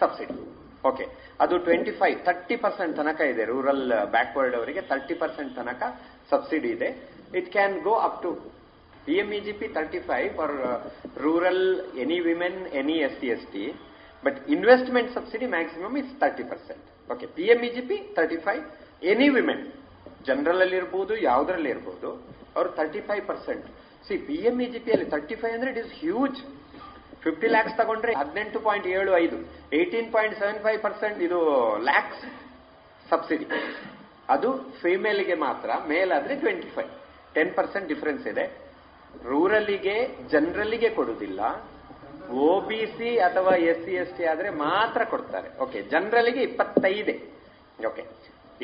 [0.00, 0.36] subsidy
[0.90, 1.04] okay
[1.44, 3.42] ಅದು ಟ್ವೆಂಟಿ ಫೈವ್ ತರ್ಟಿ ಪರ್ಸೆಂಟ್ ತನಕ ಇದೆ.
[3.52, 3.84] ರೂರಲ್
[4.16, 5.82] ಬ್ಯಾಕ್ವರ್ಡ್ ಅವರಿಗೆ ತರ್ಟಿ ಪರ್ಸೆಂಟ್ ತನಕ
[6.32, 6.88] ಸಬ್ಸಿಡಿ ಇದೆ.
[7.38, 8.30] It can go up to
[9.06, 9.40] P M E
[9.78, 10.54] thirty five for
[11.24, 11.64] rural
[12.04, 13.64] any women any S T S T
[14.26, 18.62] but investment subsidy maximum is thirty percent okay P M E G P thirty five
[19.04, 19.64] any women
[20.28, 22.08] general ಅಲ್ಲಿ ಇರ್ಬೋದು ಯಾವುದರಲ್ಲಿ ಇರ್ಬೋದು
[22.56, 23.66] ಅವರು thirty five percent
[24.06, 26.38] C P M E G P ಅಲ್ಲಿ thirty five ಅಂದ್ರೆ it is huge
[27.24, 29.36] fifty lakhs ತಗೊಂಡ್ರೆ ಹದಿನೆಂಟು point ಏಳು ಐದು
[29.72, 31.38] eighteen point seven five percent ಇದು
[31.84, 32.24] ಲ್ಯಾಕ್ಸ್
[33.06, 33.46] ಸಬ್ಸಿಡಿ
[34.28, 34.48] ಅದು
[34.80, 36.92] ಫಿಮೇಲ್ಗೆ ಮಾತ್ರ, ಮೇಲಾದ್ರೆ twenty five
[37.34, 38.44] ten percent difference ಇದೆ
[39.24, 39.94] ರೂರಲ್ಲಿಗೆ
[40.32, 41.40] ಜನರಲ್ಲಿಗೆ ಕೊಡುವುದಿಲ್ಲ
[42.46, 45.48] ಒ ಬಿ ಸಿ ಅಥವಾ ಎಸ್ ಸಿ ಎಸ್ ಟಿ ಆದ್ರೆ ಮಾತ್ರ ಕೊಡ್ತಾರೆ.
[45.64, 47.16] ಓಕೆ ಜನರಲ್ಲಿಗೆ ಇಪ್ಪತ್ತೈದೆ.
[47.90, 48.04] Okay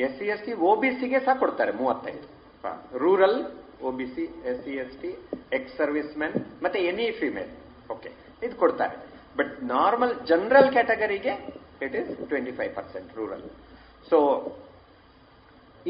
[0.05, 2.27] S C S T ಒಬಿಸಿಗೆ ಸಹ ಕೊಡ್ತಾರೆ ಮೂವತ್ತೈದು.
[3.03, 3.39] Rural
[3.89, 5.11] OBC B C, S C S T,
[5.57, 7.51] ex service men ಮತ್ತೆ ಎನಿ ಫಿಮೇಲ್.
[7.95, 8.11] ಓಕೆ
[8.45, 8.95] ಇದು ಕೊಡ್ತಾರೆ.
[9.39, 11.33] But normal general ಕ್ಯಾಟಗರಿಗೆ
[11.85, 13.45] it is twenty five percent rural
[14.09, 14.17] so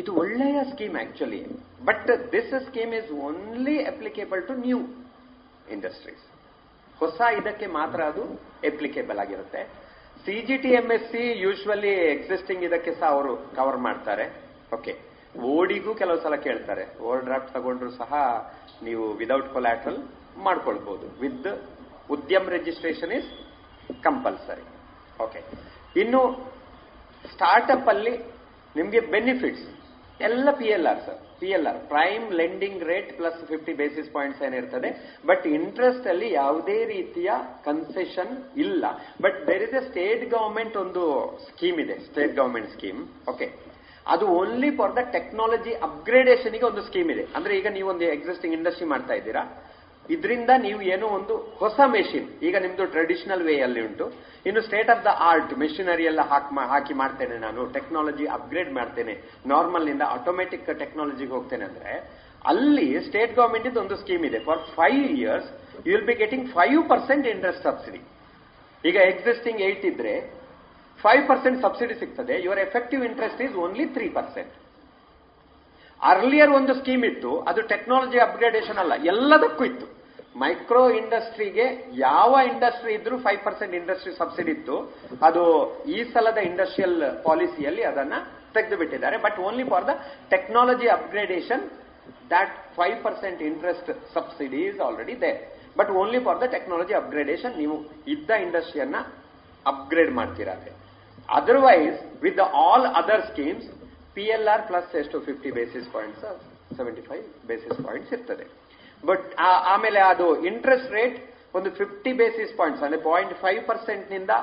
[0.01, 1.41] ಇದು ಒಳ್ಳೆಯ scheme actually
[1.89, 4.79] but this scheme is only applicable to new
[5.75, 6.23] industries
[7.03, 8.23] ಹೊಸ ಇದಕ್ಕೆ ಮಾತ್ರ ಅದು
[8.69, 9.61] applicable ಆಗಿರುತ್ತೆ.
[10.25, 14.25] C G T M S C usually existing ಇದಕ್ಕೆ ಸಹ ಅವರು ಕವರ್ ಮಾಡ್ತಾರೆ.
[14.77, 14.93] ಓಕೆ
[15.53, 16.83] ಓಡಿಗೂ ಕೆಲವು ಸಲ ಕೇಳ್ತಾರೆ.
[17.05, 18.11] ಓವರ್ ಡ್ರಾಫ್ಟ್ ತಗೊಂಡ್ರು ಸಹ
[18.87, 19.99] ನೀವು ವಿದೌಟ್ ಕೊಲ್ಯಾಟ್ರಲ್
[20.47, 21.49] ಮಾಡ್ಕೊಳ್ಬಹುದು with
[22.15, 23.29] Udyam registration is
[24.07, 24.65] compulsory
[25.25, 25.39] okay
[26.01, 26.21] ಇನ್ನು
[27.33, 28.13] ಸ್ಟಾರ್ಟ್ಅಪ್ ಅಲ್ಲಿ
[28.79, 29.65] ನಿಮಗೆ ಬೆನಿಫಿಟ್ಸ್
[30.19, 34.41] ಎಲ್ಲ P L R sir P L R prime lending rate plus fifty basis points
[34.41, 34.89] ಏನಿರ್ತದೆ
[35.25, 37.31] ಬಟ್ ಇಂಟ್ರೆಸ್ಟ್ ಅಲ್ಲಿ ಯಾವುದೇ ರೀತಿಯ
[37.65, 38.83] ಕನ್ಸೆಷನ್ ಇಲ್ಲ.
[39.21, 41.03] But there is a state government ಒಂದು
[41.49, 41.97] ಸ್ಕೀಮ್ ಇದೆ.
[42.07, 43.47] ಸ್ಟೇಟ್ ಗವರ್ಮೆಂಟ್ ಸ್ಕೀಮ್ ಓಕೆ
[44.05, 47.23] ಅದು ಓನ್ಲಿ ಫಾರ್ ದ ಟೆಕ್ನಾಲಜಿ ಅಪ್ಗ್ರೇಡೇಷನ್ಗೆ ಒಂದು ಸ್ಕೀಮ್ ಇದೆ.
[47.35, 49.43] ಅಂದ್ರೆ ಈಗ ನೀವು ಒಂದು ಎಕ್ಸಿಸ್ಟಿಂಗ್ ಇಂಡಸ್ಟ್ರಿ ಮಾಡ್ತಾ ಇದ್ದೀರಾ?
[50.09, 54.13] ಇದರಿಂದ ನೀವು ಏನೋ ಒಂದು ಹೊಸ ಮೆಷಿನ್ ಈಗ ನಿಮ್ದು ಟ್ರೆಡಿಷನಲ್ ವೇ ಅಲ್ಲಿ ಉಂಟು.
[54.45, 59.13] ಇನ್ನು state of the art machinery ಎಲ್ಲ ಹಾಕಿ ಮಾಡ್ತೇನೆ ನಾನು ಟೆಕ್ನಾಲಜಿ ಅಪ್ಗ್ರೇಡ್ ಮಾಡ್ತೇನೆ.
[59.45, 64.39] ನಾರ್ಮಲ್ನಿಂದ ಆಟೋಮೆಟಿಕ್ ಟೆಕ್ನಾಲಜಿಗೆ ಹೋಗ್ತೇನೆ ಅಂದ್ರೆ, ಅಲ್ಲಿ ಸ್ಟೇಟ್ ಗವರ್ಮೆಂಟ್ ಇದು ಒಂದು ಸ್ಕೀಮ್ ಇದೆ.
[64.39, 65.49] For five years
[65.87, 68.01] you will be getting five percent interest subsidy
[68.89, 70.43] ಈಗ ಎಕ್ಸಿಸ್ಟಿಂಗ್ ಏಟ್ ಇದ್ರೆ
[71.01, 72.43] ಫೈವ್ ಪರ್ಸೆಂಟ್ ಸಬ್ಸಿಡಿ ಸಿಗ್ತದೆ.
[72.43, 74.53] Your effective interest is only three percent
[76.11, 79.87] earlier ಒಂದು ಸ್ಕೀಮ್ ಇತ್ತು, ಅದು ಟೆಕ್ನಾಲಜಿ ಅಪ್ಗ್ರೇಡೇಷನ್ ಅಲ್ಲ, ಎಲ್ಲದಕ್ಕೂ ಇತ್ತು.
[80.41, 81.65] ಮೈಕ್ರೋ ಇಂಡಸ್ಟ್ರಿಗೆ
[82.05, 84.77] ಯಾವ ಇಂಡಸ್ಟ್ರಿ ಇದ್ರೂ ಫೈವ್ ಪರ್ಸೆಂಟ್ ಇಂಡಸ್ಟ್ರಿ ಸಬ್ಸಿಡಿ ಇತ್ತು.
[85.27, 85.43] ಅದು
[85.95, 86.97] ಈ ಸಲದ ಇಂಡಸ್ಟ್ರಿಯಲ್
[87.27, 88.15] ಪಾಲಿಸಿಯಲ್ಲಿ ಅದನ್ನ
[88.55, 89.93] ತೆಗೆದು ಬಿಟ್ಟಿದ್ದಾರೆ but only for the
[90.33, 91.63] technology upgradation
[92.33, 95.31] that five percent interest subsidy is already they
[95.79, 97.77] but only for the technology upgradation ನೀವು
[98.15, 98.97] ಇದ್ದ ಇಂಡಸ್ಟ್ರಿಯನ್ನ
[99.65, 100.55] ಅಪ್ಗ್ರೇಡ್ ಮಾಡ್ತೀರಾ
[101.29, 103.67] otherwise with all other schemes
[104.53, 106.25] are plus ಎಷ್ಟು fifty basis points
[106.77, 108.45] seventy five basis points ಇರ್ತದೆ.
[109.09, 109.25] But
[109.73, 111.17] ಆಮೇಲೆ ಅದು interest rate
[111.57, 114.33] ಒಂದು fifty basis points ಅಂದ್ರೆ point five ಪರ್ಸೆಂಟ್ನಿಂದ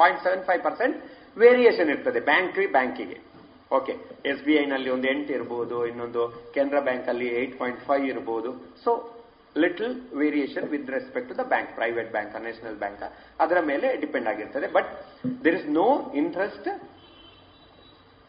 [0.00, 0.96] point seven five percent
[1.44, 3.18] variation ಇರ್ತದೆ ಬ್ಯಾಂಕ್ ಬ್ಯಾಂಕಿಗೆ
[3.78, 3.94] ಓಕೆ
[4.30, 6.22] ಎಸ್ ಬಿ ಐನಲ್ಲಿ ಒಂದು ಎಂಟು ಇರಬಹುದು ಇನ್ನೊಂದು
[6.54, 8.50] ಕೆನರಾ ಬ್ಯಾಂಕ್ ಅಲ್ಲಿ ಏಟ್ ಪಾಯಿಂಟ್ ಫೈವ್ ಇರಬಹುದು
[8.84, 8.92] so
[9.56, 13.02] little variation with respect to the bank private bank national bank
[13.40, 14.68] ಅದರ ಮೇಲೆ ಡಿಪೆಂಡ್ ಆಗಿರ್ತದೆ.
[14.76, 14.90] But
[15.44, 15.88] there is no
[16.22, 16.68] interest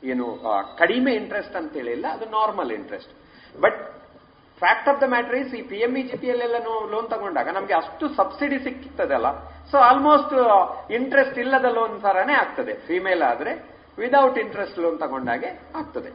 [0.04, 0.26] ಏನು
[0.82, 3.14] ಕಡಿಮೆ ಇಂಟ್ರೆಸ್ಟ್ ಅಂತ ಹೇಳಿಲ್ಲ, ಅದು normal interest
[3.64, 3.80] but
[4.62, 6.58] fact of the matter is ಈ P M E G P ಎಲ್ಲ
[6.94, 9.28] ಲೋನ್ ತಗೊಂಡಾಗ ನಮಗೆ ಅಷ್ಟು ಸಬ್ಸಿಡಿ ಸಿಕ್ಕಿತ್ತದಲ್ಲ
[9.72, 10.34] ಸೊ ಆಲ್ಮೋಸ್ಟ್
[10.98, 12.74] ಇಂಟ್ರೆಸ್ಟ್ ಇಲ್ಲದ ಲೋನ್ ತರಾನೇ ಆಗ್ತದೆ.
[12.88, 13.54] ಫಿಮೇಲ್ ಆದ್ರೆ
[14.04, 15.50] ವಿದೌಟ್ ಇಂಟ್ರೆಸ್ಟ್ ಲೋನ್ ತಗೊಂಡಾಗೆ
[15.82, 16.12] ಆಗ್ತದೆ.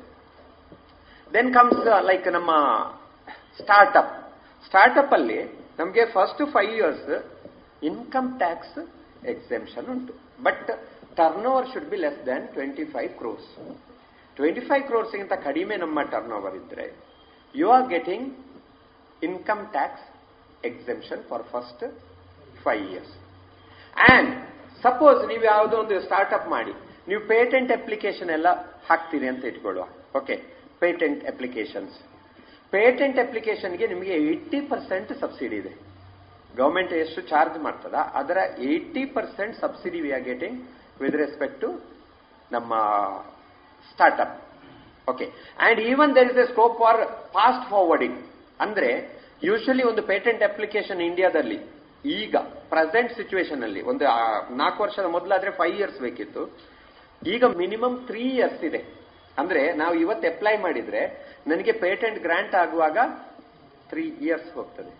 [1.35, 2.51] ದೆನ್ ಕಮ್ಸ್ ಲೈಕ್ ನಮ್ಮ
[3.61, 4.12] ಸ್ಟಾರ್ಟ್ಅಪ್
[4.66, 5.40] ಸ್ಟಾರ್ಟ್ಅಪ್ ಅಲ್ಲಿ
[5.78, 7.11] ನಮಗೆ first five years
[7.90, 8.78] income tax
[9.32, 10.12] exemption ಉಂಟು.
[10.47, 10.70] But
[11.19, 13.51] turn should be less than twenty five crores
[14.36, 16.86] twenty five ಕ್ರೋರ್ಸ್ಗಿಂತ ಕಡಿಮೆ ನಮ್ಮ ಟರ್ನ್ ಓವರ್ ಇದ್ರೆ
[17.55, 18.27] you are getting
[19.28, 20.07] income tax
[20.70, 21.85] exemption for first
[22.65, 23.15] five years
[23.97, 24.32] and
[24.82, 26.73] suppose ನೀವು ಯಾವುದೋ ಒಂದು startup ಮಾಡಿ,
[27.09, 28.49] ನೀವು patent application ಎಲ್ಲ
[28.89, 29.85] ಹಾಕ್ತೀರಿ ಅಂತ ಇಟ್ಕೊಳ್ಳುವ.
[30.19, 30.35] ಓಕೆ
[30.82, 31.97] ಪೇಟೆಂಟ್ ಅಪ್ಲಿಕೇಶನ್ಸ್
[32.73, 35.73] ಪೇಟೆಂಟ್ ಅಪ್ಲಿಕೇಶನ್ಗೆ ನಿಮಗೆ ಏಯ್ಟಿ ಪರ್ಸೆಂಟ್ ಸಬ್ಸಿಡಿ ಇದೆ.
[36.59, 37.97] ಗವರ್ಮೆಂಟ್ ಎಷ್ಟು ಚಾರ್ಜ್ ಮಾಡ್ತದ?
[38.20, 38.39] ಅದರ
[38.70, 40.59] eighty percent subsidy we are getting
[41.01, 41.69] with respect to
[42.53, 42.75] ನಮ್ಮ
[43.91, 44.37] startup
[45.09, 45.25] okay
[45.59, 48.19] and even there is a scope for fast forwarding
[48.61, 48.91] ಅಂದ್ರೆ
[49.45, 52.37] ಯೂಶಲಿ ಒಂದು ಪೇಟೆಂಟ್ ಅಪ್ಲಿಕೇಶನ್ ಇಂಡಿಯಾದಲ್ಲಿ ಈಗ
[52.69, 54.05] ಪ್ರೆಸೆಂಟ್ ಸಿಚುವೇಶನ್ ಅಲ್ಲಿ, ಒಂದು
[54.57, 56.59] ನಾಲ್ಕು ವರ್ಷದ ಮೊದಲಾದ್ರೆ ಫೈವ್ ಇಯರ್ಸ್ ಬೇಕಿತ್ತು.
[57.27, 58.79] ಈಗ ಮಿನಿಮಮ್ ತ್ರೀ ಇಯರ್ಸ್ ಇದೆ.
[59.39, 62.99] ಅಂದ್ರೆ ನಾವು ಇವತ್ತು ಅಪ್ಲೈ ಮಾಡಿದ್ರೆ, ನನಗೆ ಪೇಟೆಂಟ್ ಗ್ರಾಂಟ್ ಆಗುವಾಗ
[63.91, 64.93] ತ್ರೀ ಇಯರ್ಸ್ ಹೋಗ್ತದೆ.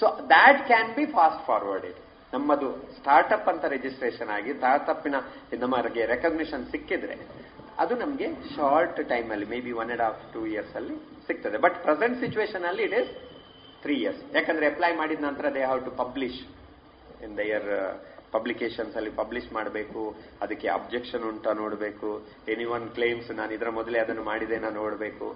[0.00, 1.96] So that can be fast forwarded
[2.32, 2.68] ನಮ್ಮದು
[2.98, 5.16] ಸ್ಟಾರ್ಟ್ಅಪ್ ಅಂತ ರಿಜಿಸ್ಟ್ರೇಷನ್ ಆಗಿ ಸ್ಟಾರ್ಟ್ಅಪ್ನ
[5.64, 7.16] ನಮಗೆ ರೆಕಗ್ನಿಷನ್ ಸಿಕ್ಕಿದ್ರೆ
[7.82, 8.26] ಅದು ನಮಗೆ
[8.56, 10.96] ಶಾರ್ಟ್ ಟೈಮ್ ಅಲ್ಲಿ maybe one and half to years ಅಲ್ಲಿ
[11.28, 11.58] ಸಿಗ್ತದೆ.
[11.58, 13.12] ಬಟ್ ಪ್ರೆಸೆಂಟ್ ಸಿಚುವೇಶನ್ ಅಲ್ಲಿ ಇಟ್ ಇಸ್
[13.82, 16.40] ತ್ರೀ ಇಯರ್ಸ್ ಯಾಕಂದ್ರೆ ಅಪ್ಲೈ ಮಾಡಿದ ನಂತರ they have to publish
[17.26, 17.68] in their
[18.36, 20.00] publications ಅಲ್ಲಿ ಪಬ್ಲಿಷ್ ಮಾಡಬೇಕು,
[20.42, 22.08] ಅದಕ್ಕೆ ಅಬ್ಜೆಕ್ಷನ್ ಉಂಟಾ ನೋಡಬೇಕು
[22.48, 25.26] ಎನಿ ಒನ್ ಕ್ಲೇಮ್ಸ್ ನಾನು ಇದರ ಮೊದಲೇ ಅದನ್ನು ಮಾಡಿದೆ ನಾನು ನೋಡಬೇಕು.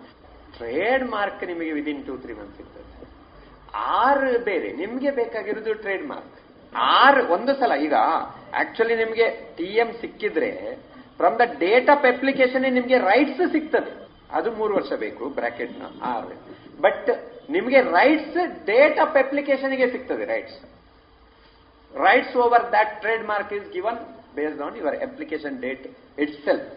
[0.57, 3.07] ಟ್ರೇಡ್ ಮಾರ್ಕ್ ನಿಮಗೆ ವಿದಿನ್ ಟೂ ತ್ರೀ ಮಂತ್ಸ್ ಸಿಗ್ತದೆ.
[4.01, 6.37] ಆರು ಬೇರೆ, ನಿಮಗೆ ಬೇಕಾಗಿರೋದು ಟ್ರೇಡ್ ಮಾರ್ಕ್
[6.73, 7.95] ಆರ್ ಒಂದು ಸಲ, ಈಗ
[8.61, 9.27] ಆಕ್ಚುಲಿ ನಿಮಗೆ
[9.57, 10.51] ಟಿ ಎಂ ಸಿಕ್ಕಿದ್ರೆ
[11.19, 13.93] from the date of application ನಿಮಗೆ ರೈಟ್ಸ್ ಸಿಗ್ತದೆ.
[14.39, 16.33] ಅದು ಮೂರು ವರ್ಷ ಬೇಕು ಬ್ರಾಕೆಟ್ನ ಆರ್.
[16.85, 17.09] ಬಟ್
[17.51, 18.39] ನಿಮಗೆ ರೈಟ್ಸ್
[18.71, 20.59] ಡೇಟ್ ಆಫ್ ಅಪ್ಲಿಕೇಶನ್ಗೆ ಸಿಗ್ತದೆ rights
[21.95, 22.93] rights over that
[23.33, 23.99] trademark is given
[24.37, 25.87] based on your application date
[26.47, 26.69] itself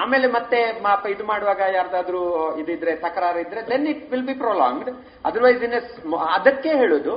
[0.00, 2.20] ಆಮೇಲೆ ಮತ್ತೆ ಮಾಪ ಇದು ಮಾಡುವಾಗ ಯಾರ್ದಾದ್ರೂ
[2.62, 4.90] ಇದಿದ್ರೆ, ತಕರಾರು ಇದ್ರೆ then it will be prolonged
[5.28, 5.76] otherwise in
[6.36, 7.14] ಅದಕ್ಕೆ ಹೇಳುದು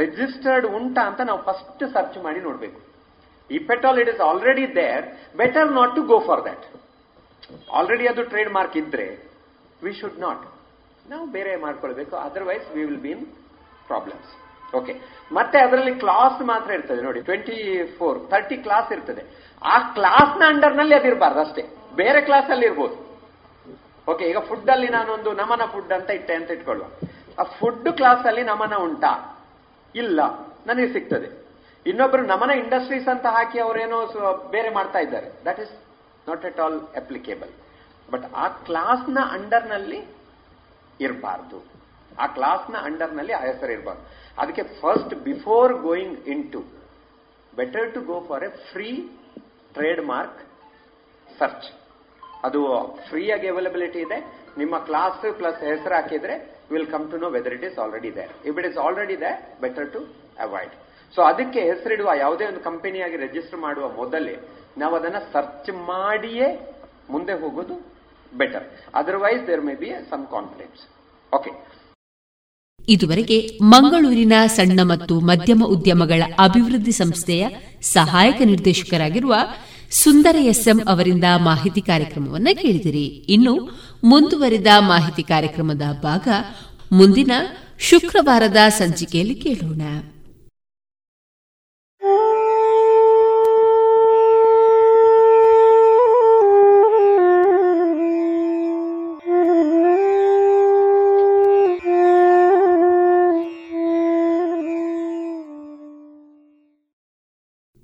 [0.00, 2.80] ರಿಜಿಸ್ಟರ್ಡ್ ಉಂಟಾ ಅಂತ ನಾವು ಫಸ್ಟ್ ಸರ್ಚ್ ಮಾಡಿ ನೋಡಬೇಕು.
[3.50, 5.04] If at it is already there
[5.42, 6.64] better not to go for that
[7.78, 9.06] already ಅದು ಟ್ರೇಡ್ ಮಾರ್ಕ್ ಇದ್ರೆ
[9.84, 10.44] ವಿ ಶುಡ್ ನಾಟ್
[11.12, 13.24] ನಾವು ಬೇರೆ ಮಾಡ್ಕೊಳ್ಬೇಕು otherwise we will be in
[13.90, 14.30] problems
[14.78, 14.92] okay
[15.36, 17.56] ಮತ್ತೆ ಅದರಲ್ಲಿ ಕ್ಲಾಸ್ ಮಾತ್ರ ಇರ್ತದೆ, ನೋಡಿ ಟ್ವೆಂಟಿ
[17.96, 19.22] ಫೋರ್ ತರ್ಟಿ ಕ್ಲಾಸ್ ಇರ್ತದೆ.
[19.72, 21.62] ಆ ಕ್ಲಾಸ್ನ ಅಂಡರ್ನಲ್ಲಿ ಅದಿರಬಾರ್ದು ಅಷ್ಟೇ.
[22.00, 22.96] ಬೇರೆ ಕ್ಲಾಸ್ ಅಲ್ಲಿ ಇರ್ಬೋದು.
[24.12, 26.88] ಓಕೆ ಈಗ ಫುಡ್ ಅಲ್ಲಿ ನಾನೊಂದು ನಮನ ಫುಡ್ ಅಂತ ಇಟ್ಟೆ ಅಂತ ಇಟ್ಕೊಳ್ಳುವ.
[27.40, 29.12] ಆ ಫುಡ್ ಕ್ಲಾಸ್ ಅಲ್ಲಿ ನಮನ ಉಂಟಾ.
[29.94, 30.20] ಇಲ್ಲ,
[30.68, 31.28] ನನಗೆ ಸಿಗ್ತದೆ.
[31.86, 33.98] ಇನ್ನೊಬ್ಬರು ನಮನ ಇಂಡಸ್ಟ್ರೀಸ್ ಅಂತ ಹಾಕಿ ಅವರೇನೋ
[34.54, 35.28] ಬೇರೆ ಮಾಡ್ತಾ ಇದ್ದಾರೆ.
[35.46, 35.72] That is
[36.28, 37.52] not at all applicable
[38.12, 40.00] but ಆ ಕ್ಲಾಸ್ನ ಅಂಡರ್ನಲ್ಲಿ ಅಂಡರ್ನಲ್ಲಿ
[41.06, 41.58] ಇರಬಾರ್ದು.
[42.22, 44.02] ಆ ಕ್ಲಾಸ್ನ ಅಂಡರ್ನಲ್ಲಿ ಅಂಡರ್ನಲ್ಲಿ ಆ ಹೆಸರು ಇರಬಾರ್ದು.
[44.42, 46.60] ಅದಕ್ಕೆ first before going in to
[47.56, 48.90] better to go for a free
[50.12, 50.40] trademark
[51.40, 51.68] search
[52.46, 52.60] ಅದು
[53.08, 54.18] ಫ್ರೀ ಆಗಿ ಅವೈಲಬಿಲಿಟಿ ಇದೆ.
[54.60, 56.34] ನಿಮ್ಮ ಕ್ಲಾಸ್ ಪ್ಲಸ್ ಹೆಸರು ಹಾಕಿದ್ರೆ
[56.72, 59.88] will come to know whether it is already there if it is already they better
[59.92, 60.00] to
[60.38, 60.74] avoid
[61.14, 64.36] so ಅದಕ್ಕೆ ಹೆಸರಿಡುವ ಯಾವುದೇ ಒಂದು ಕಂಪನಿಯಾಗಿ ರಿಜಿಸ್ಟರ್ ಮಾಡುವ ಮೊದಲೇ
[64.78, 66.48] ನಾವು ಅದನ್ನ ಸರ್ಚ್ ಮಾಡಿಯೇ
[67.10, 67.76] ಮುಂದೆ ಹೋಗೋದು
[68.32, 70.82] better otherwise there may be some confidence
[71.32, 71.52] okay
[72.88, 73.36] ಇದುವರೆಗೆ
[73.72, 77.42] ಮಂಗಳೂರಿನ ಸಣ್ಣ ಮತ್ತು ಮಧ್ಯಮ ಉದ್ಯಮಗಳ ಅಭಿವೃದ್ಧಿ ಸಂಸ್ಥೆಯ
[77.94, 79.34] ಸಹಾಯಕ ನಿರ್ದೇಶಕರಾಗಿರುವ
[79.94, 83.04] ಸುಂದರ ಎಸ್ಎಂ ಅವರಿಂದ ಮಾಹಿತಿ ಕಾರ್ಯಕ್ರಮವನ್ನು ಕೇಳಿದಿರಿ.
[83.28, 83.54] ಇನ್ನು
[84.04, 86.28] ಮುಂದುವರಿದ ಮಾಹಿತಿ ಕಾರ್ಯಕ್ರಮದ ಭಾಗ
[86.92, 87.32] ಮುಂದಿನ
[87.78, 89.82] ಶುಕ್ರವಾರದ ಸಂಚಿಕೆಯಲ್ಲಿ ಕೇಳೋಣ.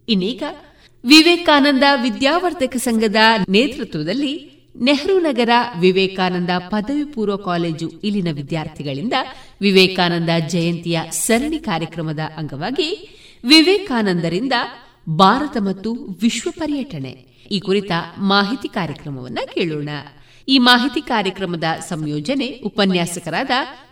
[0.08, 0.42] ಇನ್ನೀಗ
[1.04, 3.16] ವಿವೇಕಾನಂದ ವಿದ್ಯಾವರ್ಧಕ ಸಂಘದ
[3.48, 5.50] ನೇತೃತ್ವದಲ್ಲಿ ನೆಹರು ನಗರ
[5.80, 9.12] ವಿವೇಕಾನಂದ ಪದವಿ ಪೂರ್ವ ಕಾಲೇಜು ಇಲ್ಲಿನ ವಿದ್ಯಾರ್ಥಿಗಳಿಂದ
[9.60, 13.08] ವಿವೇಕಾನಂದ ಜಯಂತಿಯ ಸರಣಿ ಕಾರ್ಯಕ್ರಮದ ಅಂಗವಾಗಿ
[13.44, 14.52] ವಿವೇಕಾನಂದರಿಂದ
[15.08, 17.10] ಭಾರತ ಮತ್ತು ವಿಶ್ವ ಪರ್ಯಟನೆ.
[17.50, 19.88] ಈ ಕುರಿತ ಮಾಹಿತಿ ಕಾರ್ಯಕ್ರಮವನ್ನು ಕೇಳೋಣ.
[20.48, 23.50] ಈ ಮಾಹಿತಿ ಕಾರ್ಯಕ್ರಮದ ಸಂಯೋಜನೆ ಉಪನ್ಯಾಸಕರಾದ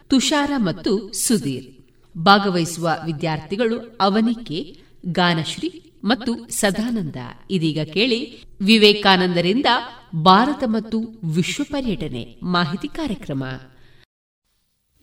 [0.08, 1.76] ತುಷಾರ ಮತ್ತು ಸುಧೀರ್.
[2.18, 4.76] ಭಾಗವಹಿಸುವ ವಿದ್ಯಾರ್ಥಿಗಳು ಅವನಿಕೆ,
[5.12, 7.16] ಗಾನಶ್ರೀ ಮತ್ತು ಸದಾನಂದ.
[7.50, 9.66] ಇದೀಗ ಕೇಳಿ ವಿವೇಕಾನಂದರಿಂದ
[10.14, 11.00] ಭಾರತ ಮತ್ತು
[11.34, 13.44] ವಿಶ್ವ ಪರ್ಯಟನೆ ಮಾಹಿತಿ ಕಾರ್ಯಕ್ರಮ.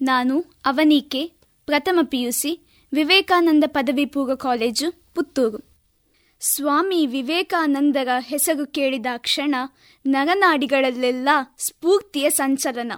[0.01, 1.31] ನಾನು ಅವನಿಕೆ,
[1.65, 5.73] ಪ್ರಥಮ ಪಿಯುಸಿ, ವಿವೇಕಾನಂದ ಪದವಿ ಪೂರ್ವ ಕಾಲೇಜು, ಪುತ್ತೂರು.
[6.39, 9.55] ಸ್ವಾಮಿ ವಿವೇಕಾನಂದರ ಹೆಸರು ಕೇಳಿದ ಕ್ಷಣ
[10.05, 12.91] ನರನಾಡಿಗಳಲ್ಲೆಲ್ಲ ಸ್ಫೂರ್ತಿಯ ಸಂಚಲನ.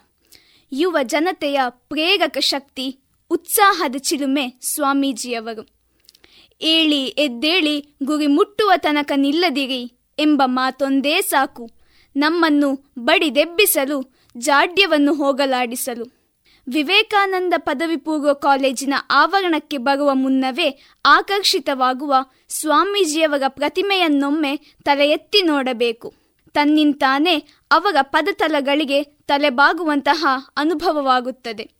[0.71, 2.99] ಯುವ ಜನತೆಯ ಪ್ರೇರಕ ಶಕ್ತಿ,
[3.29, 5.74] ಉತ್ಸಾಹದ ಚಿಲುಮೆ ಸ್ವಾಮೀಜಿಯವರು.
[6.61, 11.69] ಏಳಿ ಎದ್ದೇಳಿ ಗುರಿ ಮುಟ್ಟುವ ತನಕ ನಿಲ್ಲದಿರಿ ಎಂಬ ಮಾತೊಂದೇ ಸಾಕು.
[12.15, 16.15] ನಮ್ಮನ್ನು ಬಡಿದೆಬ್ಬಿಸಲು ಜಾಡ್ಯವನ್ನು ಹೋಗಲಾಡಿಸಲು.
[16.67, 22.15] ವಿವೇಕಾನಂದ ಪದವಿ ಪೂರ್ವ ಕಾಲೇಜಿನ ಆವರಣಕ್ಕೆ ಬರುವ ಮುನ್ನವೇ ಆಕರ್ಷಿತವಾಗುವ
[22.49, 26.13] ಸ್ವಾಮೀಜಿಯವರ ಪ್ರತಿಮೆಯನ್ನೊಮ್ಮೆ ತಲೆ ಎತ್ತಿ ನೋಡಬೇಕು.
[26.53, 27.37] ತನ್ನಿಂತಾನೇ
[27.71, 30.25] ಅವರ ಪದತಲಗಳಿಗೆ ತಲೆಬಾಗುವಂತಹ
[30.57, 31.74] ಅನುಭವವಾಗುತ್ತದೆ.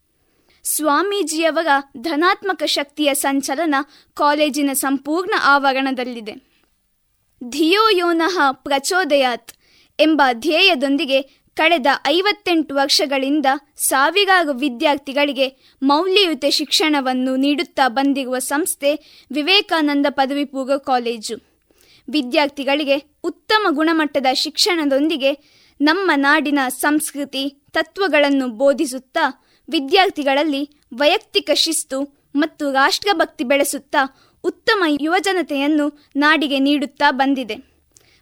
[0.66, 1.68] ಸ್ವಾಮೀಜಿಯವರ
[1.98, 3.76] ಧನಾತ್ಮಕ ಶಕ್ತಿಯ ಸಂಚಲನ
[4.14, 6.34] ಕಾಲೇಜಿನ ಸಂಪೂರ್ಣ ಆವರಣದಲ್ಲಿದೆ.
[7.50, 9.52] ಧಿಯೋ ಯೋನಃ ಪ್ರಚೋದಯಾತ್
[10.00, 11.22] ಎಂಬ ಧ್ಯೇಯದೊಂದಿಗೆ
[11.56, 13.46] ಕಳೆದ ಐವತ್ತೆಂಟು ವರ್ಷಗಳಿಂದ
[13.78, 21.36] ಸಾವಿರಾರು ವಿದ್ಯಾರ್ಥಿಗಳಿಗೆ ಮೌಲ್ಯಯುತ ಶಿಕ್ಷಣವನ್ನು ನೀಡುತ್ತಾ ಬಂದಿರುವ ಸಂಸ್ಥೆ ವಿವೇಕಾನಂದ ಪದವಿ ಪೂರ್ವ ಕಾಲೇಜು.
[22.10, 25.32] ವಿದ್ಯಾರ್ಥಿಗಳಿಗೆ ಉತ್ತಮ ಗುಣಮಟ್ಟದ ಶಿಕ್ಷಣದೊಂದಿಗೆ
[25.82, 37.12] ನಮ್ಮ ನಾಡಿನ ಸಂಸ್ಕೃತಿ, ತತ್ವಗಳನ್ನು ಬೋಧಿಸುತ್ತಾ ವಿದ್ಯಾರ್ಥಿಗಳಲ್ಲಿ ವೈಯಕ್ತಿಕ ಶಿಸ್ತು ಮತ್ತು ರಾಷ್ಟ್ರಭಕ್ತಿ ಬೆಳೆಸುತ್ತಾ ಉತ್ತಮ ಯುವಜನತೆಯನ್ನು ನಾಡಿಗೆ ನೀಡುತ್ತಾ
[37.12, 37.56] ಬಂದಿದೆ.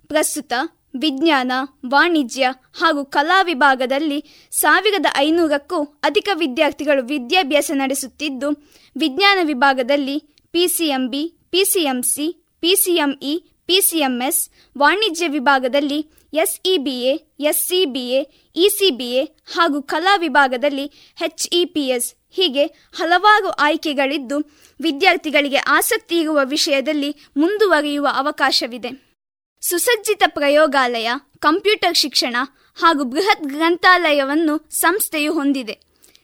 [0.07, 0.53] ಪ್ರಸ್ತುತ
[0.99, 1.51] ವಿಜ್ಞಾನ,
[1.89, 8.49] ವಾಣಿಜ್ಯ ಹಾಗೂ ಕಲಾ ವಿಭಾಗದಲ್ಲಿ ಸಾವಿರದ ಐನೂರಕ್ಕೂ ಅಧಿಕ ವಿದ್ಯಾರ್ಥಿಗಳು ವಿದ್ಯಾಭ್ಯಾಸ ನಡೆಸುತ್ತಿದ್ದು,
[8.97, 10.19] ವಿಜ್ಞಾನ ವಿಭಾಗದಲ್ಲಿ
[10.51, 18.23] ಪಿಸಿಎಂಬಿ, ಪಿಸಿಎಂಸಿ, ಪಿಸಿಎಂಇ, ಪಿಸಿಎಂಎಸ್, ವಾಣಿಜ್ಯ ವಿಭಾಗದಲ್ಲಿ ಎಸ್ಇಬಿಎ, ಎಸ್ಸಿಬಿಎ,
[18.55, 20.85] ಇಸಿಬಿಎ ಹಾಗೂ ಕಲಾ ವಿಭಾಗದಲ್ಲಿ
[21.21, 22.15] ಎಚ್ಇಪಿಎಸ್.
[22.31, 24.37] ಹೀಗೆ ಹಲವಾರು ಆಯ್ಕೆಗಳಿದ್ದು
[24.81, 29.17] ವಿದ್ಯಾರ್ಥಿಗಳಿಗೆ ಆಸಕ್ತಿ ಇರುವ ವಿಷಯದಲ್ಲಿ ಮುಂದುವರಿಯುವ ಅವಕಾಶವಿದೆ.
[29.61, 32.35] ಸುಸಜ್ಜಿತ ಪ್ರಯೋಗಾಲಯ, ಕಂಪ್ಯೂಟರ್ ಶಿಕ್ಷಣ
[32.75, 35.79] ಹಾಗೂ ಬೃಹತ್ ಗ್ರಂಥಾಲಯವನ್ನು ಸಂಸ್ಥೆಯು ಹೊಂದಿದೆ.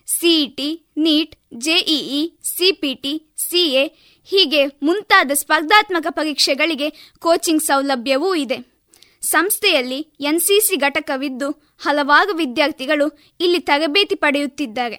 [0.07, 3.85] CET, NEET, JEE, CPT, CA
[4.23, 8.68] ಹೀಗೆ ಮುಂತಾದ ಸ್ಪರ್ಧಾತ್ಮಕ ಪರೀಕ್ಷೆಗಳಿಗೆ ಕೋಚಿಂಗ್ ಸೌಲಭ್ಯವೂ ಇದೆ.
[9.31, 14.97] ಸಂಸ್ಥೆಯಲ್ಲಿ ಎನ್ಸಿಸಿ ಘಟಕವಿದ್ದು ಹಲವಾರು ವಿದ್ಯಾರ್ಥಿಗಳು ಇಲ್ಲಿ ತರಬೇತಿ ಪಡೆಯುತ್ತಿದ್ದಾರೆ.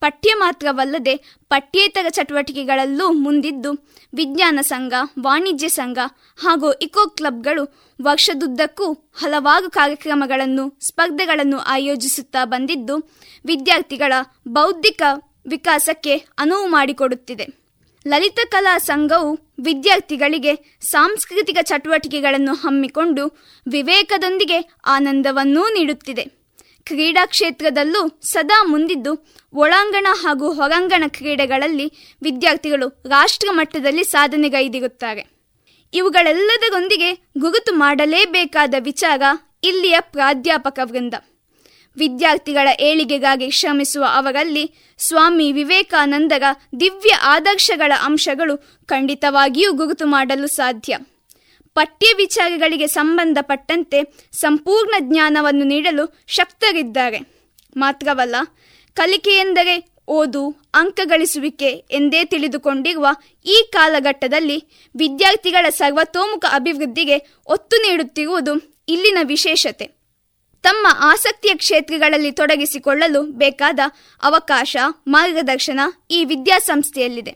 [0.00, 1.16] ಪಠ್ಯ ಮಾತ್ರವಲ್ಲದೆ
[1.48, 3.70] ಪಠ್ಯೇತರ ಚಟುವಟಿಕೆಗಳಲ್ಲೂ ಮುಂದಿದ್ದು
[4.14, 4.92] ವಿಜ್ಞಾನ ಸಂಘ,
[5.22, 5.98] ವಾಣಿಜ್ಯ ಸಂಘ
[6.36, 7.64] ಹಾಗೂ ಇಕೋ ಕ್ಲಬ್ಗಳು
[8.02, 12.96] ವರ್ಷದುದ್ದಕ್ಕೂ ಹಲವಾರು ಕಾರ್ಯಕ್ರಮಗಳನ್ನು, ಸ್ಪರ್ಧೆಗಳನ್ನು ಆಯೋಜಿಸುತ್ತಾ ಬಂದಿದ್ದು
[13.46, 14.12] ವಿದ್ಯಾರ್ಥಿಗಳ
[14.48, 15.02] ಬೌದ್ಧಿಕ
[15.46, 17.46] ವಿಕಾಸಕ್ಕೆ ಅನುವು ಮಾಡಿಕೊಡುತ್ತಿದೆ.
[18.06, 23.26] ಲಲಿತ ಕಲಾ ಸಂಘವು ವಿದ್ಯಾರ್ಥಿಗಳಿಗೆ ಸಾಂಸ್ಕೃತಿಕ ಚಟುವಟಿಕೆಗಳನ್ನು ಹಮ್ಮಿಕೊಂಡು
[23.68, 26.24] ವಿವೇಕದೊಂದಿಗೆ ಆನಂದವನ್ನೂ ನೀಡುತ್ತಿದೆ.
[26.84, 35.26] ಕ್ರೀಡಾ ಕ್ಷೇತ್ರದಲ್ಲೂ ಸದಾ ಮುಂದಿದ್ದು ಒಳಾಂಗಣ ಹಾಗೂ ಹೊರಾಂಗಣ ಕ್ರೀಡೆಗಳಲ್ಲಿ ವಿದ್ಯಾರ್ಥಿಗಳು ರಾಷ್ಟ್ರ ಮಟ್ಟದಲ್ಲಿ ಸಾಧನೆಗೈದಿರುತ್ತಾರೆ.
[35.94, 39.22] ಇವುಗಳೆಲ್ಲದರೊಂದಿಗೆ ಗುರುತು ಮಾಡಲೇಬೇಕಾದ ವಿಚಾರ
[39.64, 41.14] ಇಲ್ಲಿಯ ಪ್ರಾಧ್ಯಾಪಕ ವೃಂದ.
[41.96, 46.42] ವಿದ್ಯಾರ್ಥಿಗಳ ಏಳಿಗೆಗಾಗಿ ಶ್ರಮಿಸುವ ಅವರಲ್ಲಿ ಸ್ವಾಮಿ ವಿವೇಕಾನಂದರ
[46.80, 48.56] ದಿವ್ಯ ಆದರ್ಶಗಳ ಅಂಶಗಳು
[48.86, 50.98] ಖಂಡಿತವಾಗಿಯೂ ಗುರುತು ಮಾಡಲು ಸಾಧ್ಯ.
[51.74, 57.18] ಪಠ್ಯ ವಿಚಾರಗಳಿಗೆ ಸಂಬಂಧಪಟ್ಟಂತೆ ಸಂಪೂರ್ಣ ಜ್ಞಾನವನ್ನು ನೀಡಲು ಶಕ್ತರಿದ್ದಾರೆ.
[57.76, 58.36] ಮಾತ್ರವಲ್ಲ,
[58.94, 63.06] ಕಲಿಕೆಯೆಂದರೆ ಓದು, ಅಂಕ ಗಳಿಸುವಿಕೆ ಎಂದೇ ತಿಳಿದುಕೊಂಡಿರುವ
[63.44, 64.64] ಈ ಕಾಲಘಟ್ಟದಲ್ಲಿ
[64.96, 70.03] ವಿದ್ಯಾರ್ಥಿಗಳ ಸರ್ವತೋಮುಖ ಅಭಿವೃದ್ಧಿಗೆ ಒತ್ತು ನೀಡುತ್ತಿರುವುದು ಇಲ್ಲಿನ ವಿಶೇಷತೆ.
[70.64, 73.80] ತಮ್ಮ ಆಸಕ್ತಿಯ ಕ್ಷೇತ್ರಗಳಲ್ಲಿ ತೊಡಗಿಸಿಕೊಳ್ಳಲು ಬೇಕಾದ
[74.22, 74.76] ಅವಕಾಶ,
[75.06, 75.80] ಮಾರ್ಗದರ್ಶನ
[76.10, 77.32] ಈ ವಿದ್ಯಾಸಂಸ್ಥೆಯಲ್ಲಿದೆ.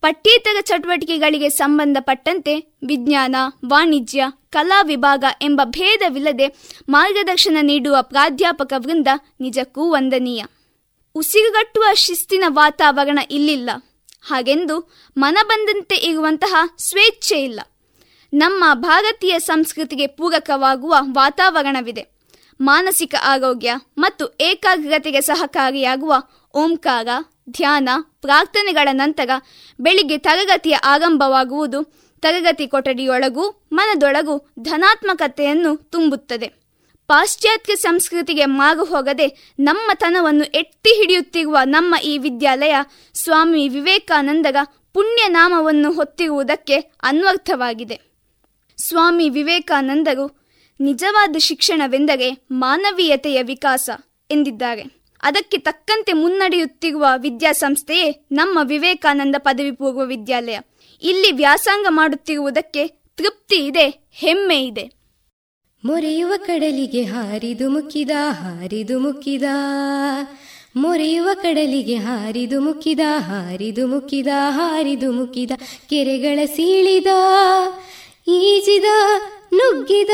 [0.00, 3.36] ಪಠ್ಯೇತರ ಚಟುವಟಿಕೆಗಳಿಗೆ ಸಂಬಂಧಪಟ್ಟಂತೆ ವಿಜ್ಞಾನ,
[3.66, 6.56] ವಾಣಿಜ್ಯ, ಕಲಾ ವಿಭಾಗ ಎಂಬ ಭೇದವಿಲ್ಲದೆ
[6.88, 9.08] ಮಾರ್ಗದರ್ಶನ ನೀಡುವ ಪ್ರಾಧ್ಯಾಪಕ ವೃಂದ
[9.40, 10.44] ನಿಜಕ್ಕೂ ವಂದನೀಯ.
[11.14, 13.70] ಉಸಿರುಗಟ್ಟುವ ಶಿಸ್ತಿನ ವಾತಾವರಣ ಇಲ್ಲಿಲ್ಲ.
[14.26, 17.60] ಹಾಗೆಂದು ಮನಬಂದಂತೆ ಇರುವಂತಹ ಸ್ವೇಚ್ಛೆ ಇಲ್ಲ
[18.32, 22.17] ನಮ್ಮ ಭಾರತೀಯ ಸಂಸ್ಕೃತಿಗೆ ಪೂರಕವಾಗುವ ವಾತಾವರಣವಿದೆ.
[22.60, 26.14] ಮಾನಸಿಕ ಆರೋಗ್ಯ ಮತ್ತು ಏಕಾಗ್ರತೆಗೆ ಸಹಕಾರಿಯಾಗುವ
[26.54, 27.08] ಓಂಕಾರ,
[27.50, 27.88] ಧ್ಯಾನ,
[28.20, 29.30] ಪ್ರಾರ್ಥನೆಗಳ ನಂತರ
[29.80, 31.84] ಬೆಳಿಗ್ಗೆ ತರಗತಿಯ ಆರಂಭವಾಗುವುದು
[32.20, 36.46] ತರಗತಿ ಕೊಠಡಿಯೊಳಗೂ ಮನದೊಳಗೂ ಧನಾತ್ಮಕತೆಯನ್ನು ತುಂಬುತ್ತದೆ.
[37.06, 42.74] ಪಾಶ್ಚಾತ್ಯ ಸಂಸ್ಕೃತಿಗೆ ಮಾರು ಹೋಗದೆ ನಮ್ಮ ತನವನ್ನು ಎತ್ತಿ ಹಿಡಿಯುತ್ತಿರುವ ನಮ್ಮ ಈ ವಿದ್ಯಾಲಯ
[43.14, 44.56] ಸ್ವಾಮಿ ವಿವೇಕಾನಂದರ
[44.94, 48.00] ಪುಣ್ಯನಾಮವನ್ನು ಹೊತ್ತಿರುವುದಕ್ಕೆ ಅನ್ವರ್ಥವಾಗಿದೆ.
[48.78, 50.37] ಸ್ವಾಮಿ ವಿವೇಕಾನಂದರು
[50.80, 53.90] ನಿಜವಾದ ಶಿಕ್ಷಣವೆಂದರೆ ಮಾನವೀಯತೆಯ ವಿಕಾಸ
[54.30, 54.84] ಎಂದಿದ್ದಾರೆ.
[55.22, 60.58] ಅದಕ್ಕೆ ತಕ್ಕಂತೆ ಮುನ್ನಡೆಯುತ್ತಿರುವ ವಿದ್ಯಾಸಂಸ್ಥೆಯೇ ನಮ್ಮ ವಿವೇಕಾನಂದ ಪದವಿ ಪೂರ್ವ ವಿದ್ಯಾಲಯ.
[61.02, 64.84] ಇಲ್ಲಿ ವ್ಯಾಸಂಗ ಮಾಡುತ್ತಿರುವುದಕ್ಕೆ ತೃಪ್ತಿ ಇದೆ, ಹೆಮ್ಮೆ ಇದೆ.
[65.84, 69.48] ಮೊರೆಯುವ ಕಡಲಿಗೆ ಹಾರಿದು ಮುಕ್ಕಿದ ಹಾರಿದು ಮುಕ್ಕಿದ.
[70.76, 75.50] ಮೊರೆಯುವ ಕಡಲಿಗೆ ಹಾರಿದು ಮುಕ್ಕಿದ ಹಾರಿದು ಮುಕ್ಕಿದ ಹಾರಿದು ಮುಕ್ಕಿದ.
[75.90, 77.10] ಕೆರೆಗಳ ಸೀಳಿದ,
[78.28, 78.84] ಈಜಿದ
[79.52, 80.10] ನುಗ್ಗಿದ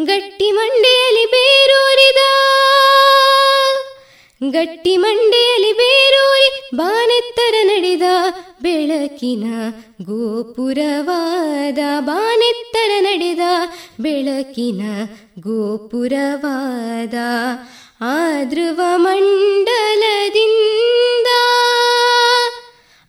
[0.00, 2.20] ಗಟ್ಟಿ ಮಂಡೆಯಲ್ಲಿ ಬೇರೂರಿದ.
[4.52, 8.02] ಗಟ್ಟಿ ಮಂಡೆಯಲ್ಲಿ ಬೇರೂರಿ ಬಾನೆತ್ತರ ನಡೆದ
[8.62, 9.44] ಬೆಳಕಿನ
[10.02, 13.40] ಗೋಪುರವಾದ ಬಾನೆತ್ತರ ನಡೆದ
[14.00, 14.82] ಬೆಳಕಿನ
[15.38, 17.14] ಗೋಪುರವಾದ
[18.00, 20.06] ಆದ್ರುವ ಮಂಡಲದಿಂದ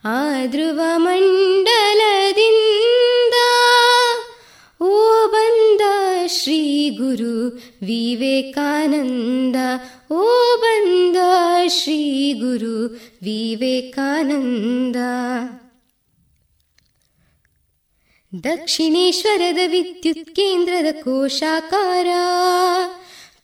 [0.04, 1.36] ಆದ್ರುವ ಮಂಡಲದಿಂದ
[6.44, 7.48] ಶ್ರೀ ಗುರು
[7.86, 9.56] ವಿವೇಕಾನಂದ.
[10.12, 10.24] ಓ
[10.56, 11.18] ಬಂದ
[11.68, 12.86] ಶ್ರೀ ಗುರು
[13.24, 14.96] ವಿವೇಕಾನಂದ.
[18.44, 22.08] ದಕ್ಷಿಣೇಶ್ವರದ ವಿದ್ಯುತ್ ಕೇಂದ್ರದ ಕೋಶಾಕಾರ.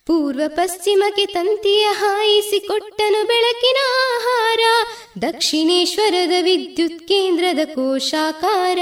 [0.06, 3.76] ಪೂರ್ವ ಪಶ್ಚಿಮಕ್ಕೆ ತಂತಿಯ ಹಾಯಿಸಿ ಕೊಟ್ಟನು ಬೆಳಕಿನ
[4.14, 4.58] ಆಹಾರ.
[5.22, 8.78] ದಕ್ಷಿಣೇಶ್ವರದ ವಿದ್ಯುತ್ ಕೇಂದ್ರದ ಕೋಶಾಕಾರ.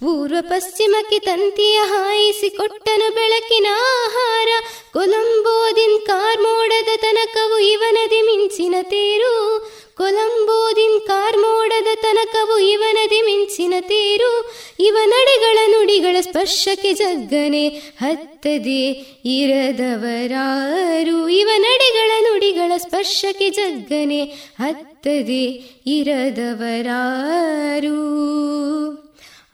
[0.00, 3.66] ಪೂರ್ವ ಪಶ್ಚಿಮಕ್ಕೆ ತಂತಿಯ ಹಾಯಿಸಿ ಕೊಟ್ಟನ ಬೆಳಕಿನ
[4.04, 4.48] ಆಹಾರ.
[4.92, 9.66] ಕೊಲಂಬೋದಿನ್ ಕಾರ್ಮೋಡದ ತನಕವು ಇವನದಿ ಮಿಂಚಿನ ತೇರು.
[9.96, 14.54] ಕೊಲಂಬೋದಿನ್ ಕಾರ್ಮೋಡದ ತನಕವು ಇವನದಿ ಮಿಂಚಿನ ತೇರು.
[14.80, 21.28] ಇವ ನಡೆಗಳ ಸ್ಪರ್ಶಕ್ಕೆ ಜಗ್ಗನೆ ಹತ್ತದೆ ಇರದವರಾರು.
[21.28, 28.16] ಇವ ನಡೆಗಳ ನುಡಿಗಳ ಸ್ಪರ್ಶಕ್ಕೆ ಜಗ್ಗನೆ ಹತ್ತದೆ ಇರದವರಾರು.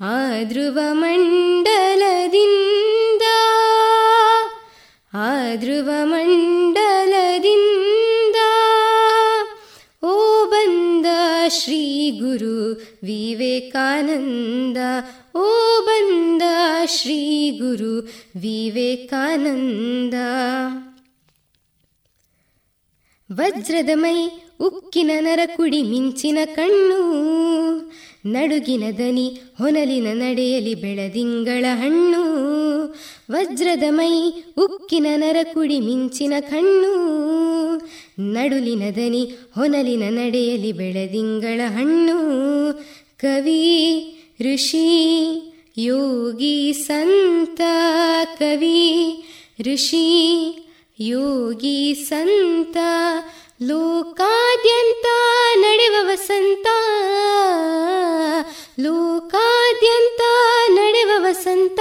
[0.04, 3.22] ಆ ಧ್ರುವ ಮಂಡಲದಿಂದ
[5.14, 5.54] ಆ
[6.04, 8.36] ಮಂಡಲದಿಂದ
[10.02, 11.06] ಓ ಬಂದ
[11.48, 14.76] ಶ್ರೀ ಗುರು ವಿವೇಕಾನಂದ,
[15.38, 16.42] ಓ ಬಂದ
[16.86, 18.10] ಶ್ರೀ ಗುರು
[18.40, 20.14] ವಿವೇಕಾನಂದ.
[23.32, 24.28] ವಜ್ರದ ಮೈ
[24.60, 27.02] ಉಕ್ಕಿನ ನರಕುಡಿ ಮಿಂಚಿನ ಕಣ್ಣು
[28.26, 32.22] ನಡುಗಿನ ದನಿ ಹೊನಲಿನ ನಡೆಯಲಿ ಬೆಳದಿಂಗಳ ಹಣ್ಣು.
[33.30, 36.92] ವಜ್ರದ ಮೈ ಉಕ್ಕಿನ ನರಕುಡಿ ಮಿಂಚಿನ ಕಣ್ಣು.
[38.32, 42.12] ನಡುಲಿನ ದನಿ ಹೊನಲಿನ ನಡೆಯಲಿ ಬೆಳದಿಂಗಳ ಹಣ್ಣು.
[43.16, 43.98] ಕವಿ,
[44.40, 45.08] ಋಷಿ,
[45.78, 47.60] ಯೋಗಿ, ಸಂತ,
[48.38, 49.22] ಕವಿ,
[49.60, 50.18] ಋಷಿ,
[51.00, 52.76] ಯೋಗಿ, ಸಂತ
[53.68, 55.06] ಲೋಕಾದ್ಯಂತ
[55.56, 56.68] ನಡೆವ ವಸಂತ
[58.80, 60.22] ಲೋಕಾದ್ಯಂತ
[60.70, 61.80] ನಡೆವ ವಸಂತ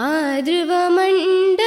[0.06, 1.62] ಆದ್ರವ ಧ್ರುವ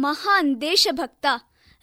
[0.00, 1.26] ಮಹಾನ್ ದೇಶಭಕ್ತ,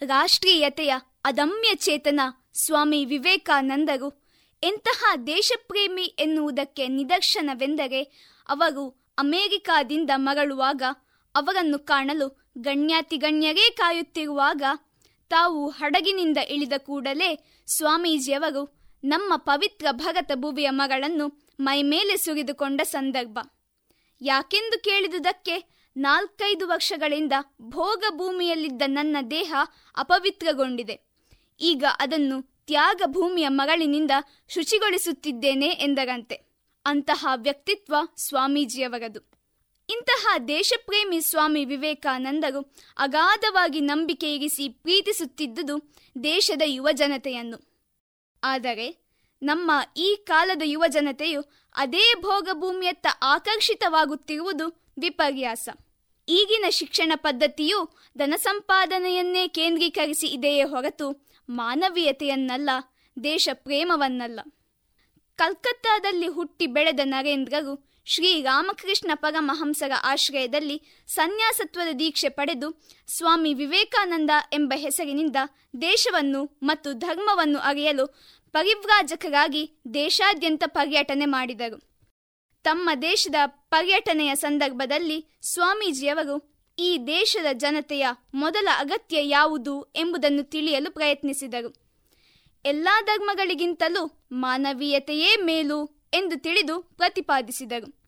[0.00, 2.20] ರಾಷ್ಟ್ರೀಯತೆಯ ಅದಮ್ಯ ಚೇತನ
[2.54, 4.22] ಸ್ವಾಮಿ ವಿವೇಕಾನಂದರು.
[4.62, 8.02] ಎಂತಹ ದೇಶಪ್ರೇಮಿ ಎನ್ನುವುದಕ್ಕೆ ನಿದರ್ಶನವೆಂದರೆ
[8.48, 10.82] ಅವರು ಅಮೆರಿಕಾದಿಂದ ಮರಳುವಾಗ
[11.34, 14.62] ಅವರನ್ನು ಕಾಣಲು ಗಣ್ಯಾತಿಗಣ್ಯರೇ ಕಾಯುತ್ತಿರುವಾಗ
[15.28, 23.38] ತಾವು ಹಡಗಿನಿಂದ ಇಳಿದ ಕೂಡಲೇ ಸ್ವಾಮೀಜಿಯವರು ನಮ್ಮ ಪವಿತ್ರ ಭರತ ಭುವಿಯ ಮಗಳನ್ನು ಮೈಮೇಲೆ ಸುರಿದುಕೊಂಡ ಸಂದರ್ಭ.
[24.20, 25.77] ಯಾಕೆಂದು ಕೇಳಿದುದಕ್ಕೆ?
[25.98, 29.54] ನಾಲ್ಕೈದು ವರ್ಷಗಳಿಂದ ಭೋಗ ಭೂಮಿಯಲ್ಲಿದ್ದ ನನ್ನ ದೇಹ
[29.96, 31.00] ಅಪವಿತ್ರಗೊಂಡಿದೆ.
[31.60, 34.10] ಈಗ ಅದನ್ನು ತ್ಯಾಗ ಭೂಮಿಯ ಮಗಳಿನಿಂದ
[34.48, 36.34] ಶುಚಿಗೊಳಿಸುತ್ತಿದ್ದೇನೆ ಎಂದರಂತೆ.
[36.86, 39.38] ಅಂತಹ ವ್ಯಕ್ತಿತ್ವ ಸ್ವಾಮೀಜಿಯವರದು.
[39.90, 45.94] ಇಂತಹ ದೇಶಪ್ರೇಮಿ ಸ್ವಾಮಿ ವಿವೇಕಾನಂದರು ಅಗಾಧವಾಗಿ ನಂಬಿಕೆ ಇರಿಸಿ ಪ್ರೀತಿಸುತ್ತಿದ್ದುದು
[46.24, 47.58] ದೇಶದ ಯುವ ಜನತೆಯನ್ನು
[48.44, 49.08] ಆದರೆ
[49.42, 51.42] ನಮ್ಮ ಈ ಕಾಲದ ಯುವ ಜನತೆಯು
[51.74, 55.68] ಅದೇ ಭೋಗಭೂಮಿಯತ್ತ ಆಕರ್ಷಿತವಾಗುತ್ತಿರುವುದು ವಿಪರ್ಯಾಸ.
[56.28, 57.78] ಈಗಿನ ಶಿಕ್ಷಣ ಪದ್ಧತಿಯು
[58.18, 62.70] ಧನ ಸಂಪಾದನೆಯನ್ನೇ ಕೇಂದ್ರೀಕರಿಸಿ ಇದೆಯೇ ಹೊರತು ಮಾನವೀಯತೆಯನ್ನಲ್ಲ,
[63.24, 64.40] ದೇಶ ಪ್ರೇಮವನ್ನಲ್ಲ.
[65.36, 70.76] ಕಲ್ಕತ್ತಾದಲ್ಲಿ ಹುಟ್ಟಿ ಬೆಳೆದ ನರೇಂದ್ರರು ಶ್ರೀ ರಾಮಕೃಷ್ಣ ಪರಮಹಂಸರ ಆಶ್ರಯದಲ್ಲಿ
[71.08, 72.68] ಸನ್ಯಾಸತ್ವದ ದೀಕ್ಷೆ ಪಡೆದು
[73.16, 75.36] ಸ್ವಾಮಿ ವಿವೇಕಾನಂದ ಎಂಬ ಹೆಸರಿನಿಂದ
[75.82, 78.06] ದೇಶವನ್ನು ಮತ್ತು ಧರ್ಮವನ್ನು ಅರಿಯಲು
[78.52, 79.62] ಪರಿವ್ರಾಜಕರಾಗಿ
[79.94, 81.97] ದೇಶಾದ್ಯಂತ ಪರ್ಯಟನೆ ಮಾಡಿದರು.
[82.64, 91.88] ತಮ್ಮ ದೇಶದ ಪರ್ಯಟನೆಯ ಸಂದರ್ಭದಲ್ಲಿ ಸ್ವಾಮೀಜಿಯವರು ಈ ದೇಶದ ಜನತೆಯ ಮೊದಲ ಅಗತ್ಯ ಯಾವುದು ಎಂಬುದನ್ನು ತಿಳಿಯಲು ಪ್ರಯತ್ನಿಸಿದರು.
[92.64, 97.98] ಎಲ್ಲ ಧರ್ಮಗಳಿಗಿಂತಲೂ ಮಾನವೀಯತೆಯೇ ಮೇಲು ಎಂದು ತಿಳಿದು ಪ್ರತಿಪಾದಿಸಿದರು.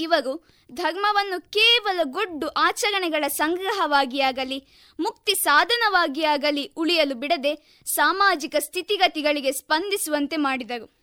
[0.00, 4.64] ಇವರು ಧರ್ಮವನ್ನು ಕೇವಲ ಗೊಡ್ಡು ಆಚರಣೆಗಳ ಸಂಗ್ರಹವಾಗಿಯಾಗಲಿ,
[5.00, 10.97] ಮುಕ್ತಿ ಸಾಧನವಾಗಿಯಾಗಲಿ ಉಳಿಯಲು ಬಿಡದೆ ಸಾಮಾಜಿಕ ಸ್ಥಿತಿಗತಿಗಳಿಗೆ ಸ್ಪಂದಿಸುವಂತೆ ಮಾಡಿದರು.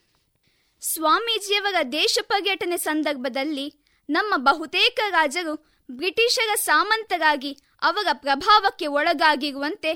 [0.90, 3.68] ಸ್ವಾಮೀಜಿಯವರ ದೇಶ ಪರ್ಯಟನೆ ಸಂದರ್ಭದಲ್ಲಿ
[4.10, 5.54] ನಮ್ಮ ಬಹುತೇಕ ರಾಜರು
[5.90, 7.52] ಬ್ರಿಟಿಷರ ಸಾಮಂತರಾಗಿ
[7.82, 9.92] ಅವರ ಪ್ರಭಾವಕ್ಕೆ ಒಳಗಾಗಿರುವಂತೆ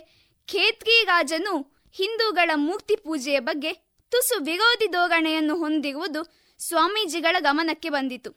[0.48, 1.54] ಖೇತ್ರಿ ರಾಜನು
[1.96, 3.74] ಹಿಂದೂಗಳ ಮೂರ್ತಿ ಪೂಜೆಯ ಬಗ್ಗೆ
[4.12, 6.22] ತುಸು ವಿರೋಧಿ ಧೋರಣೆಯನ್ನು ಹೊಂದಿರುವುದು
[6.60, 8.32] ಸ್ವಾಮೀಜಿಗಳ ಗಮನಕ್ಕೆ ಬಂದಿತು.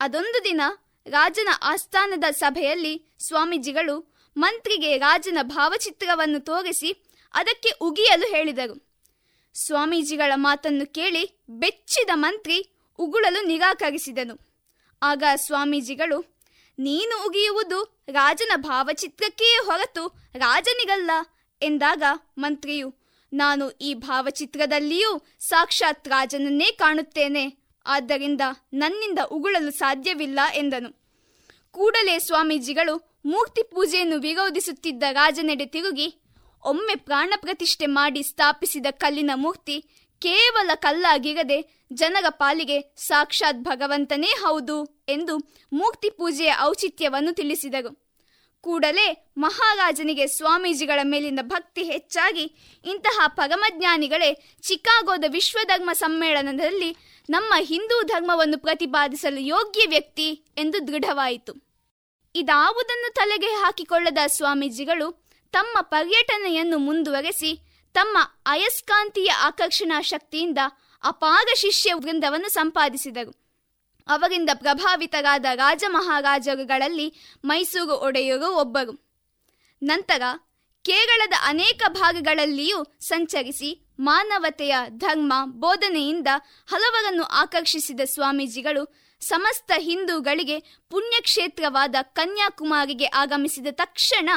[0.00, 0.62] ಅದೊಂದು ದಿನ
[1.06, 3.96] ರಾಜನ ಆಸ್ಥಾನದ ಸಭೆಯಲ್ಲಿ ಸ್ವಾಮೀಜಿಗಳು
[4.36, 6.90] ಮಂತ್ರಿಗೆ ರಾಜನ ಭಾವಚಿತ್ರವನ್ನು ತೋರಿಸಿ
[7.34, 8.93] ಅದಕ್ಕೆ ಉಗಿಯಲು ಹೇಳಿದರು.
[9.54, 12.56] ಸ್ವಾಮೀಜಿಗಳ ಮಾತನ್ನು ಕೇಳಿ ಬೆಚ್ಚಿದ ಮಂತ್ರಿ
[12.98, 14.34] ಉಗುಳಲು ನಿರಾಕರಿಸಿದನು
[15.02, 16.18] ಆಗ ಸ್ವಾಮೀಜಿಗಳು,
[16.78, 21.10] ನೀನು ಉಗಿಯುವುದು ರಾಜನ ಭಾವಚಿತ್ರಕ್ಕೆಯೇ ಹೊರತು ರಾಜನಿಗಲ್ಲ
[21.62, 22.02] ಎಂದಾಗ
[22.38, 22.88] ಮಂತ್ರಿಯು,
[23.32, 27.44] ನಾನು ಈ ಭಾವಚಿತ್ರದಲ್ಲಿಯೂ ಸಾಕ್ಷಾತ್ ರಾಜನನ್ನೇ ಕಾಣುತ್ತೇನೆ.
[27.86, 28.40] ಆದ್ದರಿಂದ
[28.72, 30.90] ನನ್ನಿಂದ ಉಗುಳಲು ಸಾಧ್ಯವಿಲ್ಲ ಎಂದನು.
[31.70, 36.23] ಕೂಡಲೇ ಸ್ವಾಮೀಜಿಗಳು ಮೂರ್ತಿ ಪೂಜೆಯನ್ನು ವಿರೋಧಿಸುತ್ತಿದ್ದ ರಾಜನೆಡೆ ತಿರುಗಿ
[36.64, 39.80] ಒಮ್ಮೆ ಪ್ರಾಣ ಪ್ರತಿಷ್ಠೆ ಮಾಡಿ ಸ್ಥಾಪಿಸಿದ ಕಲ್ಲಿನ ಮೂರ್ತಿ
[40.18, 45.38] ಕೇವಲ ಕಲ್ಲಾಗಿರದೆ ಜನರ ಪಾಲಿಗೆ ಸಾಕ್ಷಾತ್ ಭಗವಂತನೇ ಹೌದು ಎಂದು
[45.72, 48.04] ಮೂರ್ತಿ ಪೂಜೆಯ ಔಚಿತ್ಯವನ್ನು ತಿಳಿಸಿದರು.
[48.60, 52.42] ಕೂಡಲೇ ಮಹಾರಾಜನಿಗೆ ಸ್ವಾಮೀಜಿಗಳ ಮೇಲಿನ ಭಕ್ತಿ ಹೆಚ್ಚಾಗಿ
[52.84, 56.96] ಇಂತಹ ಪರಮಜ್ಞಾನಿಗಳೇ ಚಿಕಾಗೋದ ವಿಶ್ವಧರ್ಮ ಸಮ್ಮೇಳನದಲ್ಲಿ
[57.30, 60.28] ನಮ್ಮ ಹಿಂದೂ ಧರ್ಮವನ್ನು ಪ್ರತಿಪಾದಿಸಲು ಯೋಗ್ಯ ವ್ಯಕ್ತಿ
[60.58, 61.52] ಎಂದು ದೃಢವಾಯಿತು.
[62.34, 65.23] ಇದಾವುದನ್ನು ತಲೆಗೆ ಹಾಕಿಕೊಳ್ಳದ ಸ್ವಾಮೀಜಿಗಳು
[65.54, 67.60] ತಮ್ಮ ಪರ್ಯಟನೆಯನ್ನು ಮುಂದುವರೆಸಿ
[67.94, 70.58] ತಮ್ಮ ಅಯಸ್ಕಾಂತೀಯ ಆಕರ್ಷಣಾ ಶಕ್ತಿಯಿಂದ
[71.04, 73.32] ಅಪಾರ ಶಿಷ್ಯ ವೃಂದವನ್ನು ಸಂಪಾದಿಸಿದರು.
[74.08, 77.14] ಅವರಿಂದ ಪ್ರಭಾವಿತರಾದ ರಾಜಮಹಾರಾಜರುಗಳಲ್ಲಿ
[77.44, 78.92] ಮೈಸೂರು ಒಡೆಯರು ಒಬ್ಬರು.
[79.82, 80.22] ನಂತರ
[80.84, 86.26] ಕೇರಳದ ಅನೇಕ ಭಾಗಗಳಲ್ಲಿಯೂ ಸಂಚರಿಸಿ ಮಾನವತೆಯ ಧರ್ಮ, ಬೋಧನೆಯಿಂದ
[86.66, 90.56] ಹಲವರನ್ನು ಆಕರ್ಷಿಸಿದ ಸ್ವಾಮೀಜಿಗಳು ಸಮಸ್ತ ಹಿಂದೂಗಳಿಗೆ
[90.90, 94.30] ಪುಣ್ಯಕ್ಷೇತ್ರವಾದ ಕನ್ಯಾಕುಮಾರಿಗೆ ಆಗಮಿಸಿದ ತಕ್ಷಣ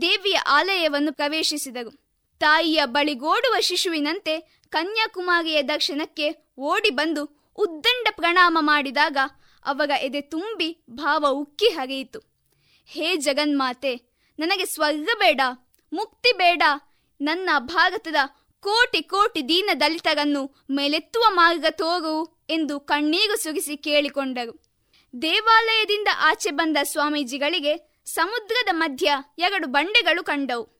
[0.00, 1.90] ದೇವಿಯ ಆಲಯವನ್ನು ಪ್ರವೇಶಿಸಿದರು.
[2.40, 4.34] ತಾಯಿಯ ಬಳಿಗೋಡುವ ಶಿಶುವಿನಂತೆ
[4.68, 6.26] ಕನ್ಯಾಕುಮಾರಿಯ ದರ್ಶನಕ್ಕೆ
[6.58, 7.22] ಓಡಿ ಬಂದು
[7.58, 9.18] ಉದ್ದಂಡ ಪ್ರಣಾಮ ಮಾಡಿದಾಗ
[9.64, 12.20] ಅವರ ಎದೆ ತುಂಬಿ ಭಾವ ಉಕ್ಕಿ ಹರಿಯಿತು.
[12.86, 13.92] ಹೇ ಜಗನ್ಮಾತೆ,
[14.38, 15.40] ನನಗೆ ಸ್ವರ್ಗ ಬೇಡ,
[15.92, 16.62] ಮುಕ್ತಿ ಬೇಡ.
[17.20, 18.20] ನನ್ನ ಭಾರತದ
[18.64, 22.33] ಕೋಟಿ ಕೋಟಿ ದೀನ ದಲಿತರನ್ನು ಮೇಲೆತ್ತುವ ಮಾರ್ಗ ತೋರು.
[22.50, 24.64] ಎಂದು ಕಣ್ಣೀರು ಸುಗಿಸಿ ಕೇಳಿಕೊಂಡರು.
[25.22, 30.74] ದೇವಾಲಯದಿಂದ ಆಚೆ ಬಂದ ಸ್ವಾಮೀಜಿಗಳಿಗೆ ಸಮುದ್ರದ ಮಧ್ಯ ಎರಡು ಬಂಡೆಗಳು ಕಂಡವು.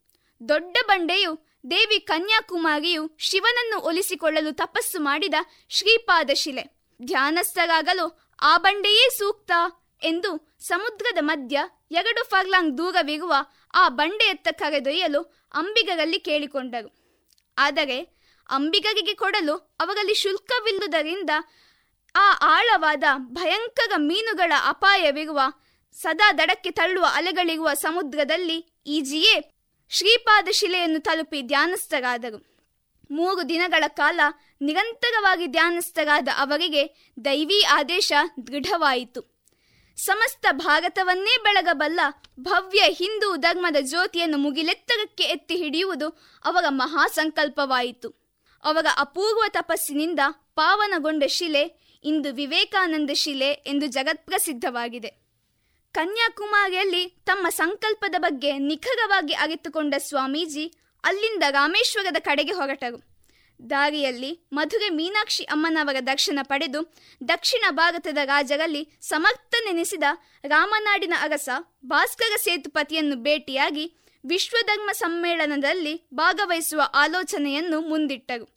[0.49, 5.35] ದೊಡ್ಡ ಬಂಡೆಯು ದೇವಿ ಕನ್ಯಾಕುಮಾರಿಯು ಶಿವನನ್ನು ಒಲಿಸಿಕೊಳ್ಳಲು ತಪಸ್ಸು ಮಾಡಿದ
[5.69, 6.95] ಶ್ರೀಪಾದ ಶಿಲೆ.
[7.05, 9.51] ಧ್ಯಾನಸ್ಥರಾಗಲು ಆ ಬಂಡೆಯೇ ಸೂಕ್ತ
[10.03, 11.61] ಎಂದು ಸಮುದ್ರದ ಮಧ್ಯ
[11.91, 13.35] ಎರಡು ಫರ್ಲಾಂಗ್ ದೂರವಿರುವ
[13.74, 15.23] ಆ ಬಂಡೆಯತ್ತ ಕರೆದೊಯ್ಯಲು
[15.55, 17.05] ಅಂಬಿಗರಲ್ಲಿ ಕೇಳಿಕೊಂಡರು.
[17.59, 18.14] ಆದರೆ
[18.48, 21.30] ಅಂಬಿಗರಿಗೆ ಕೊಡಲು ಅವರಲ್ಲಿ ಶುಲ್ಕವಿಲ್ಲುದರಿಂದ
[22.16, 25.40] ಆ ಆಳವಾದ ಭಯಂಕರ ಮೀನುಗಳ ಅಪಾಯವಿರುವ,
[25.92, 29.50] ಸದಾ ದಡಕ್ಕೆ ತಳ್ಳುವ ಅಲೆಗಳಿರುವ ಸಮುದ್ರದಲ್ಲಿ ಈಜಿಯೇ
[29.90, 32.54] ಶ್ರೀಪಾದ ಶಿಲೆಯನ್ನು ತಲುಪಿ ಧ್ಯಾನಸ್ಥರಾದರು.
[33.10, 34.20] ಮೂರು ದಿನಗಳ ಕಾಲ
[34.60, 38.12] ನಿರಂತರವಾಗಿ ಧ್ಯಾನಸ್ಥರಾದ ಅವರಿಗೆ ದೈವಿ ಆದೇಶ
[38.46, 39.34] ದೃಢವಾಯಿತು.
[39.96, 42.00] ಸಮಸ್ತ ಭಾರತವನ್ನೇ ಬೆಳಗಬಲ್ಲ
[42.40, 46.08] ಭವ್ಯ ಹಿಂದೂ ಧರ್ಮದ ಜ್ಯೋತಿಯನ್ನು ಮುಗಿಲೆತ್ತರಕ್ಕೆ ಎತ್ತಿ ಹಿಡಿಯುವುದು
[46.44, 48.23] ಅವರ ಮಹಾಸಂಕಲ್ಪವಾಯಿತು.
[48.65, 55.24] ಅವರ ಅಪೂರ್ವ ತಪಸ್ಸಿನಿಂದ ಪಾವನಗೊಂಡ ಶಿಲೆ ಇಂದು ವಿವೇಕಾನಂದ ಶಿಲೆ ಎಂದು ಜಗತ್ಪ್ರಸಿದ್ಧವಾಗಿದೆ.
[55.93, 60.74] ಕನ್ಯಾಕುಮಾರಿಯಲ್ಲಿ ತಮ್ಮ ಸಂಕಲ್ಪದ ಬಗ್ಗೆ ನಿಖರವಾಗಿ ಅರಿತುಕೊಂಡ ಸ್ವಾಮೀಜಿ
[61.05, 63.15] ಅಲ್ಲಿಂದ ರಾಮೇಶ್ವರದ ಕಡೆಗೆ ಹೊರಟರು.
[63.70, 66.95] ದಾರಿಯಲ್ಲಿ ಮಧುರೆ ಮೀನಾಕ್ಷಿ ಅಮ್ಮನವರ ದರ್ಶನ ಪಡೆದು
[67.28, 70.03] ದಕ್ಷಿಣ ಭಾರತದ ರಾಜರಲ್ಲಿ ಸಮರ್ಥನೆನಿಸಿದ
[70.45, 71.49] ರಾಮನಾಡಿನ ಅರಸ
[71.86, 73.95] ಭಾಸ್ಕರ ಸೇತುಪತಿಯನ್ನು ಭೇಟಿಯಾಗಿ
[74.27, 78.53] ವಿಶ್ವಧರ್ಮ ಸಮ್ಮೇಳನದಲ್ಲಿ ಭಾಗವಹಿಸುವ ಆಲೋಚನೆಯನ್ನು ಮುಂದಿಟ್ಟರು.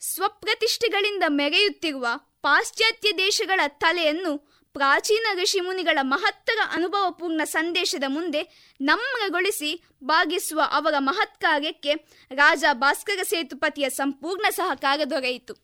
[0.00, 2.06] ಸ್ವಪ್ರತಿಷ್ಠೆಗಳಿಂದ ಮೆರೆಯುತ್ತಿರುವ
[2.42, 4.38] ಪಾಶ್ಚಾತ್ಯ ದೇಶಗಳ ತಲೆಯನ್ನು
[4.72, 11.94] ಪ್ರಾಚೀನ ಋಷಿಮುನಿಗಳ ಮಹತ್ತರ ಅನುಭವಪೂರ್ಣ ಸಂದೇಶದ ಮುಂದೆ ನಮ್ರಗೊಳಿಸಿ ಭಾಗಿಸುವ ಅವರ ಮಹತ್ ಕಾರ್ಯಕ್ಕೆ
[12.34, 15.54] ರಾಜ ಭಾಸ್ಕರ ಸೇತುಪತಿಯ ಸಂಪೂರ್ಣ ಸಹಕಾರ ದೊರೆಯಿತು.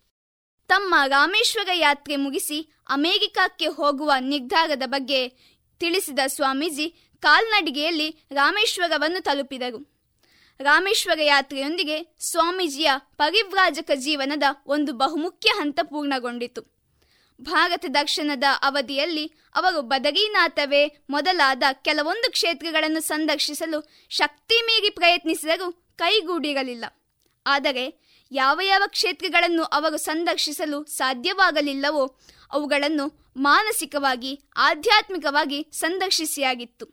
[0.68, 5.28] ತಮ್ಮ ರಾಮೇಶ್ವರ ಯಾತ್ರೆ ಮುಗಿಸಿ ಅಮೆರಿಕಕ್ಕೆ ಹೋಗುವ ನಿರ್ಧಾರದ ಬಗ್ಗೆ
[5.80, 9.95] ತಿಳಿಸಿದ ಸ್ವಾಮೀಜಿ ಕಾಲ್ನಡಿಗೆಯಲ್ಲಿ ರಾಮೇಶ್ವರವನ್ನು ತಲುಪಿದರು.
[10.60, 16.76] ರಾಮೇಶ್ವರ ಯಾತ್ರೆಯೊಂದಿಗೆ ಸ್ವಾಮೀಜಿಯ ಪರಿವ್ರಾಜಕ ಜೀವನದ ಒಂದು ಬಹುಮುಖ್ಯ ಹಂತ ಪೂರ್ಣಗೊಂಡಿತು.
[17.40, 26.84] ಭಾರತ ದರ್ಶನದ ಅವಧಿಯಲ್ಲಿ ಅವರು ಬದರೀನಾಥವೇ ಮೊದಲಾದ ಕೆಲವೊಂದು ಕ್ಷೇತ್ರಗಳನ್ನು ಸಂದರ್ಶಿಸಲು ಶಕ್ತಿ ಮೀರಿ ಪ್ರಯತ್ನಿಸಿದರೂ ಕೈಗೂಡಿರಲಿಲ್ಲ.
[27.46, 28.02] ಆದರೆ
[28.32, 32.20] ಯಾವ ಯಾವ ಕ್ಷೇತ್ರಗಳನ್ನು ಅವರು ಸಂದರ್ಶಿಸಲು ಸಾಧ್ಯವಾಗಲಿಲ್ಲವೋ
[32.52, 36.86] ಅವುಗಳನ್ನು ಮಾನಸಿಕವಾಗಿ, ಆಧ್ಯಾತ್ಮಿಕವಾಗಿ ಸಂದರ್ಶಿಸಿಯಾಗಿತ್ತು.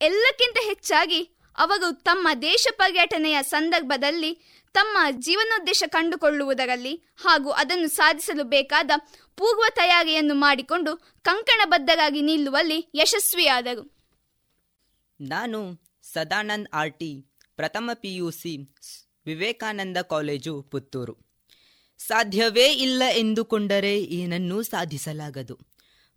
[0.00, 8.90] ಎಲ್ಲಕ್ಕಿಂತ ಹೆಚ್ಚಾಗಿ ಅವರು ತಮ್ಮ ದೇಶ ಪರ್ಯಟನೆಯ ಸಂದರ್ಭದಲ್ಲಿ ತಮ್ಮ ಜೀವನೋದ್ದೇಶ ಕಂಡುಕೊಳ್ಳುವುದರಲ್ಲಿ ಹಾಗೂ ಅದನ್ನು ಸಾಧಿಸಲು ಬೇಕಾದ
[9.36, 13.96] ಪೂರ್ವ ತಯಾರಿಯನ್ನು ಮಾಡಿಕೊಂಡು ಕಂಕಣಬದ್ಧರಾಗಿ ನಿಲ್ಲುವಲ್ಲಿ ಯಶಸ್ವಿಯಾದರು.
[15.20, 17.26] ನಾನು ಸದಾನಂದ್ ಆರ್ ಟಿ
[17.56, 18.74] ಪ್ರಥಮ ಪಿಯುಸಿ
[19.26, 21.16] ವಿವೇಕಾನಂದ ಕಾಲೇಜು, ಪುತ್ತೂರು.
[21.98, 25.58] ಸಾಧ್ಯವೇ ಇಲ್ಲ ಎಂದುಕೊಂಡರೆ ಏನನ್ನೂ ಸಾಧಿಸಲಾಗದು.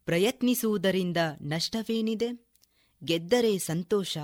[0.06, 2.50] ಪ್ರಯತ್ನಿಸುವುದರಿಂದ ನಷ್ಟವೇನಿದೆ?
[3.04, 4.18] ಗೆದ್ದರೆ ಸಂತೋಷ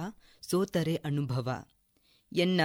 [0.51, 1.65] ಸೋತರೆ ಅನುಭವ.
[2.34, 2.61] ಎನ್ನ,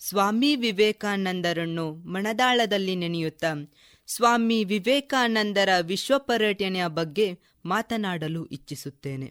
[0.00, 3.72] ಸ್ವಾಮಿ ವಿವೇಕಾನಂದರನ್ನು ಮಣದಾಳದಲ್ಲಿ ನೆನೆಯುತ್ತಾ
[4.06, 9.30] ಸ್ವಾಮಿ ವಿವೇಕಾನಂದರ ವಿಶ್ವ ಪರ್ಯಟನೆಯ ಬಗ್ಗೆ ಮಾತನಾಡಲು ಇಚ್ಛಿಸುತ್ತೇನೆ.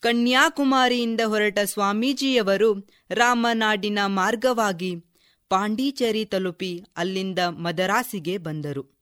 [0.00, 4.96] ಕನ್ಯಾಕುಮಾರಿಯಿಂದ ಹೊರಟ ಸ್ವಾಮೀಜಿಯವರು ರಾಮನಾಡಿನ ಮಾರ್ಗವಾಗಿ
[5.48, 8.94] ಪಾಂಡಿಚೇರಿ ತಲುಪಿ ಅಲ್ಲಿಂದ ಮದರಾಸಿಗೆ ಬಂದರು.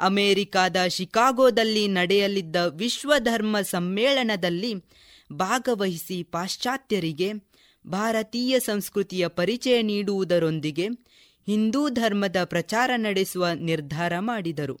[0.00, 4.74] ಅಮೆರಿಕಾದ ಶಿಕಾಗೋದಲ್ಲಿ ನಡೆಯಲಿದ್ದ ವಿಶ್ವಧರ್ಮ ಸಮ್ಮೇಳನದಲ್ಲಿ
[5.32, 7.32] ಭಾಗವಹಿಸಿ ಪಾಶ್ಚಾತ್ಯರಿಗೆ
[7.86, 10.86] ಭಾರತೀಯ ಸಂಸ್ಕೃತಿಯ ಪರಿಚಯ ನೀಡುವುದರೊಂದಿಗೆ
[11.46, 14.80] ಹಿಂದೂ ಧರ್ಮದ ಪ್ರಚಾರ ನಡೆಸುವ ನಿರ್ಧಾರ ಮಾಡಿದರು.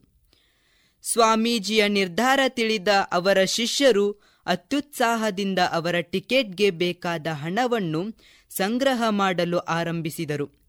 [1.02, 4.12] ಸ್ವಾಮೀಜಿಯ ನಿರ್ಧಾರ ತಿಳಿದ ಅವರ ಶಿಷ್ಯರು
[4.46, 8.04] ಅತ್ಯುತ್ಸಾಹದಿಂದ ಅವರ ಟಿಕೆಟ್ಗೆ ಬೇಕಾದ ಹಣವನ್ನು
[8.50, 10.62] ಸಂಗ್ರಹ ಮಾಡಲು ಆರಂಭಿಸಿದರು.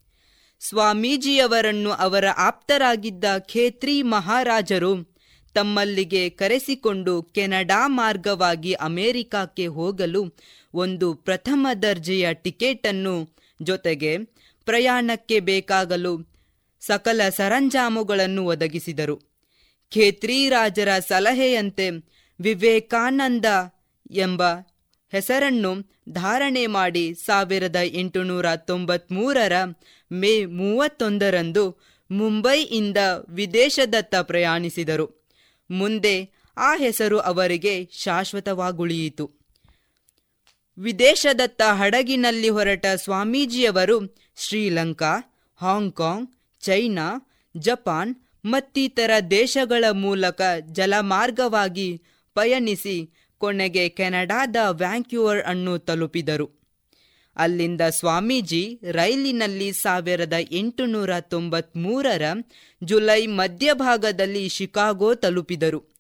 [0.60, 5.13] ಸ್ವಾಮೀಜಿಯವರನ್ನು ಅವರ ಆಪ್ತರಾಗಿದ್ದ ಖೇತ್ರಿ ಮಹಾರಾಜರು
[5.54, 10.36] ತಮ್ಮಲ್ಲಿಗೆ ಕರೆಸಿಕೊಂಡು ಕೆನಡಾ ಮಾರ್ಗವಾಗಿ ಅಮೆರಿಕಕ್ಕೆ ಹೋಗಲು
[10.74, 13.30] ಒಂದು ಪ್ರಥಮ ದರ್ಜೆಯ ಟಿಕೆಟನ್ನು
[13.62, 14.18] ಜೊತೆಗೆ
[14.66, 16.34] ಪ್ರಯಾಣಕ್ಕೆ ಬೇಕಾಗಲು
[16.82, 19.18] ಸಕಲ ಸರಂಜಾಮುಗಳನ್ನು ಒದಗಿಸಿದರು.
[19.92, 21.90] ಖೇತ್ರಿ ರಾಜರ ಸಲಹೆಯಂತೆ
[22.42, 23.46] ವಿವೇಕಾನಂದ
[24.12, 24.44] ಎಂಬ
[25.12, 29.54] ಹೆಸರನ್ನು ಧಾರಣೆ ಮಾಡಿ ಸಾವಿರದ ಎಂಟುನೂರ ತೊಂಬತ್ಮೂರರ
[30.12, 31.82] ಮೇ ಮೂವತ್ತೊಂದರಂದು
[32.12, 32.98] ಮುಂಬೈಯಿಂದ
[33.30, 35.23] ವಿದೇಶದತ್ತ ಪ್ರಯಾಣಿಸಿದರು.
[35.74, 39.32] ಮುಂದೆ ಆ ಹೆಸರು ಅವರಿಗೆ ಶಾಶ್ವತವಾಗುಳಿಯಿತು.
[40.78, 46.30] ವಿದೇಶದತ್ತ ಹಡಗಿನಲ್ಲಿ ಹೊರಟ ಸ್ವಾಮೀಜಿಯವರು ಶ್ರೀಲಂಕಾ, ಹಾಂಗ್ಕಾಂಗ್,
[46.62, 50.42] ಚೈನಾ, ಜಪಾನ್ ಮತ್ತಿತರ ದೇಶಗಳ ಮೂಲಕ
[50.72, 52.02] ಜಲಮಾರ್ಗವಾಗಿ
[52.34, 56.63] ಪಯಣಿಸಿ ಕೊನೆಗೆ ಕೆನಡಾದ ವ್ಯಾಂಕ್ಯೂವರ್ ಅನ್ನು ತಲುಪಿದರು.
[57.36, 62.22] ಅಲ್ಲಿಂದ ಸ್ವಾಮೀಜಿ ರೈಲಿನಲ್ಲಿ ಸಾವಿರದ ಎಂಟುನೂರ ತೊಂಬತ್ಮೂರರ
[62.84, 65.94] ಜುಲೈ ಮಧ್ಯಭಾಗದಲ್ಲಿ ಶಿಕಾಗೋ ತಲುಪಿದರು.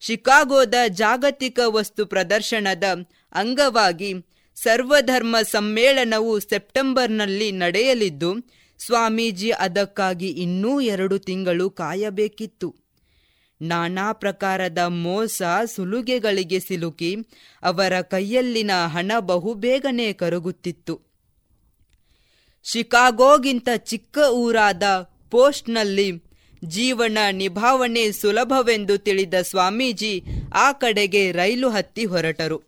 [0.00, 2.84] ಶಿಕಾಗೋದ ಜಾಗತಿಕ ವಸ್ತು ಪ್ರದರ್ಶನದ
[3.32, 4.14] ಅಂಗವಾಗಿ
[4.54, 8.34] ಸರ್ವಧರ್ಮ ಸಮ್ಮೇಳನವು ಸೆಪ್ಟೆಂಬರ್ನಲ್ಲಿ ನಡೆಯಲಿದ್ದು,
[8.78, 12.87] ಸ್ವಾಮೀಜಿ ಅದಕ್ಕಾಗಿ ಇನ್ನೂ ಎರಡು ತಿಂಗಳು ಕಾಯಬೇಕಿತ್ತು.
[13.62, 15.42] ನಾನಾ ಪ್ರಕಾರದ ಮೋಸ
[15.74, 17.16] ಸುಲುಗೆಗಳಿಗೆ ಸಿಲುಕಿ
[17.62, 21.00] ಅವರ ಕೈಯಲ್ಲಿನ ಹಣ ಬಹುಬೇಗನೆ ಕರಗುತ್ತಿತ್ತು.
[22.72, 24.82] ಶಿಕಾಗೋಗಿಂತ ಚಿಕ್ಕ ಊರಾದ
[25.30, 26.22] ಪೋಸ್ಟ್ನಲ್ಲಿ
[26.64, 30.22] ಜೀವನ ನಿಭಾವಣೆ ಸುಲಭವೆಂದು ತಿಳಿದ ಸ್ವಾಮೀಜಿ
[30.54, 32.62] ಆ ಕಡೆಗೆ ರೈಲು ಹತ್ತಿ ಹೊರಟರು.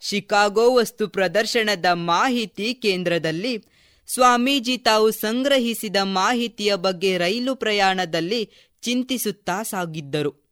[0.00, 3.64] ಶಿಕಾಗೋ ವಸ್ತು ಪ್ರದರ್ಶನದ ಮಾಹಿತಿ ಕೇಂದ್ರದಲ್ಲಿ
[4.14, 8.50] ಸ್ವಾಮೀಜಿ ತಾವು ಸಂಗ್ರಹಿಸಿದ ಮಾಹಿತಿಯ ಬಗ್ಗೆ ರೈಲು ಪ್ರಯಾಣದಲ್ಲಿ
[8.82, 10.42] ಚಿಂತಿಸುತ್ತಾ ಸಾಗಿದ್ದರು.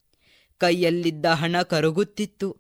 [0.59, 2.57] ಕೈಯಲ್ಲಿದ್ದ ಹಣ ಕರಗುತ್ತಿತ್ತು.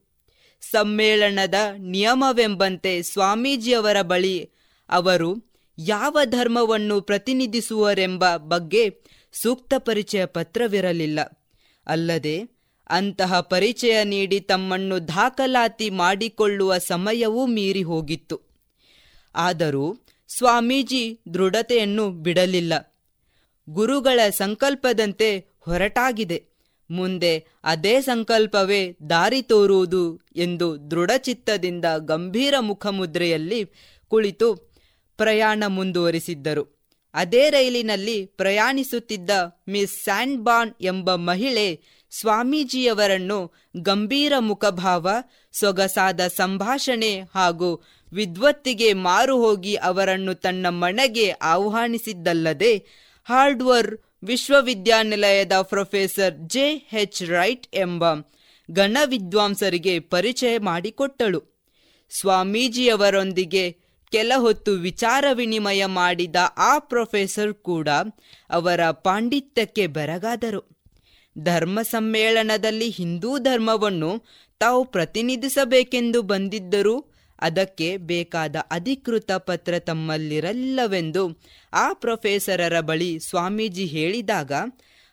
[0.70, 4.50] ಸಮ್ಮೇಳನದ ನಿಯಮವೆಂಬಂತೆ ಸ್ವಾಮೀಜಿಯವರ ಬಳಿ
[4.88, 9.02] ಅವರು ಯಾವ ಧರ್ಮವನ್ನು ಪ್ರತಿನಿಧಿಸುವರೆಂಬ ಬಗ್ಗೆ
[9.32, 11.48] ಸೂಕ್ತ ಪರಿಚಯ ಪತ್ರವಿರಲಿಲ್ಲ.
[11.86, 12.42] ಅಲ್ಲದೆ
[12.88, 18.40] ಅಂತಹ ಪರಿಚಯ ನೀಡಿ ತಮ್ಮನ್ನು ದಾಖಲಾತಿ ಮಾಡಿಕೊಳ್ಳುವ ಸಮಯವೂ ಮೀರಿ ಹೋಗಿತ್ತು.
[19.34, 19.98] ಆದರೂ
[20.28, 23.02] ಸ್ವಾಮೀಜಿ ದೃಢತೆಯನ್ನು ಬಿಡಲಿಲ್ಲ.
[23.70, 26.38] ಗುರುಗಳ ಸಂಕಲ್ಪದಂತೆ ಹೊರಟಾಗಿದೆ.
[26.90, 27.32] ಮುಂದೆ
[27.64, 30.04] ಅದೇ ಸಂಕಲ್ಪವೇ ದಾರಿ ತೋರುವುದು
[30.36, 33.60] ಎಂದು ದೃಢಚಿತ್ತದಿಂದ ಗಂಭೀರ ಮುಖಮುದ್ರೆಯಲ್ಲಿ
[34.10, 34.48] ಕುಳಿತು
[35.16, 36.64] ಪ್ರಯಾಣ ಮುಂದುವರಿಸಿದ್ದರು.
[37.14, 39.30] ಅದೇ ರೈಲಿನಲ್ಲಿ ಪ್ರಯಾಣಿಸುತ್ತಿದ್ದ
[39.68, 41.66] ಮಿಸ್ ಸ್ಯಾಂಡ್ಬಾನ್ ಎಂಬ ಮಹಿಳೆ
[42.10, 43.38] ಸ್ವಾಮೀಜಿಯವರನ್ನು
[43.82, 45.08] ಗಂಭೀರ ಮುಖಭಾವ,
[45.52, 47.70] ಸೊಗಸಾದ ಸಂಭಾಷಣೆ ಹಾಗೂ
[48.12, 52.72] ವಿದ್ವತ್ತಿಗೆ ಮಾರು ಹೋಗಿ ಅವರನ್ನು ತನ್ನ ಮನೆಗೆ ಆಹ್ವಾನಿಸಿದ್ದಲ್ಲದೆ
[53.28, 53.90] ಹಾರ್ಡ್ವರ್
[54.24, 58.04] ವಿಶ್ವವಿದ್ಯಾನಿಲಯದ ಪ್ರೊಫೆಸರ್ ಜೆ ಎಚ್ ರೈಟ್ ಎಂಬ
[58.70, 61.42] ಗಣ ವಿದ್ವಾಂಸರಿಗೆ ಪರಿಚಯ ಮಾಡಿಕೊಟ್ಟಳು.
[62.10, 63.76] ಸ್ವಾಮೀಜಿಯವರೊಂದಿಗೆ
[64.10, 67.88] ಕೆಲ ಹೊತ್ತು ವಿಚಾರ ವಿನಿಮಯ ಮಾಡಿದ ಆ ಪ್ರೊಫೆಸರ್ ಕೂಡ
[68.50, 70.80] ಅವರ ಪಾಂಡಿತ್ಯಕ್ಕೆ ಬೆರಗಾದರು.
[71.38, 74.22] ಧರ್ಮ ಸಮ್ಮೇಳನದಲ್ಲಿ ಹಿಂದೂ ಧರ್ಮವನ್ನು
[74.58, 77.09] ತಾವು ಪ್ರತಿನಿಧಿಸಬೇಕೆಂದು ಬಂದಿದ್ದರೂ
[77.40, 81.42] ಅದಕ್ಕೆ ಬೇಕಾದ ಅಧಿಕೃತ ಪತ್ರ ತಮ್ಮಲ್ಲಿರಲ್ಲವೆಂದು
[81.72, 84.52] ಆ ಪ್ರೊಫೆಸರರ ಬಳಿ ಸ್ವಾಮೀಜಿ ಹೇಳಿದಾಗ,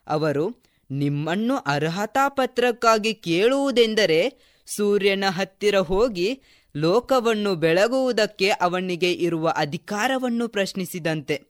[0.08, 4.34] ಅವರು, ನಿಮ್ಮನ್ನು ಅರ್ಹತಾ ಪತ್ರಕ್ಕಾಗಿ ಕೇಳುವುದೆಂದರೆ
[4.66, 6.42] ಸೂರ್ಯನ ಹತ್ತಿರ ಹೋಗಿ
[6.76, 11.42] ಲೋಕವನ್ನು ಬೆಳಗುವುದಕ್ಕೆ ಅವನಿಗೆ ಇರುವ ಅಧಿಕಾರವನ್ನು ಪ್ರಶ್ನಿಸಿದಂತೆ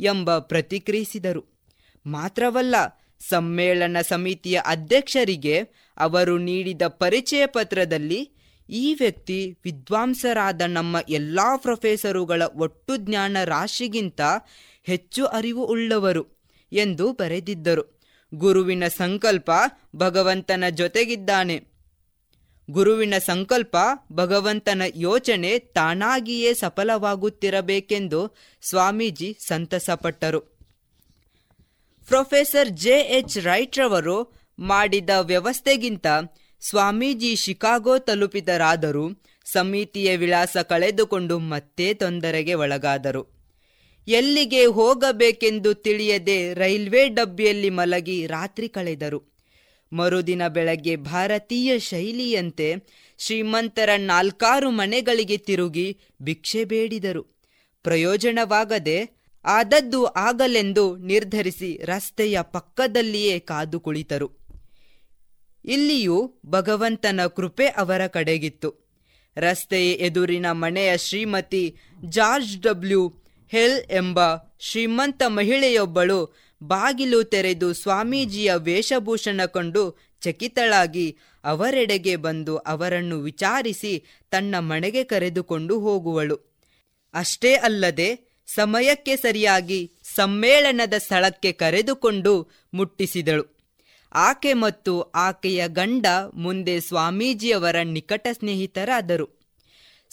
[0.00, 1.44] ಎಂಬ ಪ್ರತಿಕ್ರಿಯಿಸಿದರು.
[2.06, 2.74] ಮಾತ್ರವಲ್ಲ,
[3.28, 5.60] ಸಮ್ಮೇಳನ ಸಮಿತಿಯ ಅಧ್ಯಕ್ಷರಿಗೆ
[5.96, 8.35] ಅವರು ನೀಡಿದ ಪರಿಚಯ ಪತ್ರದಲ್ಲಿ
[8.68, 14.20] ಈ ವ್ಯಕ್ತಿ ವಿದ್ವಾಂಸರಾದ ನಮ್ಮ ಎಲ್ಲ ಪ್ರೊಫೆಸರುಗಳ ಒಟ್ಟು ಜ್ಞಾನ ರಾಶಿಗಿಂತ
[14.82, 16.26] ಹೆಚ್ಚು ಅರಿವು ಉಳ್ಳವರು
[16.72, 18.00] ಎಂದು ಬರೆದಿದ್ದರು.
[18.34, 19.50] ಗುರುವಿನ ಸಂಕಲ್ಪ
[19.96, 21.64] ಭಗವಂತನ ಜೊತೆಗಿದ್ದಾನೆ.
[22.70, 23.76] ಗುರುವಿನ ಸಂಕಲ್ಪ
[24.12, 28.36] ಭಗವಂತನ ಯೋಚನೆ ತಾನಾಗಿಯೇ ಸಫಲವಾಗುತ್ತಿರಬೇಕೆಂದು
[28.68, 30.40] ಸ್ವಾಮೀಜಿ ಸಂತಸಪಟ್ಟರು.
[32.06, 36.06] ಪ್ರೊಫೆಸರ್ ಜೆ ಎಚ್ ರೈಟ್ರವರು ಮಾಡಿದ ವ್ಯವಸ್ಥೆಗಿಂತ
[36.70, 39.10] ಸ್ವಾಮೀಜಿ ಶಿಕಾಗೋ ತಲುಪಿದರಾದರೂ
[39.44, 43.22] ಸಮಿತಿಯ ವಿಳಾಸ ಕಳೆದುಕೊಂಡು ಮತ್ತೆ ತೊಂದರೆಗೆ ಒಳಗಾದರು.
[44.08, 49.36] ಎಲ್ಲಿಗೆ ಹೋಗಬೇಕೆಂದು ತಿಳಿಯದೆ ರೈಲ್ವೆ ಡಬ್ಬಿಯಲ್ಲಿ ಮಲಗಿ ರಾತ್ರಿ ಕಳೆದರು.
[49.92, 52.74] ಮರುದಿನ ಬೆಳಗ್ಗೆ ಭಾರತೀಯ ಶೈಲಿಯಂತೆ
[53.18, 57.22] ಶ್ರೀಮಂತರ ನಾಲ್ಕಾರು ಮನೆಗಳಿಗೆ ತಿರುಗಿ ಭಿಕ್ಷೆ ಬೇಡಿದರು.
[57.82, 58.98] ಪ್ರಯೋಜನವಾಗದೆ
[59.44, 64.45] ಆದದ್ದು ಆಗಲೆಂದು ನಿರ್ಧರಿಸಿ ರಸ್ತೆಯ ಪಕ್ಕದಲ್ಲಿಯೇ ಕಾದು ಕುಳಿತರು.
[65.66, 68.86] ಇಲ್ಲಿಯೂ ಭಗವಂತನ ಕೃಪೆ ಅವರ ಕಡೆಗಿತ್ತು.
[69.36, 71.76] ರಸ್ತೆಯ ಎದುರಿನ ಮನೆಯ ಶ್ರೀಮತಿ
[72.08, 73.14] ಜಾರ್ಜ್ ಡಬ್ಲ್ಯೂ
[73.48, 74.20] ಹೆಲ್ ಎಂಬ
[74.60, 85.80] ಶ್ರೀಮಂತ ಮಹಿಳೆಯೊಬ್ಬಳು ಬಾಗಿಲು ತೆರೆದು ಸ್ವಾಮೀಜಿಯ ವೇಷಭೂಷಣ ಕಂಡು ಚಕಿತಳಾಗಿ ಅವರೆಡೆಗೆ ಬಂದು ಅವರನ್ನು ವಿಚಾರಿಸಿ ತನ್ನ ಮನೆಗೆ ಕರೆದುಕೊಂಡು
[85.80, 86.36] ಹೋಗುವಳು.
[87.14, 93.55] ಅಷ್ಟೇ ಅಲ್ಲದೆ ಸಮಯಕ್ಕೆ ಸರಿಯಾಗಿ ಸಮ್ಮೇಳನದ ಸ್ಥಳಕ್ಕೆ ಕರೆದುಕೊಂಡು ಮುಟ್ಟಿಸಿದಳು.
[94.16, 99.36] ಆಕೆ ಮತ್ತು ಆಕೆಯ ಗಂಡ ಮುಂದೆ ಸ್ವಾಮೀಜಿಯವರ ನಿಕಟ ಸ್ನೇಹಿತರಾದರು.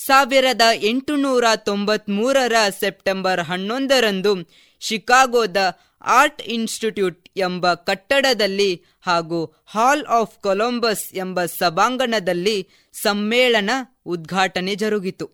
[0.05, 4.49] ಸಾವಿರದ ಎಂಟುನೂರ ತೊಂಬತ್ಮೂರರ ಸೆಪ್ಟೆಂಬರ್ ಹನ್ನೊಂದರಂದು
[4.79, 5.57] ಶಿಕಾಗೋದ
[6.01, 13.69] ಆರ್ಟ್ ಇನ್ಸ್ಟಿಟ್ಯೂಟ್ ಎಂಬ ಕಟ್ಟಡದಲ್ಲಿ ಹಾಗೂ ಹಾಲ್ ಆಫ್ ಕೊಲಂಬಸ್ ಎಂಬ ಸಭಾಂಗಣದಲ್ಲಿ ಸಮ್ಮೇಳನ
[14.05, 15.29] ಉದ್ಘಾಟನೆ ಜರುಗಿತು.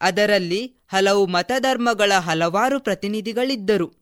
[0.00, 3.99] ಅದರಲ್ಲಿ ಹಲವು ಮತಧರ್ಮಗಳ ಹಲವಾರು ಪ್ರತಿನಿಧಿಗಳಿದ್ದರು.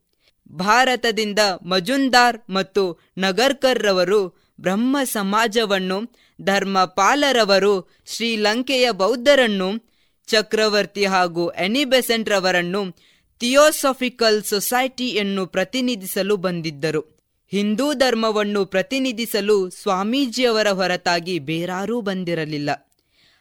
[0.51, 9.89] ಭಾರತದಿಂದ ಮಜುಂದಾರ್ ಮತ್ತು ನಗರ್ಕರ್ ರವರು ಬ್ರಹ್ಮ ಸಮಾಜವನ್ನು, ಧರ್ಮಪಾಲರವರು, ಶ್ರೀಲಂಕೆಯ ಬೌದ್ಧರನ್ನು,
[10.27, 12.91] ಚಕ್ರವರ್ತಿ ಹಾಗೂ ಎನಿಬೆಸೆಂಟ್ ರವರನ್ನು
[13.39, 17.19] ಥಿಯೋಸಫಿಕಲ್ ಸೊಸೈಟಿಯನ್ನು ಪ್ರತಿನಿಧಿಸಲು ಬಂದಿದ್ದರು.
[17.51, 22.69] ಹಿಂದೂ ಧರ್ಮವನ್ನು ಪ್ರತಿನಿಧಿಸಲು ಸ್ವಾಮೀಜಿಯವರ ಹೊರತಾಗಿ ಬೇರಾರೂ ಬಂದಿರಲಿಲ್ಲ.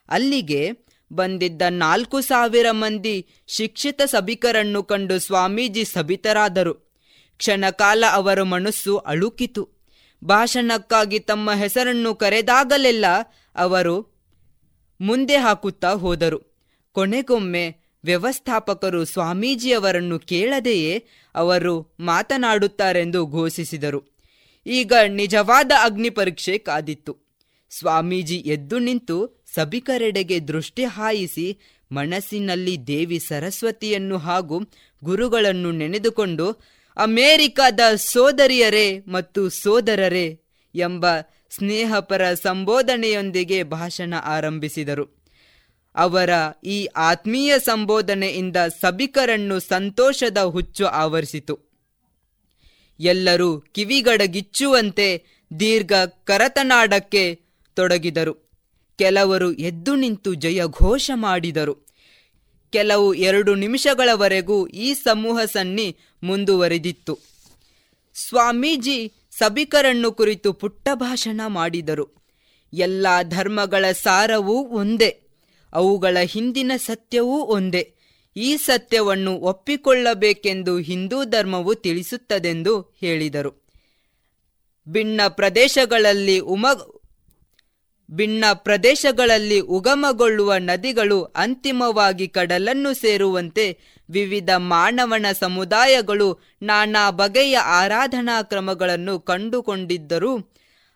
[0.08, 0.70] ಅಲ್ಲಿಗೆ
[1.12, 6.87] ಬಂದಿದ್ದ ನಾಲ್ಕು ಸಾವಿರ ಮಂದಿ ಶಿಕ್ಷಿತ ಸಭಿಕರನ್ನು ಕಂಡು ಸ್ವಾಮೀಜಿ ಸಭಿತರಾದರು.
[7.38, 9.68] ಕ್ಷಣಕಾಲ ಅವರ ಮನಸ್ಸು ಅಳುಕಿತು.
[10.24, 13.04] ಭಾಷಣಕ್ಕಾಗಿ ತಮ್ಮ ಹೆಸರನ್ನು ಕರೆದಾಗಲೆಲ್ಲ
[13.56, 13.96] ಅವರು
[15.00, 16.38] ಮುಂದೆ ಹಾಕುತ್ತಾ ಹೋದರು.
[16.92, 17.64] ಕೊನೆಗೊಮ್ಮೆ
[18.04, 24.00] ವ್ಯವಸ್ಥಾಪಕರು ಸ್ವಾಮೀಜಿಯವರನ್ನು ಕೇಳದೆಯೇ ಅವರು ಮಾತನಾಡುತ್ತಾರೆಂದು ಘೋಷಿಸಿದರು.
[24.66, 27.16] ಈಗ ನಿಜವಾದ ಅಗ್ನಿ ಪರೀಕ್ಷೆ ಕಾದಿತ್ತು.
[27.70, 31.58] ಸ್ವಾಮೀಜಿ ಎದ್ದು ನಿಂತು ಸಭಿಕರೆಡೆಗೆ ದೃಷ್ಟಿ ಹಾಯಿಸಿ
[31.92, 34.60] ಮನಸ್ಸಿನಲ್ಲಿ ದೇವಿ ಸರಸ್ವತಿಯನ್ನು ಹಾಗೂ
[35.04, 40.40] ಗುರುಗಳನ್ನು ನೆನೆದುಕೊಂಡು ಅಮೇರಿಕಾದ ಸೋದರಿಯರೇ ಮತ್ತು ಸೋದರರೇ
[40.74, 41.06] ಎಂಬ
[41.50, 45.24] ಸ್ನೇಹಪರ ಸಂಬೋಧನೆಯೊಂದಿಗೆ ಭಾಷಣ ಆರಂಭಿಸಿದರು.
[45.94, 46.30] ಅವರ
[46.64, 51.58] ಈ ಆತ್ಮೀಯ ಸಂಬೋಧನೆಯಿಂದ ಸಭಿಕರನ್ನು ಸಂತೋಷದ ಹುಚ್ಚು ಆವರಿಸಿತು.
[53.00, 55.24] ಎಲ್ಲರೂ ಕಿವಿಗಡಗಿಚ್ಚುವಂತೆ
[55.60, 55.92] ದೀರ್ಘ
[56.24, 57.40] ಕರತನಾಡಕ್ಕೆ
[57.74, 58.50] ತೊಡಗಿದರು.
[58.98, 61.87] ಕೆಲವರು ಎದ್ದು ನಿಂತು ಜಯಘೋಷ ಮಾಡಿದರು.
[62.70, 67.18] ಕೆಲವು ಎರಡು ನಿಮಿಷಗಳವರೆಗೂ ಈ ಸಮೂಹ ಸನ್ನಿ ಮುಂದುವರೆದಿತ್ತು.
[68.14, 72.08] ಸ್ವಾಮೀಜಿ ಸಭಿಕರನ್ನು ಕುರಿತು ಪುಟ್ಟ ಭಾಷಣ ಮಾಡಿದರು.
[72.72, 75.20] ಎಲ್ಲ ಧರ್ಮಗಳ ಸಾರವೂ ಒಂದೇ,
[75.72, 77.94] ಅವುಗಳ ಹಿಂದಿನ ಸತ್ಯವೂ ಒಂದೇ.
[78.36, 83.68] ಈ ಸತ್ಯವನ್ನು ಒಪ್ಪಿಕೊಳ್ಳಬೇಕೆಂದು ಹಿಂದೂ ಧರ್ಮವು ತಿಳಿಸುತ್ತದೆಂದು ಹೇಳಿದರು.
[84.88, 86.66] ಭಿನ್ನ ಪ್ರದೇಶಗಳಲ್ಲಿ ಉಮ
[88.10, 93.78] ಭಿನ್ನ ಪ್ರದೇಶಗಳಲ್ಲಿ ಉಗಮಗೊಳ್ಳುವ ನದಿಗಳು ಅಂತಿಮವಾಗಿ ಕಡಲನ್ನು ಸೇರುವಂತೆ
[94.10, 100.38] ವಿವಿಧ ಮಾನವನ ಸಮುದಾಯಗಳು ನಾನಾ ಬಗೆಯ ಆರಾಧನಾ ಕ್ರಮಗಳನ್ನು ಕಂಡುಕೊಂಡಿದ್ದರೂ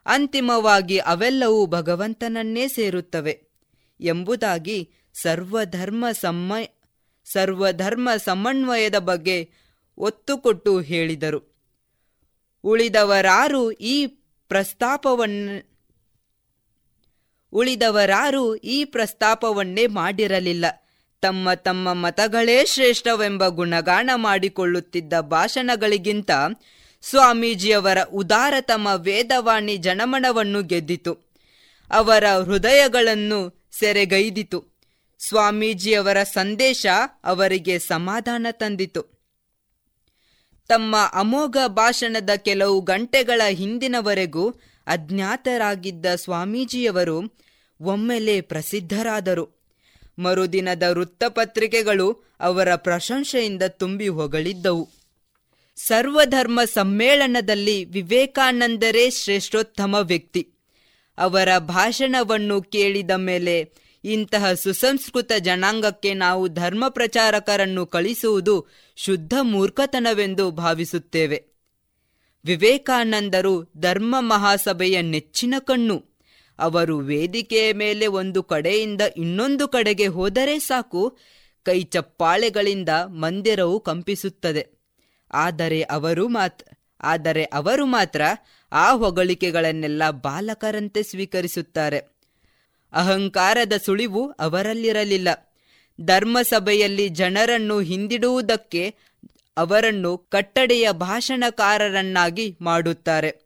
[0.06, 3.42] ಅಂತಿಮವಾಗಿ ಅವೆಲ್ಲವೂ ಭಗವಂತನನ್ನೇ ಸೇರುತ್ತವೆ.
[4.00, 4.90] ಎಂಬುದಾಗಿ
[5.22, 6.52] ಸರ್ವಧರ್ಮ ಸಮ
[7.32, 9.50] ಸರ್ವಧರ್ಮ ಸಮನ್ವಯದ ಬಗ್ಗೆ
[9.98, 11.56] ಒತ್ತುಕೊಟ್ಟು ಹೇಳಿದರು.
[12.64, 14.06] ಉಳಿದವರಾರು ಈ
[14.48, 15.71] ಪ್ರಸ್ತಾಪವನ್ನು
[17.52, 20.64] ಉಳಿದವರಾರು ಈ ಪ್ರಸ್ತಾಪವನ್ನೇ ಮಾಡಿರಲಿಲ್ಲ.
[21.20, 26.30] ತಮ್ಮ ತಮ್ಮ ಮತಗಳೇ ಶ್ರೇಷ್ಠವೆಂಬ ಗುಣಗಾನ ಮಾಡಿಕೊಳ್ಳುತ್ತಿದ್ದ ಭಾಷಣಗಳಿಗಿಂತ
[27.02, 31.14] ಸ್ವಾಮೀಜಿಯವರ ಉದಾರತಮ ವೇದವಾಣಿ ಜನಮನವನ್ನು ಗೆದ್ದಿತು.
[31.90, 34.64] ಅವರ ಹೃದಯಗಳನ್ನು ಸೆರೆಗೈದಿತು.
[35.18, 36.86] ಸ್ವಾಮೀಜಿಯವರ ಸಂದೇಶ
[37.24, 39.02] ಅವರಿಗೆ ಸಮಾಧಾನ ತಂದಿತು.
[40.68, 44.50] ತಮ್ಮ ಅಮೋಘ ಭಾಷಣದ ಕೆಲವು ಗಂಟೆಗಳ ಹಿಂದಿನವರೆಗೂ
[44.86, 47.41] ಅಜ್ಞಾತರಾಗಿದ್ದ ಸ್ವಾಮೀಜಿಯವರು
[47.82, 49.62] ಒಮ್ಮೆಲೆ ಪ್ರಸಿದ್ಧರಾದರು.
[50.18, 54.88] ಮರುದಿನದ ವೃತ್ತಪತ್ರಿಕೆಗಳು ಅವರ ಪ್ರಶಂಸೆಯಿಂದ ತುಂಬಿ ಹೊಗಳಿದ್ದವು.
[55.76, 60.48] ಸರ್ವಧರ್ಮ ಸಮ್ಮೇಳನದಲ್ಲಿ ವಿವೇಕಾನಂದರೇ ಶ್ರೇಷ್ಠೋತ್ತಮ ವ್ಯಕ್ತಿ.
[61.18, 63.72] ಅವರ ಭಾಷಣವನ್ನು ಕೇಳಿದ ಮೇಲೆ
[64.04, 71.44] ಇಂತಹ ಸುಸಂಸ್ಕೃತ ಜನಾಂಗಕ್ಕೆ ನಾವು ಧರ್ಮ ಪ್ರಚಾರಕರನ್ನು ಕಳಿಸುವುದು ಶುದ್ಧ ಮೂರ್ಖತನವೆಂದು ಭಾವಿಸುತ್ತೇವೆ.
[72.44, 76.11] ವಿವೇಕಾನಂದರು ಧರ್ಮ ಮಹಾಸಭೆಯ ನೆಚ್ಚಿನ ಕಣ್ಣು.
[76.58, 81.18] ಅವರು ವೇದಿಕೆಯ ಮೇಲೆ ಒಂದು ಕಡೆಯಿಂದ ಇನ್ನೊಂದು ಕಡೆಗೆ ಹೋದರೆ ಸಾಕು,
[81.62, 84.68] ಕೈ ಚಪ್ಪಾಳೆಗಳಿಂದ ಮಂದಿರವು ಕಂಪಿಸುತ್ತದೆ.
[85.32, 86.64] ಆದರೆ ಅವರು ಮಾತ್ರ
[87.00, 88.22] ಆದರೆ ಅವರು ಮಾತ್ರ
[88.72, 91.98] ಆ ಹೊಗಳಿಕೆಗಳನ್ನೆಲ್ಲ ಬಾಲಕರಂತೆ ಸ್ವೀಕರಿಸುತ್ತಾರೆ.
[92.92, 95.54] ಅಹಂಕಾರದ ಸುಳಿವು ಅವರಲ್ಲಿರಲಿಲ್ಲ.
[96.00, 98.94] ಧರ್ಮಸಭೆಯಲ್ಲಿ ಜನರನ್ನು ಹಿಂದಿಡುವುದಕ್ಕೆ
[99.56, 103.41] ಅವರನ್ನು ಕಟ್ಟಡೆಯ ಭಾಷಣಕಾರರನ್ನಾಗಿ ಮಾಡುತ್ತಾರೆ.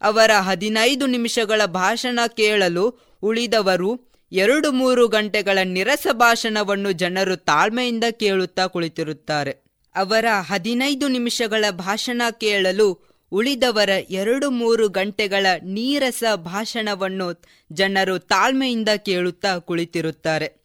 [0.00, 9.64] ಅವರ ಹದಿನೈದು ನಿಮಿಷಗಳ ಭಾಷಣ ಕೇಳಲು ಉಳಿದವರು ಎರಡು ಮೂರು ಗಂಟೆಗಳ ನಿರಸ ಭಾಷಣವನ್ನು ಜನರು ತಾಳ್ಮೆಯಿಂದ ಕೇಳುತ್ತಾ ಕುಳಿತಿರುತ್ತಾರೆ.
[9.94, 20.60] ಅವರ ಹದಿನೈದು ನಿಮಿಷಗಳ ಭಾಷಣ ಕೇಳಲು ಉಳಿದವರ ಎರಡು ಮೂರು ಗಂಟೆಗಳ ನೀರಸ ಭಾಷಣವನ್ನು ಜನರು ತಾಳ್ಮೆಯಿಂದ ಕೇಳುತ್ತಾ ಕುಳಿತಿರುತ್ತಾರೆ.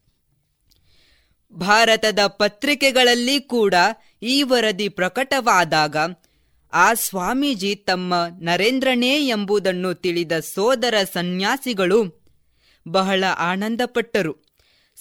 [1.54, 3.74] ಭಾರತದ ಪತ್ರಿಕೆಗಳಲ್ಲಿ ಕೂಡ
[4.24, 5.98] ಈ ವರದಿ ಪ್ರಕಟವಾದಾಗ
[6.78, 12.26] ಆ ಸ್ವಾಮೀಜಿ ತಮ್ಮ ನರೇಂದ್ರನೇ ಎಂಬುದನ್ನು ತಿಳಿದ ಸೋದರ ಸನ್ಯಾಸಿಗಳು
[12.88, 14.36] ಬಹಳ ಆನಂದಪಟ್ಟರು.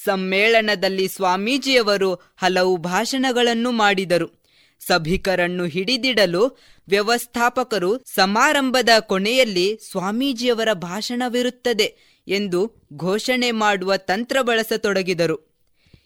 [0.04, 4.44] ಸಮ್ಮೇಳನದಲ್ಲಿ ಸ್ವಾಮೀಜಿಯವರು ಹಲವು ಭಾಷಣಗಳನ್ನು ಮಾಡಿದರು.
[4.86, 11.96] ಸಭಿಕರನ್ನು ಹಿಡಿದಿಡಲು ವ್ಯವಸ್ಥಾಪಕರು ಸಮಾರಂಭದ ಕೊನೆಯಲ್ಲಿ ಸ್ವಾಮೀಜಿಯವರ ಭಾಷಣವಿರುತ್ತದೆ
[12.28, 15.54] ಎಂದು ಘೋಷಣೆ ಮಾಡುವ ತಂತ್ರ ಬಳಸತೊಡಗಿದರು.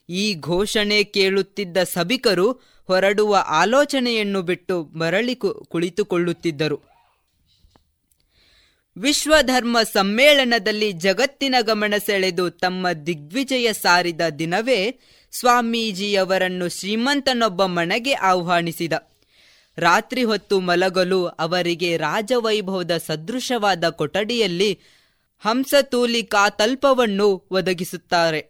[0.08, 5.34] ಈ ಘೋಷಣೆ ಕೇಳುತ್ತಿದ್ದ ಸಭಿಕರು ಹೊರಡುವ ಆಲೋಚನೆಯನ್ನು ಬಿಟ್ಟು ಮರಳಿ
[5.68, 6.88] ಕುಳಿತುಕೊಳ್ಳುತ್ತಿದ್ದರು.
[8.96, 14.98] ವಿಶ್ವಧರ್ಮ ಸಮ್ಮೇಳನದಲ್ಲಿ ಜಗತ್ತಿನ ಗಮನ ಸೆಳೆದು ತಮ್ಮ ದಿಗ್ವಿಜಯ ಸಾರಿದ ದಿನವೇ
[15.32, 18.92] ಸ್ವಾಮೀಜಿಯವರನ್ನು ಶ್ರೀಮಂತನೊಬ್ಬ ಮನೆಗೆ ಆಹ್ವಾನಿಸಿದ.
[19.78, 24.78] ರಾತ್ರಿ ಹೊತ್ತು ಮಲಗಲು ಅವರಿಗೆ ರಾಜವೈಭವದ ಸದೃಶವಾದ ಕೊಠಡಿಯಲ್ಲಿ
[25.38, 28.47] ಹಂಸತೂಲಿಕಾ ತಲ್ಪವನ್ನು ಒದಗಿಸುತ್ತಾರೆ.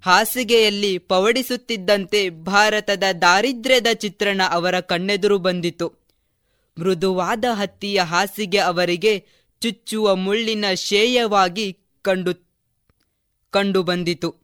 [0.00, 5.92] ಹಾಸಿಗೆಯಲ್ಲಿ ಪವಡಿಸುತ್ತಿದ್ದಂತೆ ಭಾರತದ ದಾರಿದ್ರ್ಯದ ಚಿತ್ರಣ ಅವರ ಕಣ್ಣೆದುರು ಬಂದಿತು.
[6.78, 9.26] ಮೃದುವಾದ ಹತ್ತಿಯ ಹಾಸಿಗೆ ಅವರಿಗೆ
[9.60, 12.34] ಚುಚ್ಚುವ ಮುಳ್ಳಿನ ಶೇಯವಾಗಿ ಕಂಡು
[13.50, 14.36] ಕಂಡುಬಂದಿತು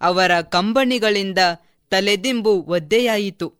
[0.00, 1.38] ಅವರ ಕಂಬಣಿಗಳಿಂದ
[1.90, 3.54] ತಲೆದಿಂಬು ಒದ್ದೆಯಾಯಿತು.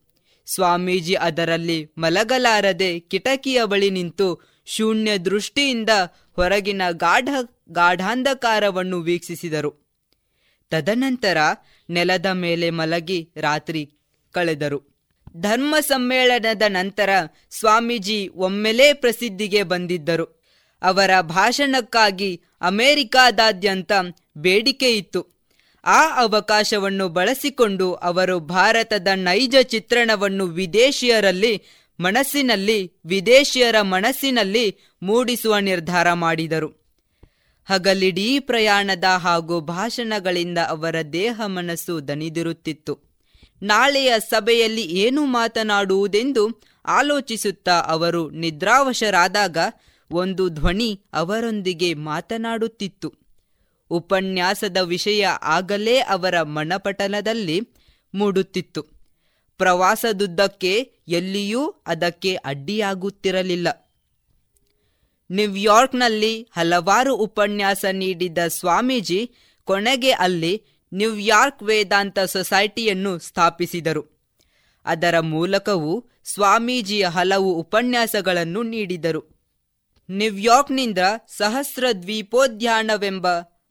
[0.47, 5.91] ಸ್ವಾಮೀಜಿ ಅದರಲ್ಲಿ ಮಲಗಲಾರದೆ ಕಿಟಕಿಯ ಬಳಿ ನಿಂತು ಶೂನ್ಯ ದೃಷ್ಟಿಯಿಂದ
[6.33, 7.29] ಹೊರಗಿನ ಗಾಢ,
[7.71, 9.86] ಗಾಢಾಂಧಕಾರವನ್ನು ವೀಕ್ಷಿಸಿದರು.
[10.70, 11.36] ತದನಂತರ
[11.90, 13.93] ನೆಲದ ಮೇಲೆ ಮಲಗಿ ರಾತ್ರಿ
[14.32, 14.97] ಕಳೆದರು.
[15.36, 17.10] ಧರ್ಮ ಸಮ್ಮೇಳನದ ನಂತರ
[17.51, 20.43] ಸ್ವಾಮೀಜಿ ಒಮ್ಮೆಲೇ ಪ್ರಸಿದ್ಧಿಗೆ ಬಂದಿದ್ದರು.
[20.82, 23.93] ಅವರ ಭಾಷಣಕ್ಕಾಗಿ ಅಮೆರಿಕಾದಾದ್ಯಂತ
[24.36, 25.36] ಬೇಡಿಕೆ ಇತ್ತು.
[25.84, 31.62] ಆ ಅವಕಾಶವನ್ನು ಬಳಸಿಕೊಂಡು ಅವರು ಭಾರತದ ನೈಜ ಚಿತ್ರಣವನ್ನು ವಿದೇಶಿಯರಲ್ಲಿ
[32.01, 36.86] ಮನಸ್ಸಿನಲ್ಲಿ ವಿದೇಶಿಯರ ಮನಸ್ಸಿನಲ್ಲಿ ಮೂಡಿಸುವ ನಿರ್ಧಾರ ಮಾಡಿದರು.
[37.70, 42.98] ಹಗಲಿಡೀ ಪ್ರಯಾಣದ ಹಾಗೂ ಭಾಷಣಗಳಿಂದ ಅವರ ದೇಹ ಮನಸ್ಸು ದಣಿದಿರುತ್ತಿತ್ತು.
[43.62, 49.59] ನಾಳೆಯ ಸಭೆಯಲ್ಲಿ ಏನು ಮಾತನಾಡುವುದೆಂದು ಆಲೋಚಿಸುತ್ತಾ ಅವರು ನಿದ್ರಾವಶರಾದಾಗ
[50.10, 53.14] ಒಂದು ಧ್ವನಿ ಅವರೊಂದಿಗೆ ಮಾತನಾಡುತ್ತಿತ್ತು.
[53.90, 57.60] ಉಪನ್ಯಾಸದ ವಿಷಯ ಆಗಲೇ ಅವರ ಮನಪಟಲದಲ್ಲಿ
[58.14, 58.82] ಮೂಡುತ್ತಿತ್ತು.
[59.59, 63.86] ಪ್ರವಾಸದುದ್ದಕ್ಕೆ ಎಲ್ಲಿಯೂ ಅದಕ್ಕೆ ಅಡ್ಡಿಯಾಗುತ್ತಿರಲಿಲ್ಲ.
[65.31, 69.35] ನ್ಯೂಯಾರ್ಕ್ನಲ್ಲಿ ಹಲವಾರು ಉಪನ್ಯಾಸ ನೀಡಿದ ಸ್ವಾಮೀಜಿ
[69.65, 70.62] ಕೊನೆಗೆ ಅಲ್ಲಿ
[70.94, 74.32] ನ್ಯೂಯಾರ್ಕ್ ವೇದಾಂತ ಸೊಸೈಟಿಯನ್ನು ಸ್ಥಾಪಿಸಿದರು.
[74.85, 79.36] ಅದರ ಮೂಲಕವೂ ಸ್ವಾಮೀಜಿಯ ಹಲವು ಉಪನ್ಯಾಸಗಳನ್ನು ನೀಡಿದರು.
[80.11, 80.98] ನ್ಯೂಯಾರ್ಕ್ನಿಂದ
[81.36, 83.27] ಸಹಸ್ರ ದ್ವೀಪೋದ್ಯಾನವೆಂಬ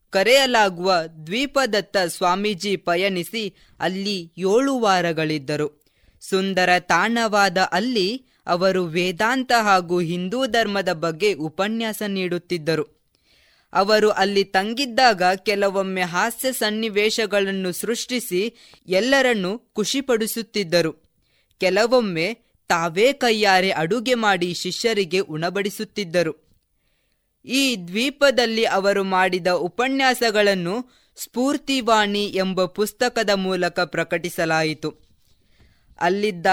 [0.10, 0.94] ಕರೆಯಲಾಗುವ
[1.26, 5.86] ದ್ವೀಪದತ್ತ ಸ್ವಾಮೀಜಿ ಪಯಣಿಸಿ ಅಲ್ಲಿ ಏಳು ವಾರಗಳಿದ್ದರು.
[6.22, 12.96] ಸುಂದರ ತಾಣವಾದ ಅಲ್ಲಿ ಅವರು ವೇದಾಂತ ಹಾಗೂ ಹಿಂದೂ ಧರ್ಮದ ಬಗ್ಗೆ ಉಪನ್ಯಾಸ ನೀಡುತ್ತಿದ್ದರು.
[13.74, 18.54] ಅವರು ಅಲ್ಲಿ ತಂಗಿದ್ದಾಗ ಕೆಲವೊಮ್ಮೆ ಹಾಸ್ಯ ಸನ್ನಿವೇಶಗಳನ್ನು ಸೃಷ್ಟಿಸಿ
[18.88, 20.94] ಎಲ್ಲರನ್ನೂ ಖುಷಿಪಡಿಸುತ್ತಿದ್ದರು.
[21.60, 26.46] ಕೆಲವೊಮ್ಮೆ ತಾವೇ ಕೈಯಾರೆ ಅಡುಗೆ ಮಾಡಿ ಶಿಷ್ಯರಿಗೆ ಉಣಬಡಿಸುತ್ತಿದ್ದರು.
[27.46, 34.94] ಈ ದ್ವೀಪದಲ್ಲಿ ಅವರು ಮಾಡಿದ ಉಪನ್ಯಾಸಗಳನ್ನು ಸ್ಫೂರ್ತಿವಾಣಿ ಎಂಬ ಪುಸ್ತಕದ ಮೂಲಕ ಪ್ರಕಟಿಸಲಾಯಿತು.
[36.00, 36.46] ಅಲ್ಲಿದ್ದ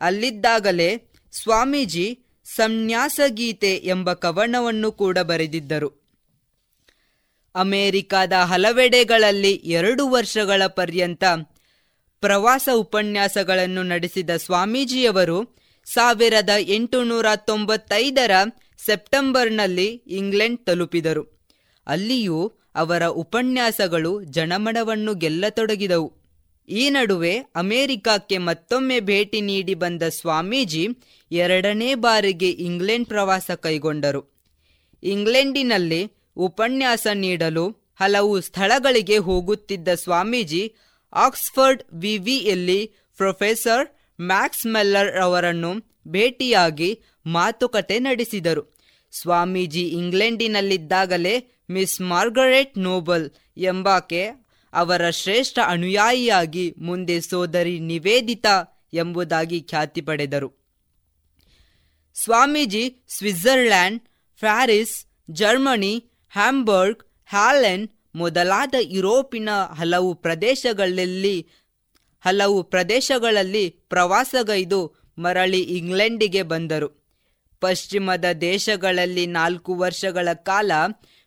[0.00, 6.00] ಅಲ್ಲಿದ್ದಾಗಲೇ ಸ್ವಾಮೀಜಿ ಸಂನ್ಯಾಸಗೀತೆ ಎಂಬ ಕವನವನ್ನು ಕೂಡ ಬರೆದಿದ್ದರು.
[7.54, 11.24] ಅಮೆರಿಕದ ಹಲವೆಡೆಗಳಲ್ಲಿ ಎರಡು ವರ್ಷಗಳ ಪರ್ಯಂತ
[12.20, 18.30] ಪ್ರವಾಸ ಉಪನ್ಯಾಸಗಳನ್ನು ನಡೆಸಿದ ಸ್ವಾಮೀಜಿಯವರು ಸಾವಿರದ ಎಂಟುನೂರ ತೊಂಬತ್ತೈದರ
[18.86, 21.40] ಸೆಪ್ಟೆಂಬರ್ನಲ್ಲಿ ಇಂಗ್ಲೆಂಡ್ ತಲುಪಿದರು.
[21.86, 26.19] ಅಲ್ಲಿಯೂ ಅವರ ಉಪನ್ಯಾಸಗಳು ಜನಮಣವನ್ನು ಗೆಲ್ಲತೊಡಗಿದವು.
[26.70, 30.88] ಈ ನಡುವೆ ಅಮೆರಿಕಕ್ಕೆ ಮತ್ತೊಮ್ಮೆ ಭೇಟಿ ನೀಡಿ ಬಂದ ಸ್ವಾಮೀಜಿ
[31.32, 34.22] ಎರಡನೇ ಬಾರಿಗೆ ಇಂಗ್ಲೆಂಡ್ ಪ್ರವಾಸ ಕೈಗೊಂಡರು.
[35.02, 37.68] ಇಂಗ್ಲೆಂಡಿನಲ್ಲಿ ಉಪನ್ಯಾಸ ನೀಡಲು
[38.00, 40.74] ಹಲವು ಸ್ಥಳಗಳಿಗೆ ಹೋಗುತ್ತಿದ್ದ ಸ್ವಾಮೀಜಿ
[41.12, 42.86] ಆಕ್ಸ್ಫರ್ಡ್ ವಿವಿಯಲ್ಲಿ
[43.16, 43.88] ಪ್ರೊಫೆಸರ್
[44.20, 45.72] ಮ್ಯಾಕ್ಸ್ ಮೆಲ್ಲರ್ ಅವರನ್ನು
[46.08, 48.62] ಭೇಟಿಯಾಗಿ ಮಾತುಕತೆ ನಡೆಸಿದರು.
[49.12, 51.34] ಸ್ವಾಮೀಜಿ ಇಂಗ್ಲೆಂಡಿನಲ್ಲಿದ್ದಾಗಲೇ
[51.70, 54.39] ಮಿಸ್ ಮಾರ್ಗರೆಟ್ ನೋಬಲ್ ಎಂಬಾಕೆ
[54.72, 60.52] ಅವರ ಶ್ರೇಷ್ಠ ಅನುಯಾಯಿಯಾಗಿ ಮುಂದೆ ಸೋದರಿ ನಿವೇದಿತಾ ಎಂಬುದಾಗಿ ಖ್ಯಾತಿ ಪಡೆದರು.
[62.14, 64.02] Swamiji Switzerland
[64.40, 69.48] Paris Germany, Hamburg, Halen ಮೊದಲಾದ ಯುರೋಪಿನ
[69.78, 71.48] ಹಲವು ಪ್ರದೇಶಗಳಲ್ಲಿ
[72.20, 77.00] ಹಲವು ಪ್ರದೇಶಗಳಲ್ಲಿ ಪ್ರವಾಸಗೈದು ಮರಳಿ ಇಂಗ್ಲೆಂಡಿಗೆ ಬಂದರು.
[77.60, 80.72] ಪಶ್ಚಿಮದ ದೇಶಗಳಲ್ಲಿ ನಾಲ್ಕು ವರ್ಷಗಳ ಕಾಲ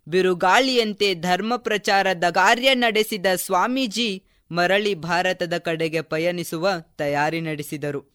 [0.07, 8.13] ಬಿರುಗಾಳಿಯಂತೆ ಧರ್ಮ ಪ್ರಚಾರದ ಕಾರ್ಯ ನಡೆಸಿದ ಸ್ವಾಮೀಜಿ ಮರಳಿ ಭಾರತದ ಕಡೆಗೆ ಪಯಣಿಸುವ ತಯಾರಿ ನಡೆಸಿದರು.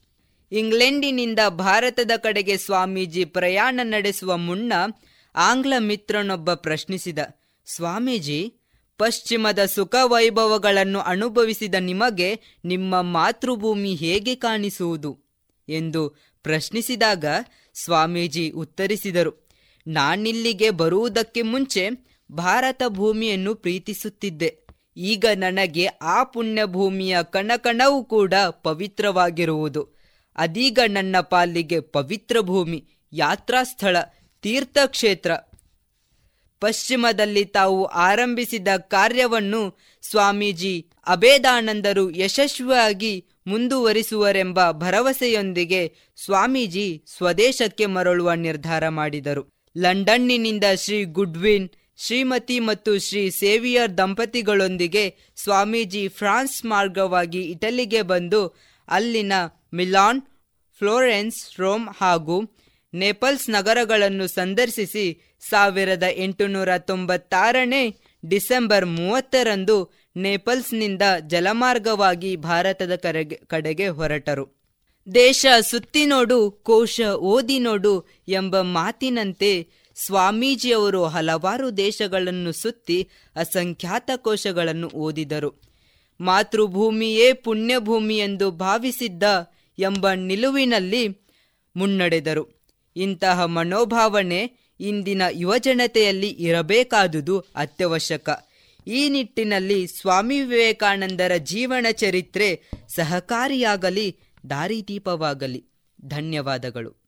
[0.51, 4.73] ಇಂಗ್ಲೆಂಡಿನಿಂದ ಭಾರತದ ಕಡೆಗೆ ಸ್ವಾಮೀಜಿ ಪ್ರಯಾಣ ನಡೆಸುವ ಮುನ್ನ
[5.35, 7.19] ಆಂಗ್ಲ ಮಿತ್ರನೊಬ್ಬ ಪ್ರಶ್ನಿಸಿದ,
[7.65, 8.53] ಸ್ವಾಮೀಜಿ,
[8.97, 15.23] ಪಶ್ಚಿಮದ ಸುಖ ವೈಭವಗಳನ್ನು ಅನುಭವಿಸಿದ ನಿಮಗೆ ನಿಮ್ಮ ಮಾತೃಭೂಮಿ ಹೇಗೆ ಕಾಣಿಸುವುದು?
[15.69, 16.09] ಎಂದು
[16.43, 17.25] ಪ್ರಶ್ನಿಸಿದಾಗ
[17.83, 19.48] ಸ್ವಾಮೀಜಿ ಉತ್ತರಿಸಿದರು
[19.87, 21.89] ನಾನಿಲ್ಲಿಗೆ ಬರುವುದಕ್ಕೆ ಮುಂಚೆ
[22.31, 24.67] ಭಾರತ ಭೂಮಿಯನ್ನು ಪ್ರೀತಿಸುತ್ತಿದ್ದೆ.
[24.97, 29.87] ಈಗ ನನಗೆ ಆ ಪುಣ್ಯ ಭೂಮಿಯ ಕಣಕಣವೂ ಕೂಡ ಪವಿತ್ರವಾಗಿರುವುದು.
[30.35, 33.97] ಅದೀಗ ನನ್ನ ಪಾಲಿಗೆ ಪವಿತ್ರ ಭೂಮಿ ಯಾತ್ರಾ ಸ್ಥಳ
[34.41, 35.31] ತೀರ್ಥಕ್ಷೇತ್ರ.
[36.59, 45.95] ಪಶ್ಚಿಮದಲ್ಲಿ ತಾವು ಆರಂಭಿಸಿದ ಕಾರ್ಯವನ್ನು ಸ್ವಾಮೀಜಿ ಅಭೇದಾನಂದರು ಯಶಸ್ವಿಯಾಗಿ ಮುಂದುವರಿಸುವರೆಂಬ ಭರವಸೆಯೊಂದಿಗೆ
[46.25, 49.58] ಸ್ವಾಮೀಜಿ ಸ್ವದೇಶಕ್ಕೆ ಮರಳುವ ನಿರ್ಧಾರ ಮಾಡಿದರು.
[49.75, 59.33] ಲಂಡನ್ನಿನಿಂದ ಶ್ರೀ ಗುಡ್ವಿನ್, ಶ್ರೀಮತಿ ಮತ್ತು ಶ್ರೀ ಸೇವಿಯರ್ ದಂಪತಿಗಳೊಂದಿಗೆ ಸ್ವಾಮೀಜಿ ಫ್ರಾನ್ಸ್ ಮಾರ್ಗವಾಗಿ ಇಟಲಿಗೆ ಬಂದು ಅಲ್ಲಿನ
[59.73, 60.21] ಮಿಲಾನ್,
[60.77, 62.55] ಫ್ಲೋರೆನ್ಸ್, ರೋಮ್ ಹಾಗೂ
[62.93, 74.58] ನೇಪಲ್ಸ್ ನಗರಗಳನ್ನು ಸಂದರ್ಶಿಸಿ ಸಾವಿರದ ಎಂಟುನೂರ ತೊಂಬತ್ತಾರನೇ ಡಿಸೆಂಬರ್ ಮೂವತ್ತರಂದು ನೇಪಲ್ಸ್ನಿಂದ ಜಲಮಾರ್ಗವಾಗಿ ಭಾರತದ ಕರೆಗೆ, ಕಡೆಗೆ ಹೊರಟರು.
[75.15, 85.61] ದೇಶ ಸುತ್ತಿ ನೋಡು, ಕೋಶ ಓದಿ ನೋಡು ಎಂಬ ಮಾತಿನಂತೆ ಸ್ವಾಮೀಜಿಯವರು ಹಲವಾರು ದೇಶಗಳನ್ನು ಸುತ್ತಿ ಅಸಂಖ್ಯಾತ ಕೋಶಗಳನ್ನು ಓದಿದರು.
[86.21, 89.23] ಮಾತೃಭೂಮಿಯೇ ಪುಣ್ಯಭೂಮಿ ಎಂದು ಭಾವಿಸಿದ್ದ
[89.79, 91.07] ಎಂಬ ನಿಲುವಿನಲ್ಲಿ
[91.75, 92.67] ಮುನ್ನಡೆದರು.
[92.95, 98.29] ಇಂತಹ ಮನೋಭಾವನೆ ಇಂದಿನ ಯುವಜನತೆಯಲ್ಲಿ ಇರಬೇಕಾದುದು ಅತ್ಯವಶ್ಯಕ.
[98.87, 104.17] ಈ ನಿಟ್ಟಿನಲ್ಲಿ ಸ್ವಾಮಿ ವಿವೇಕಾನಂದರ ಜೀವನ ಚರಿತ್ರೆ ಸಹಕಾರಿಯಾಗಲಿ
[104.49, 105.65] ದಾರಿದೀಪವಾಗಲಿ
[106.05, 106.99] ಧನ್ಯವಾದಗಳು.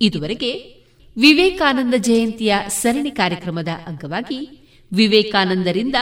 [0.00, 0.80] ಇದುವರೆಗೆ
[1.16, 4.56] ವಿವೇಕಾನಂದ ಜಯಂತಿಯ ಸರಣಿ ಕಾರ್ಯಕ್ರಮದ ಅಂಗವಾಗಿ
[4.92, 5.94] ವಿವೇಕಾನಂದರಿಂದ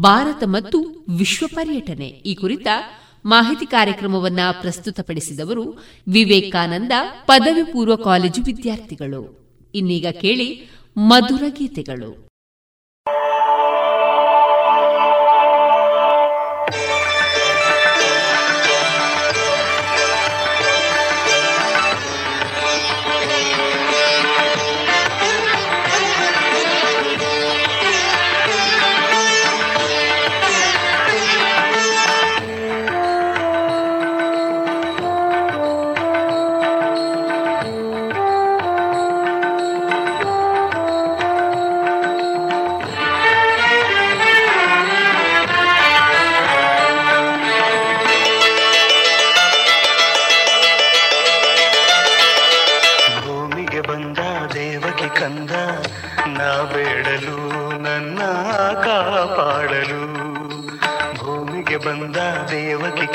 [0.00, 2.66] ಭಾರತ ಮತ್ತು ವಿಶ್ವ ಪರ್ಯಟನೆ ಈ ಕುರಿತ
[3.24, 5.78] ಮಾಹಿತಿ ಕಾರ್ಯಕ್ರಮವನ್ನ ಪ್ರಸ್ತುತಪಡಿಸಿದವರು
[6.08, 6.92] ವಿವೇಕಾನಂದ
[7.26, 9.50] ಪದವಿ ಪೂರ್ವ ಕಾಲೇಜು ವಿದ್ಯಾರ್ಥಿಗಳು.
[9.74, 12.31] ಇನ್ನೀಗ ಕೇಳಿ ಮಧುರ ಗೀತೆಗಳು.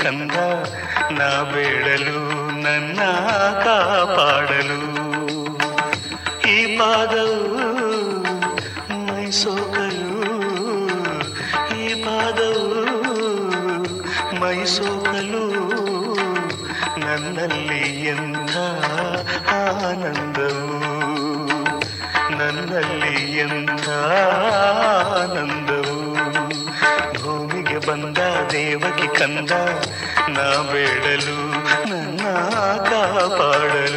[0.08, 0.38] ಚಂದ
[1.12, 2.20] ನಾ ಬೇಡಲು,
[2.62, 3.00] ನನ್ನ
[3.64, 4.78] ಕಾಪಾಡಲು
[6.52, 7.40] ಈ ಪಾದವು
[9.08, 10.14] ಮೈಸೋಕಲು
[11.78, 12.70] ಈ ಪಾದವು
[14.42, 15.46] ಮೈಸೋಕಲು
[17.06, 18.56] ನನ್ನಲ್ಲಿ ಎಂದ
[19.60, 20.80] ಆನಂದವು,
[22.40, 23.90] ನನ್ನಲ್ಲಿ ಎಂದ
[27.88, 28.20] ಬಂದ
[28.52, 29.52] ದೇವಕಿ ಕಂದ
[30.30, 31.38] ನಾ ಬೇಡಲು
[31.90, 32.22] ನನ್ನ
[32.90, 33.97] ಕಾಪಾಡಲು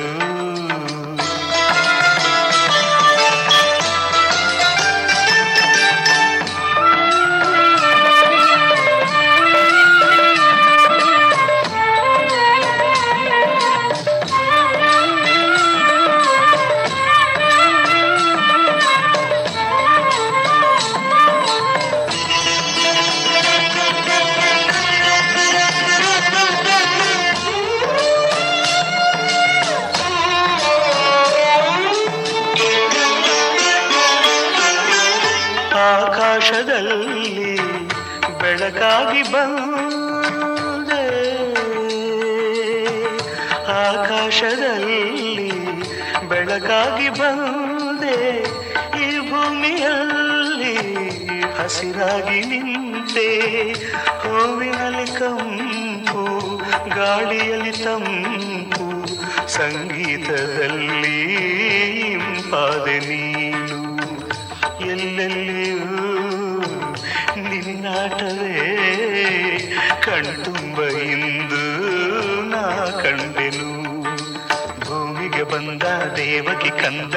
[76.40, 77.16] ದೇವಕಿ ಕಂದ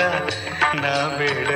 [0.81, 1.49] ನಾ ಬೇಡ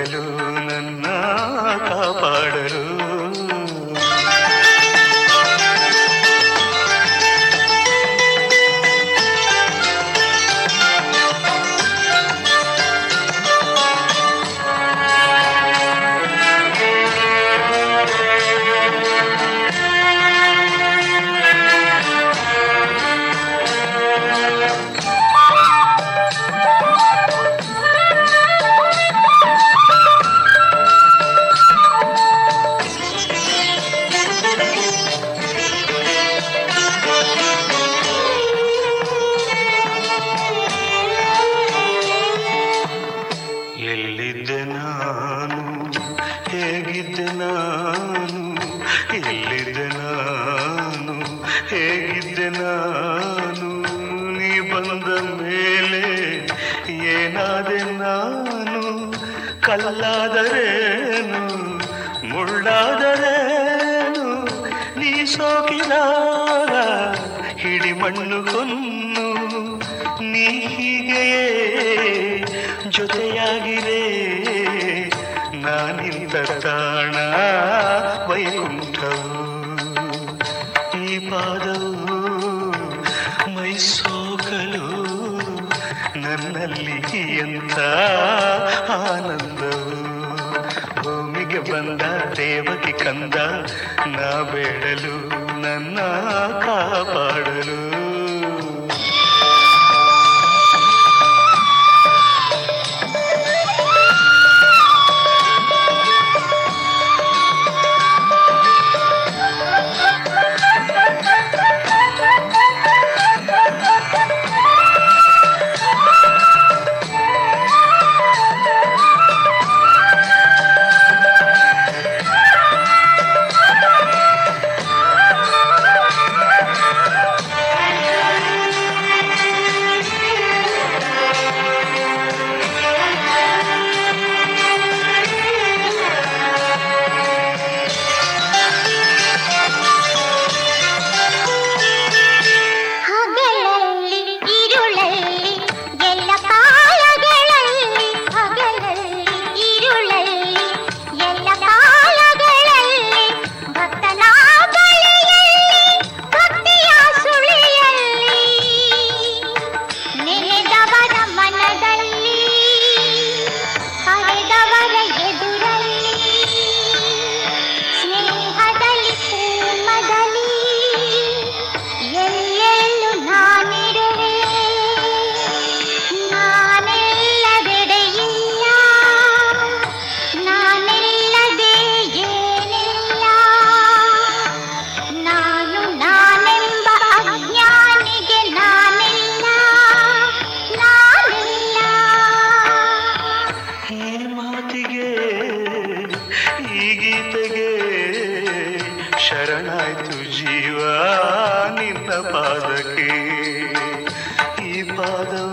[205.08, 205.44] ಕಾದು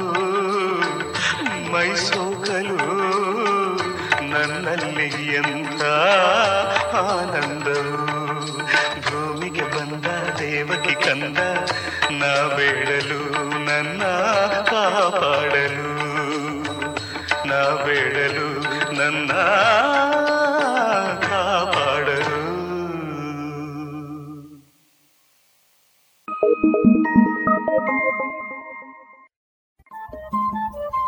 [1.72, 2.78] ಮೈಸೋಕಲು
[4.30, 5.82] ನನ್ನಲ್ಲಿ ಎಂತ
[6.94, 8.06] ಆನಂದವು
[9.00, 10.06] ಭೂಮಿಗೆ ಬಂದ
[10.38, 11.38] ದೇವಕಿ ಕಂದ,
[12.10, 13.20] ನಾ ಬೇಡಲು,
[13.64, 14.02] ನನ್ನ
[14.62, 15.88] ಕಾಪಾಡಲು.
[17.48, 18.48] ನಾ ಬೇಡಲು
[18.92, 19.32] ನನ್ನ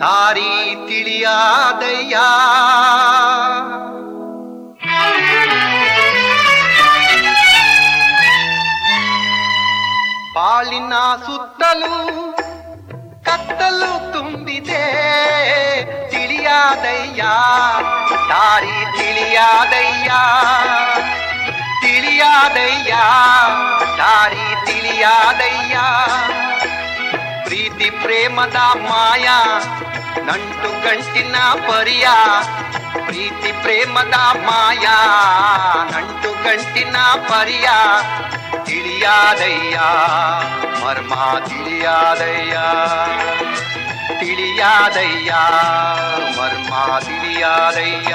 [0.00, 2.16] ದಾರಿ ತಿಳಿಯಾದಯ್ಯ.
[10.34, 10.92] ಬಾಳಿನ
[11.26, 12.32] ಸುತ್ತಲೂ
[13.24, 14.84] ಕತ್ತಲು ತುಂಬಿದೆ.
[16.10, 17.22] ತಿಳಿಯಾದಯ್ಯ
[18.28, 20.10] ದಾರಿ ತಿಳಿಯಾದಯ್ಯ.
[21.80, 22.92] ತಿಳಿಯಾದಯ್ಯ
[23.98, 25.78] ದಾರಿ ತಿಳಿಯಾದಯ್ಯ.
[27.78, 29.26] ಪ್ರೀತಿ ಪ್ರೇಮದ ಮಾಯ,
[30.26, 31.36] ನಂಟು ಗಂಟಿನ
[31.66, 32.06] ಪರಿಯ,
[33.06, 34.86] ಪ್ರೀತಿ ಪ್ರೇಮದ ಮಾಯ,
[35.92, 36.96] ನಂಟು ಗಂಟಿನ
[37.28, 37.68] ಪರಿಯ,
[38.64, 39.78] ತಿಳಿಯಾದಯ್ಯ,
[40.82, 41.14] ಮರ್ಮ
[41.46, 42.56] ತಿಳಿಯಾದಯ್ಯ
[44.20, 45.32] ತಿಳಿಯಾದಯ್ಯ,
[46.38, 48.14] ಮರ್ಮ ತಿಳಿಯಾದಯ್ಯ.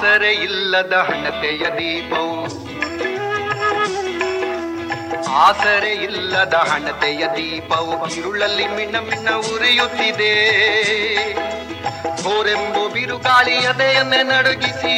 [0.00, 2.44] ಆಸರೆ ಇಲ್ಲದ ಹಣತೆಯ ದೀಪವು.
[5.32, 10.34] ಆಸರೆ ಇಲ್ಲದ ಹಣತೆಯ ದೀಪವು ಇರುಳಲ್ಲಿ ಮಿಣ ಮಿಣ ಉರಿಯುತ್ತಿದೆ.
[12.22, 14.96] ಹೋರೆಂಬು ಬಿರುಗಾಳಿ ಎದೆಯನ್ನೇ ನಡುಗಿಸಿ.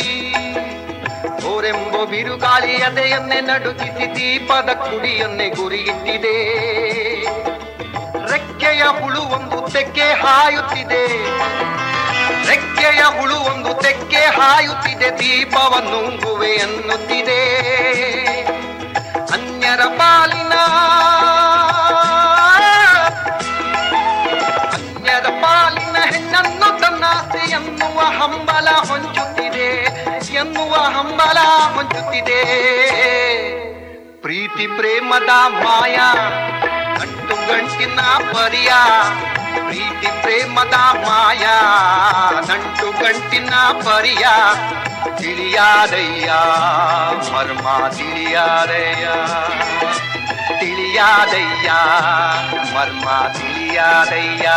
[1.43, 6.37] ಹೋರೆಂಬು ಬಿರುಗಾಳಿ ಎದೆಯನ್ನೇ ನಡುಗಿಸಿ ದೀಪದ ಕುಡಿಯನ್ನೇ ಗುರಿಯಿಟ್ಟಿದೆ.
[8.33, 11.07] ರೆಕ್ಕೆಯ ಹುಳು ಒಂದು ತೆಕ್ಕೆ ಹಾಯುತ್ತಿದೆ.
[12.49, 17.43] ರೆಕ್ಕೆಯ ಹುಳು ಒಂದು ತೆಕ್ಕೆ ಹಾಯುತ್ತಿದೆ ದೀಪವನ್ನುಂಗುವೆ ಎನ್ನುತ್ತಿದೆ.
[19.33, 20.55] ಅನ್ಯರ ಪಾಲಿನ
[24.75, 29.69] ಅನ್ಯರ ಪಾಲಿನ ಹೆಣ್ಣನ್ನು ತನ್ನಾಸೆ ಎನ್ನುವ ಹಂಬಲ ಹೊಂಚುತ್ತಿದೆ,
[30.35, 31.39] ಎನ್ನುವ ಹಂಬಲ
[31.75, 32.41] ಹೊಂಚುತ್ತಿದೆ.
[34.23, 35.33] ಪ್ರೀತಿ ಪ್ರೇಮದ
[35.65, 36.09] ಮಾಯಾ,
[36.99, 38.01] ಗಂಟು ಗಂಟಿನ
[38.33, 38.73] ಪರಿಯ
[39.55, 40.75] ಪ್ರೀತಿ ಪ್ರೇಮದ
[41.07, 41.57] ಮಾಯಾ
[42.49, 44.27] ನಂಟು ಗಂಟಿನ ಪರಿಯ
[45.17, 46.33] ತಿಳಿಯಾದಯ್ಯ
[47.33, 49.07] ಮರ್ಮ ತಿಳಿಯಾದಯ್ಯ.
[50.61, 51.71] ತಿಳಿಯಾದಯ್ಯ
[52.75, 54.49] ಮರ್ಮ ತಿಳಿಯಾದಯ್ಯ.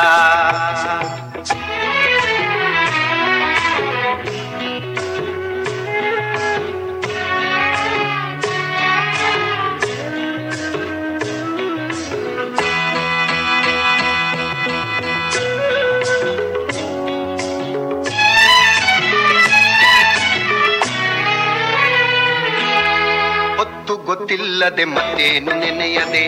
[24.16, 26.27] ಗೊತ್ತಿಲ್ಲದೆ ಮತ್ತೇನು ನೆನೆಯದೆ?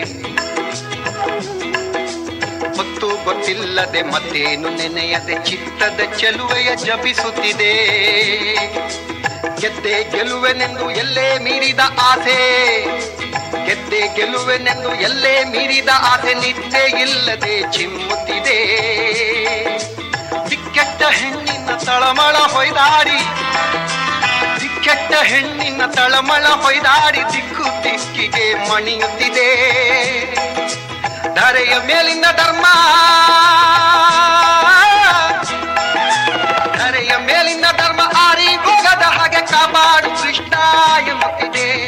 [2.76, 5.44] ಹೊತ್ತು ಗೊತ್ತಿಲ್ಲದೆ ಮತ್ತೇನು ನೆನೆಯದೆ?
[5.44, 7.72] ಚಿತ್ತದ ಚೆಲುವೆಯ ಜಪಿಸುತ್ತಿದೆ.
[9.60, 12.84] ಗೆದ್ದೆ ಗೆಲುವೆನೆಂದು ಎಲ್ಲೇ ಮೀರಿದ ಆಸೆ.
[13.66, 18.58] ಗೆದ್ದೆ ಗೆಲುವೆನೆಂದು ಎಲ್ಲೇ ಮೀರಿದ ಆಸೆ ನಿದ್ದೆ ಇಲ್ಲದೆ ಚಿಮ್ಮುತ್ತಿದೆ.
[20.50, 23.20] ದಿಕ್ಕೆಟ್ಟ ಹೆಣ್ಣಿನ ತಳಮಳ ಹೊಯ್ದಾಡಿ
[24.88, 29.48] ದಿಕ್ಕೆಟ್ಟ ಹೆಣ್ಣಿನ ತಳಮಳ ಹೊಯ್ದಾಡಿ ದಿಕ್ಕು ದಿಕ್ಕಿಗೆ ಮಣಿಯುತ್ತಿದೆ.
[31.34, 32.66] ಧರೆಯ ಮೇಲಿನ ಧರ್ಮ.
[36.78, 40.54] ಧರೆಯ ಮೇಲಿನ ಧರ್ಮ ಆರಿ ಹೋಗದ ಹಾಗೆ ಕಾಪಾಡು ಕೃಷ್ಣ
[41.08, 41.87] ಎನ್ನುತ್ತಿದೆ.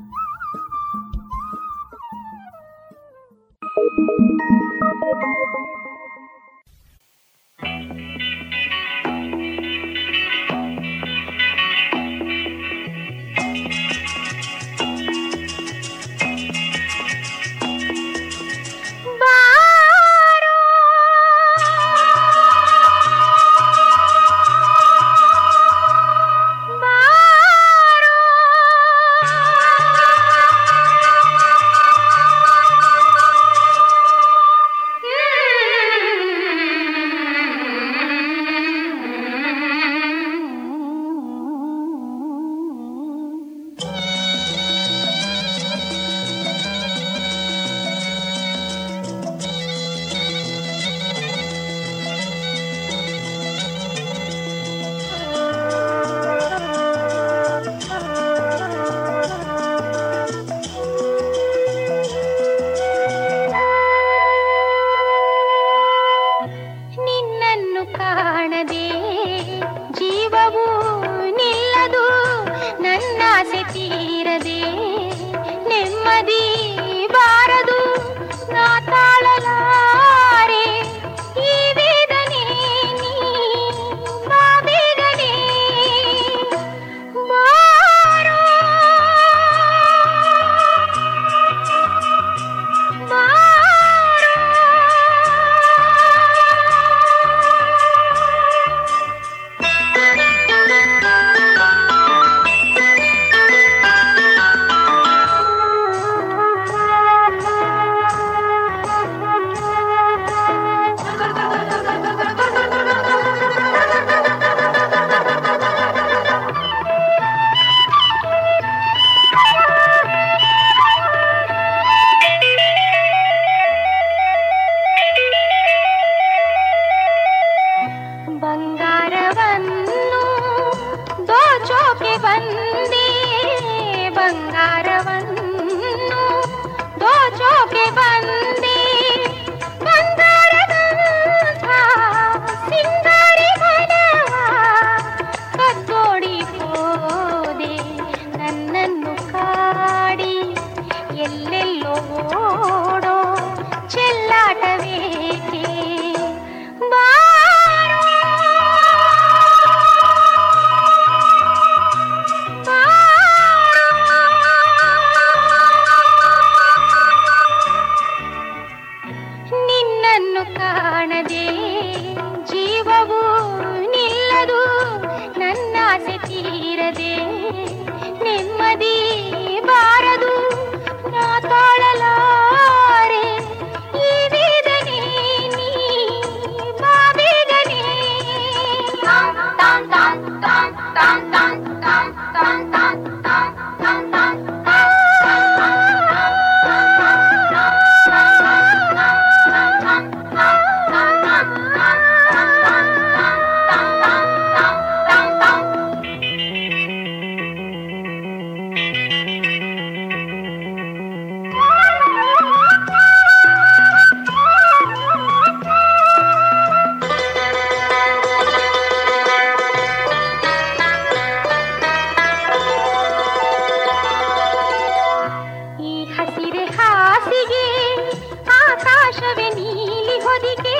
[229.35, 230.77] ನೀಲಿ ಹೊದಿಕೆ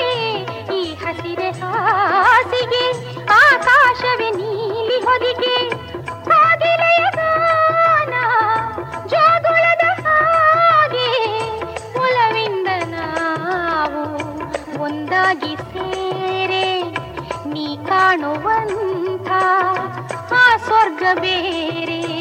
[0.75, 2.85] ಈ ಹಸಿರೆ ಹಾಸಿಗೆ
[3.33, 5.55] ಆಕಾಶವೆ ನೀಲಿ ಹೊದಿಕೆ.
[14.83, 15.55] ಒಂದಾಗಿ
[17.45, 19.29] ನೀ ಕಾಣುವಂಥ
[20.31, 22.20] ಆ ಸ್ವರ್ಗ ಬೇರೆ.